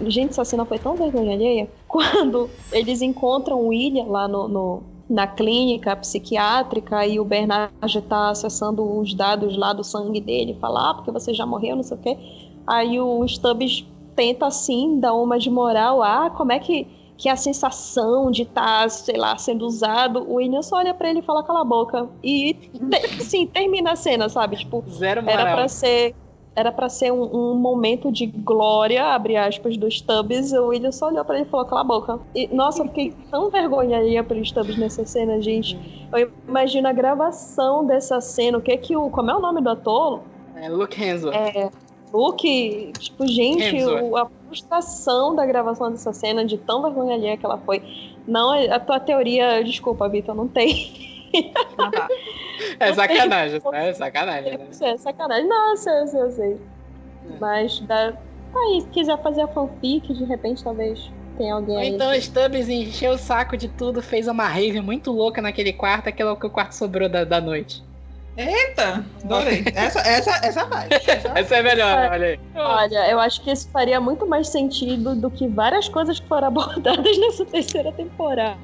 [0.06, 1.68] Gente, essa cena foi tão vergonha alheia.
[1.86, 8.30] Quando eles encontram o William lá no, no na clínica psiquiátrica e o Bernard está
[8.30, 11.96] acessando os dados lá do sangue dele, fala, ah, porque você já morreu, não sei
[11.96, 12.18] o quê.
[12.66, 13.84] Aí o Stubbs
[14.16, 18.42] tenta, assim, dar uma de moral, ah, como é que, que é a sensação de
[18.42, 20.22] estar, tá, sei lá, sendo usado.
[20.28, 22.08] O William só olha pra ele e fala, cala a boca.
[22.22, 24.56] E, te, sim, termina a cena, sabe?
[24.56, 25.40] Tipo, Zero moral.
[25.40, 26.14] era pra ser
[26.56, 31.08] era para ser um, um, momento de glória, abre aspas, dos Stubbs, o William só
[31.08, 32.18] olhou para ele e falou, cala a boca.
[32.34, 35.78] E, nossa, eu fiquei tão vergonharia pelos Stubbs nessa cena, gente.
[36.10, 39.10] Eu imagino a gravação dessa cena, o que que o...
[39.10, 40.22] Como é o nome do ator?
[40.54, 41.36] É Luke Hemsworth.
[41.36, 41.70] É,
[42.12, 47.58] Luke, tipo, gente, o, a frustração da gravação dessa cena, de tão vergonharia que ela
[47.58, 47.82] foi.
[48.26, 51.30] Não, a tua teoria, desculpa, Vitor, não tem.
[52.80, 53.88] é sacanagem, né?
[53.88, 54.68] É sacanagem, né?
[54.80, 55.48] É sacanagem.
[55.48, 56.52] Não, eu sei, eu sei, eu sei.
[56.52, 57.38] É.
[57.40, 58.12] Mas dá.
[58.12, 61.88] Tá aí, se quiser fazer a fanfic, de repente talvez tenha alguém aí.
[61.88, 66.08] Então o Stubbs encheu o saco de tudo, fez uma rave muito louca naquele quarto,
[66.08, 67.82] aquele que o quarto sobrou da, da noite.
[68.36, 69.64] Eita, adorei.
[69.74, 70.88] Essa, essa, essa vai.
[70.90, 72.40] Essa, essa é melhor, é, olha aí.
[72.54, 76.48] Olha, eu acho que isso faria muito mais sentido do que várias coisas que foram
[76.48, 78.58] abordadas nessa terceira temporada.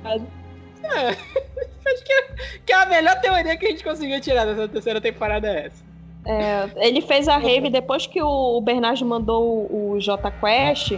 [0.85, 2.23] É, acho que,
[2.67, 5.93] que a melhor teoria que a gente conseguiu tirar dessa terceira temporada é essa.
[6.25, 10.93] É, ele fez a rave depois que o Bernard mandou o J Quest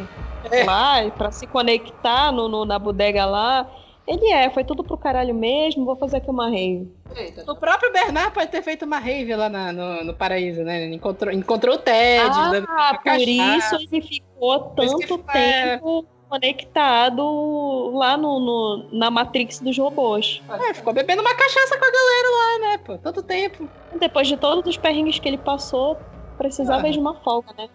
[0.50, 0.64] é.
[0.64, 3.66] lá para se conectar no, no, na bodega lá.
[4.06, 6.92] Ele é, foi tudo pro caralho mesmo, vou fazer aqui uma rave.
[7.48, 10.86] O próprio Bernard pode ter feito uma rave lá na, no, no paraíso, né?
[10.92, 12.30] Encontrou, encontrou o Ted.
[12.68, 20.42] Ah, por isso ele ficou tanto tempo conectado lá no, no, na Matrix dos robôs.
[20.68, 22.98] É, ficou bebendo uma cachaça com a galera lá, né, pô?
[22.98, 23.68] Todo tempo.
[23.98, 25.96] Depois de todos os perrengues que ele passou,
[26.36, 26.90] precisava ah.
[26.90, 27.68] de uma folga, né?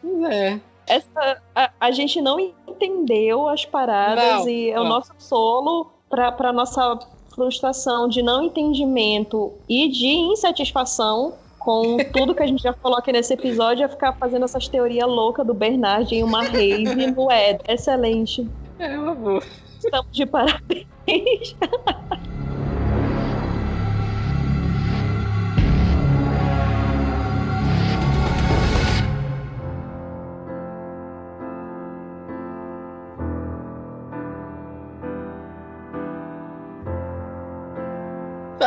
[0.00, 0.60] Pois é.
[0.86, 6.52] Essa, a, a gente não entendeu as paradas não, e é o nosso solo pra
[6.52, 6.98] nossa
[7.34, 13.12] frustração de não entendimento e de insatisfação com tudo que a gente já falou aqui
[13.12, 17.60] nesse episódio, é ficar fazendo essas teorias loucas do Bernard em uma rave no Ed.
[17.68, 18.48] Excelente.
[18.78, 19.42] É, uma boa.
[19.78, 20.86] Estamos de parabéns.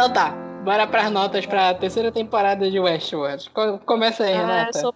[0.02, 0.32] Então tá.
[0.64, 3.52] Bora pras notas pra terceira temporada de Westworld.
[3.86, 4.80] Começa aí, ah, Renata.
[4.80, 4.96] Sou...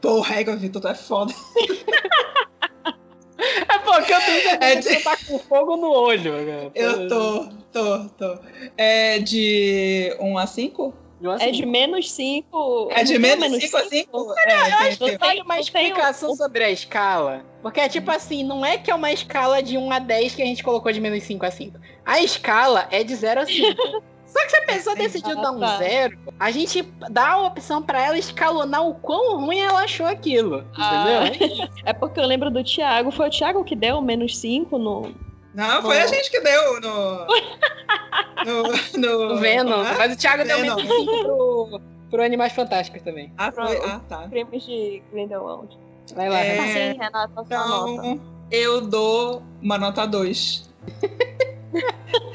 [0.00, 1.32] Pô, Régua, Vitor, tu é foda.
[3.38, 5.04] é porque eu tenho é de...
[5.04, 6.32] tá com fogo no olho.
[6.32, 6.72] Cara.
[6.74, 8.40] Eu tô, tô, tô.
[8.76, 10.94] É de 1 a 5?
[11.38, 12.88] É de menos 5.
[12.90, 14.34] É de menos 5 a 5?
[14.46, 17.44] É, eu acho que tem uma explicação sobre a escala.
[17.62, 20.42] Porque é tipo assim, não é que é uma escala de 1 a 10 que
[20.42, 21.78] a gente colocou de menos 5 a 5.
[22.04, 24.02] A escala é de 0 a 5.
[24.30, 28.00] Só que se a pessoa decidiu dar um zero, a gente dá a opção para
[28.00, 30.64] ela escalonar o quão ruim ela achou aquilo.
[30.76, 31.68] Ah, entendeu?
[31.84, 33.10] é porque eu lembro do Thiago.
[33.10, 35.12] Foi o Thiago que deu menos 5 no.
[35.52, 36.04] Não, foi no...
[36.04, 37.26] a gente que deu no.
[38.46, 39.80] no, no, no Venom.
[39.80, 40.76] Ah, Mas o Thiago Venom.
[40.76, 41.80] deu menos 5 pro,
[42.10, 43.32] pro Animais Fantásticos também.
[43.36, 43.76] Ah, foi?
[43.78, 44.28] Ah, tá.
[44.28, 45.76] Prêmios de Grindelwald.
[46.14, 46.92] Vai lá, é...
[46.92, 48.20] Sim, Renata, então, nota.
[48.50, 50.70] Eu dou uma nota 2.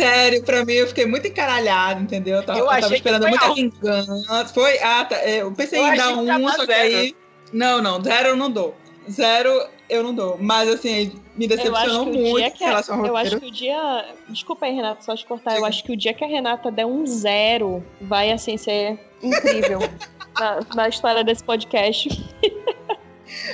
[0.00, 2.36] Sério, pra mim eu fiquei muito encaralhado, entendeu?
[2.36, 4.44] Eu tava, eu eu tava esperando muita vingança.
[4.54, 4.78] Foi?
[4.78, 5.16] Ah, tá.
[5.16, 7.14] É, eu pensei eu em dar um, só que aí.
[7.52, 8.74] Não, não, zero eu não dou.
[9.10, 9.50] Zero
[9.88, 10.38] eu não dou.
[10.38, 14.06] Mas assim, me decepcionou muito que a, Eu acho que o dia.
[14.28, 15.56] Desculpa aí, Renata, só te cortar.
[15.56, 19.80] Eu acho que o dia que a Renata der um zero vai assim ser incrível
[20.38, 22.08] na, na história desse podcast.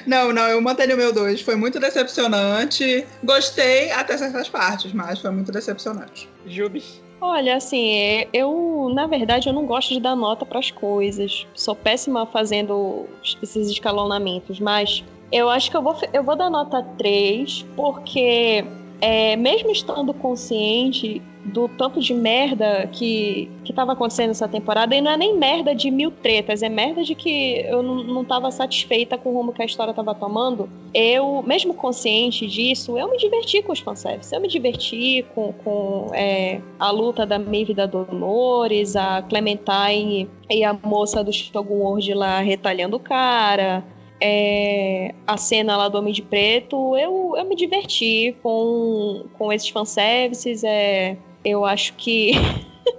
[0.06, 1.40] Não, não, eu mantenho o meu 2.
[1.40, 3.06] Foi muito decepcionante.
[3.22, 6.28] Gostei até certas partes, mas foi muito decepcionante.
[6.46, 7.02] Jubes.
[7.20, 11.46] Olha, assim, eu, na verdade, eu não gosto de dar nota para as coisas.
[11.54, 13.06] Sou péssima fazendo
[13.42, 18.64] esses escalonamentos, mas eu acho que eu vou, eu vou dar nota 3, porque
[19.00, 24.94] é, mesmo estando consciente do tanto de merda que, que tava acontecendo essa temporada.
[24.94, 28.24] E não é nem merda de mil tretas, é merda de que eu não, não
[28.24, 30.68] tava satisfeita com o rumo que a história tava tomando.
[30.93, 34.35] Eu, mesmo consciente disso, eu me diverti com os fanservice.
[34.35, 40.64] Eu me diverti com, com é, a luta da Maeve da Dolores, a Clementine e
[40.64, 43.85] a moça do Shogun World lá retalhando o cara.
[44.20, 49.68] É, a cena lá do Homem de Preto, eu, eu me diverti com, com esses
[49.68, 50.64] fanservices.
[50.64, 51.16] É,
[51.47, 52.32] eu acho que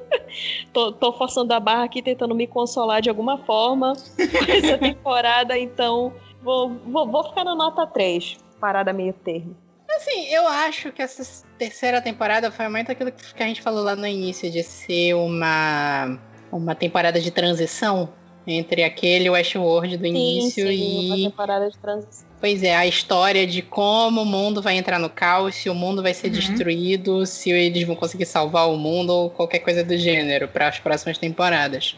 [0.71, 4.21] tô, tô, forçando a barra aqui, tentando me consolar de alguma forma com
[4.51, 9.55] essa temporada, então vou, vou, vou ficar na nota 3, parada meio termo.
[9.89, 13.95] Assim, eu acho que essa terceira temporada foi muito aquilo que a gente falou lá
[13.95, 16.17] no início, de ser uma,
[16.51, 18.13] uma temporada de transição
[18.47, 21.23] entre aquele Westworld do Sim, início sim, uma e.
[21.25, 22.25] temporada de transição.
[22.39, 26.01] Pois é, a história de como o mundo vai entrar no caos, se o mundo
[26.03, 26.33] vai ser Uhum.
[26.33, 30.77] destruído, se eles vão conseguir salvar o mundo ou qualquer coisa do gênero para as
[30.79, 31.95] próximas temporadas.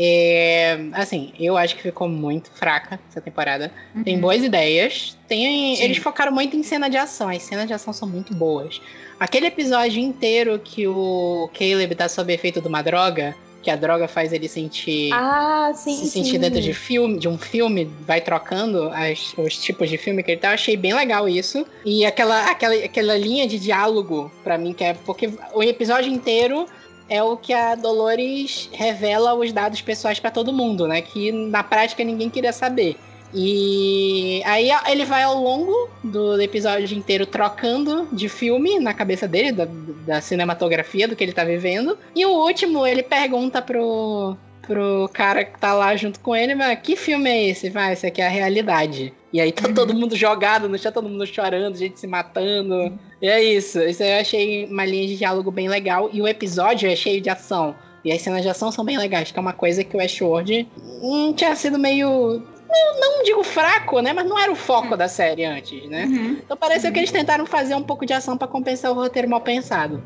[0.00, 3.72] É, assim, eu acho que ficou muito fraca essa temporada.
[4.04, 4.20] Tem Uhum.
[4.20, 5.16] boas ideias.
[5.26, 5.82] Tem, Sim.
[5.82, 7.28] eles focaram muito em cena de ação.
[7.28, 8.80] As cenas de ação são muito boas.
[9.18, 13.34] Aquele episódio inteiro que o Caleb tá sob efeito de uma droga,
[13.68, 16.24] que a droga faz ele sentir Ah, sim, se sim.
[16.24, 20.30] sentir dentro de filme, de um filme, vai trocando as- os tipos de filme que
[20.30, 20.48] ele tá.
[20.48, 21.66] Eu achei bem legal isso.
[21.84, 24.94] E aquela, aquela, aquela linha de diálogo, pra mim, que é.
[24.94, 26.64] Porque o episódio inteiro
[27.10, 31.02] é o que a Dolores revela os dados pessoais pra todo mundo, né?
[31.02, 32.96] Que na prática ninguém queria saber.
[33.32, 39.52] E aí ele vai ao longo do episódio inteiro trocando de filme na cabeça dele,
[39.52, 39.66] da,
[40.06, 41.98] da cinematografia do que ele tá vivendo.
[42.14, 46.78] E o último, ele pergunta pro, pro cara que tá lá junto com ele, mas
[46.80, 47.70] que filme é esse?
[47.70, 49.12] Vai, esse aqui é a realidade.
[49.32, 52.98] E aí tá todo mundo jogado no chão, todo mundo chorando, gente se matando.
[53.20, 53.80] E é isso.
[53.80, 56.08] Isso eu achei uma linha de diálogo bem legal.
[56.12, 57.74] E o episódio é cheio de ação.
[58.04, 60.68] E as cenas de ação são bem legais, que é uma coisa que o Westworld
[61.02, 62.42] hum, tinha sido meio.
[62.68, 64.12] Não, não digo fraco, né?
[64.12, 66.04] Mas não era o foco da série antes, né?
[66.04, 66.38] Uhum.
[66.44, 69.40] Então pareceu que eles tentaram fazer um pouco de ação pra compensar o roteiro mal
[69.40, 70.02] pensado.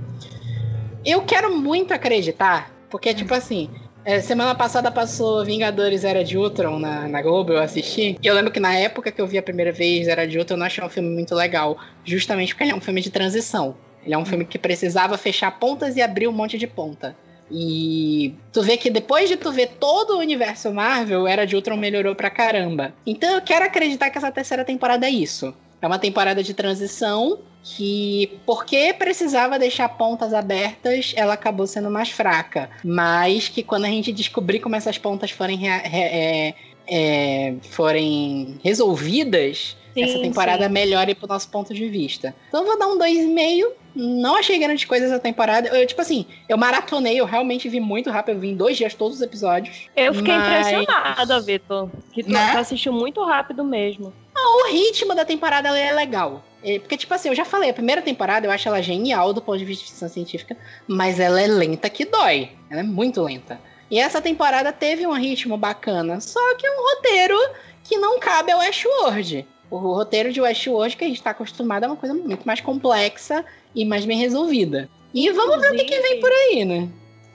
[1.04, 3.68] Eu quero muito acreditar, porque, tipo assim,
[4.04, 8.16] é, semana passada passou Vingadores Era de Ultron na, na Globo, eu assisti.
[8.22, 10.54] E eu lembro que na época que eu vi a primeira vez Era de Ultron,
[10.54, 11.76] eu não achei um filme muito legal.
[12.04, 13.76] Justamente porque ele é um filme de transição.
[14.04, 17.16] Ele é um filme que precisava fechar pontas e abrir um monte de ponta.
[17.52, 21.76] E tu vê que depois de tu ver todo o universo Marvel, Era de Ultron
[21.76, 22.94] melhorou pra caramba.
[23.06, 25.54] Então eu quero acreditar que essa terceira temporada é isso.
[25.80, 32.10] É uma temporada de transição que, porque precisava deixar pontas abertas, ela acabou sendo mais
[32.10, 32.70] fraca.
[32.82, 36.54] Mas que quando a gente descobrir como essas pontas forem, é,
[36.86, 40.72] é, forem resolvidas, Sim, essa temporada sim.
[40.72, 42.34] melhore pro nosso ponto de vista.
[42.48, 43.72] Então eu vou dar um 2,5.
[43.94, 45.68] Não achei grande coisa essa temporada.
[45.68, 48.36] Eu, tipo assim, eu maratonei, eu realmente vi muito rápido.
[48.36, 49.88] Eu vi em dois dias todos os episódios.
[49.94, 51.90] Eu fiquei Mas- impressionada, Vitor.
[52.12, 52.52] Que tu, Né?
[52.56, 54.12] assistiu muito rápido mesmo.
[54.34, 56.42] O ritmo da temporada é legal.
[56.64, 59.42] É, Porque, tipo assim, eu já falei, a primeira temporada eu acho ela genial do
[59.42, 60.56] ponto de vista de ficção científica,
[60.88, 62.50] mas ela é lenta que dói.
[62.70, 63.60] Ela é muito lenta.
[63.90, 67.36] E essa temporada teve um ritmo bacana, só que é um roteiro
[67.84, 69.46] que não cabe ao Westworld.
[69.72, 73.42] O roteiro de Westworld que a gente tá acostumado é uma coisa muito mais complexa
[73.74, 74.86] e mais bem resolvida.
[75.14, 76.90] E vamos ver o que, vem por aí, né?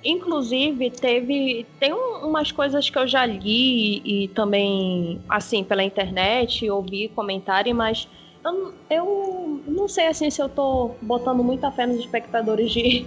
[0.05, 1.65] Inclusive, teve.
[1.79, 7.73] Tem um- umas coisas que eu já li e também, assim, pela internet, ouvi comentário,
[7.73, 8.07] mas
[8.45, 13.03] eu, eu não sei assim se eu tô botando muita fé nos espectadores de,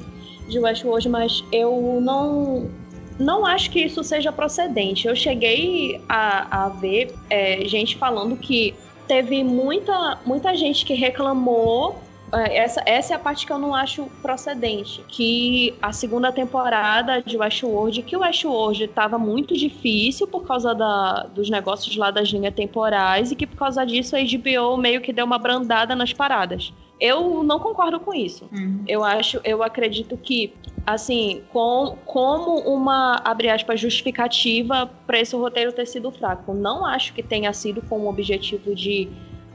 [0.49, 2.69] de Westworld, mas eu não.
[3.17, 5.07] Não acho que isso seja procedente.
[5.07, 8.75] Eu cheguei a, a ver é, gente falando que
[9.11, 11.99] teve muita, muita gente que reclamou
[12.33, 15.05] Essa, essa é a parte que eu não acho procedente.
[15.09, 21.25] Que a segunda temporada de Westworld, que o Westworld estava muito difícil por causa da,
[21.35, 25.13] dos negócios lá das linhas temporais e que por causa disso a HBO meio que
[25.13, 26.73] deu uma brandada nas paradas.
[27.01, 28.47] Eu não concordo com isso.
[28.53, 28.85] Uhum.
[28.87, 30.53] Eu acho, eu acredito que,
[30.87, 36.53] assim, com, como uma, abre aspas, justificativa para esse roteiro ter sido fraco.
[36.53, 39.09] Não acho que tenha sido com o objetivo de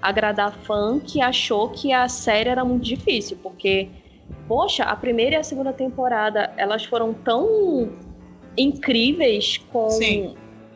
[0.07, 3.90] agradar fã que achou que a série era muito difícil, porque,
[4.48, 7.90] poxa, a primeira e a segunda temporada, elas foram tão
[8.56, 10.36] incríveis com Sim.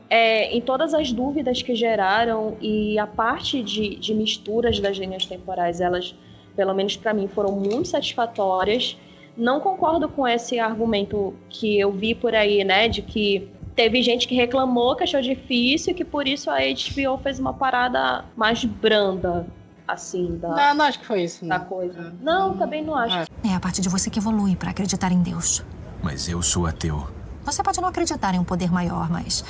[0.10, 5.26] é, em todas as dúvidas que geraram e a parte de, de misturas das linhas
[5.26, 6.16] temporais, elas,
[6.56, 8.98] pelo menos para mim, foram muito satisfatórias.
[9.38, 13.48] Não concordo com esse argumento que eu vi por aí, né, de que
[13.80, 17.54] teve gente que reclamou, que achou difícil e que por isso a HBO fez uma
[17.54, 19.48] parada mais branda,
[19.88, 21.46] assim, da, Não, não acho que foi isso.
[21.46, 21.66] da Não.
[21.66, 22.14] coisa.
[22.20, 23.32] Não, também não acho.
[23.42, 25.64] É a parte de você que evolui para acreditar em Deus.
[26.04, 27.08] Mas eu sou ateu.
[27.46, 29.46] Você pode não acreditar em um poder maior, mas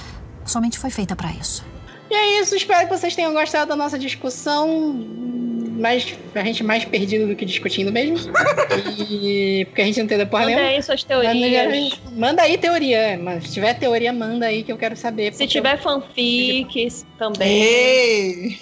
[0.45, 1.65] somente foi feita para isso.
[2.10, 4.94] E é isso, espero que vocês tenham gostado da nossa discussão.
[5.80, 8.18] Mais, a gente mais perdido do que discutindo mesmo.
[9.10, 10.76] E, porque a gente não entendeu porra Manda nenhuma.
[10.76, 11.99] aí suas Manda, teorias.
[12.11, 15.34] manda aí teoria, mas se tiver teoria, manda aí que eu quero saber.
[15.34, 17.61] Se tiver fanfics também.
[17.64, 18.57] Ei!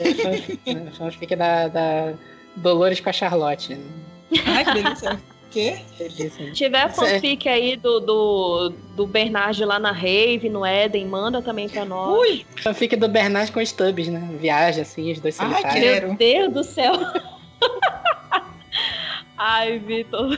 [0.65, 2.14] eu- Fanfic da, da
[2.56, 3.76] Dolores com a Charlotte.
[4.45, 5.19] Ai, que delícia.
[5.48, 5.80] O quê?
[5.98, 11.69] Se tiver fanfic aí do, do, do Bernard lá na Rave, no Éden, manda também
[11.69, 12.19] pra nós.
[12.19, 12.45] Ui!
[12.61, 14.28] Fanfic do Bernard com Stubbs, né?
[14.40, 15.84] Viagem, assim, os dois Ai, solitários.
[15.84, 16.07] quero.
[16.10, 16.94] Meu Deus do céu.
[19.38, 20.38] Ai, Vitor.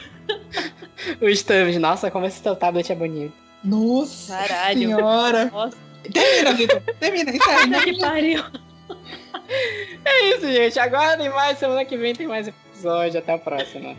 [1.19, 3.33] o Stams, nossa, como esse teu tablet é bonito.
[3.63, 4.79] Nossa Caralho.
[4.79, 5.45] senhora.
[5.45, 5.77] Nossa,
[6.13, 6.81] Termina, Vitor.
[6.99, 7.83] Termina, encerra.
[7.83, 8.43] que pariu.
[10.05, 10.79] É isso, gente.
[10.79, 11.57] Agora tem mais.
[11.57, 13.19] Semana que vem tem mais episódio.
[13.19, 13.95] Até a próxima.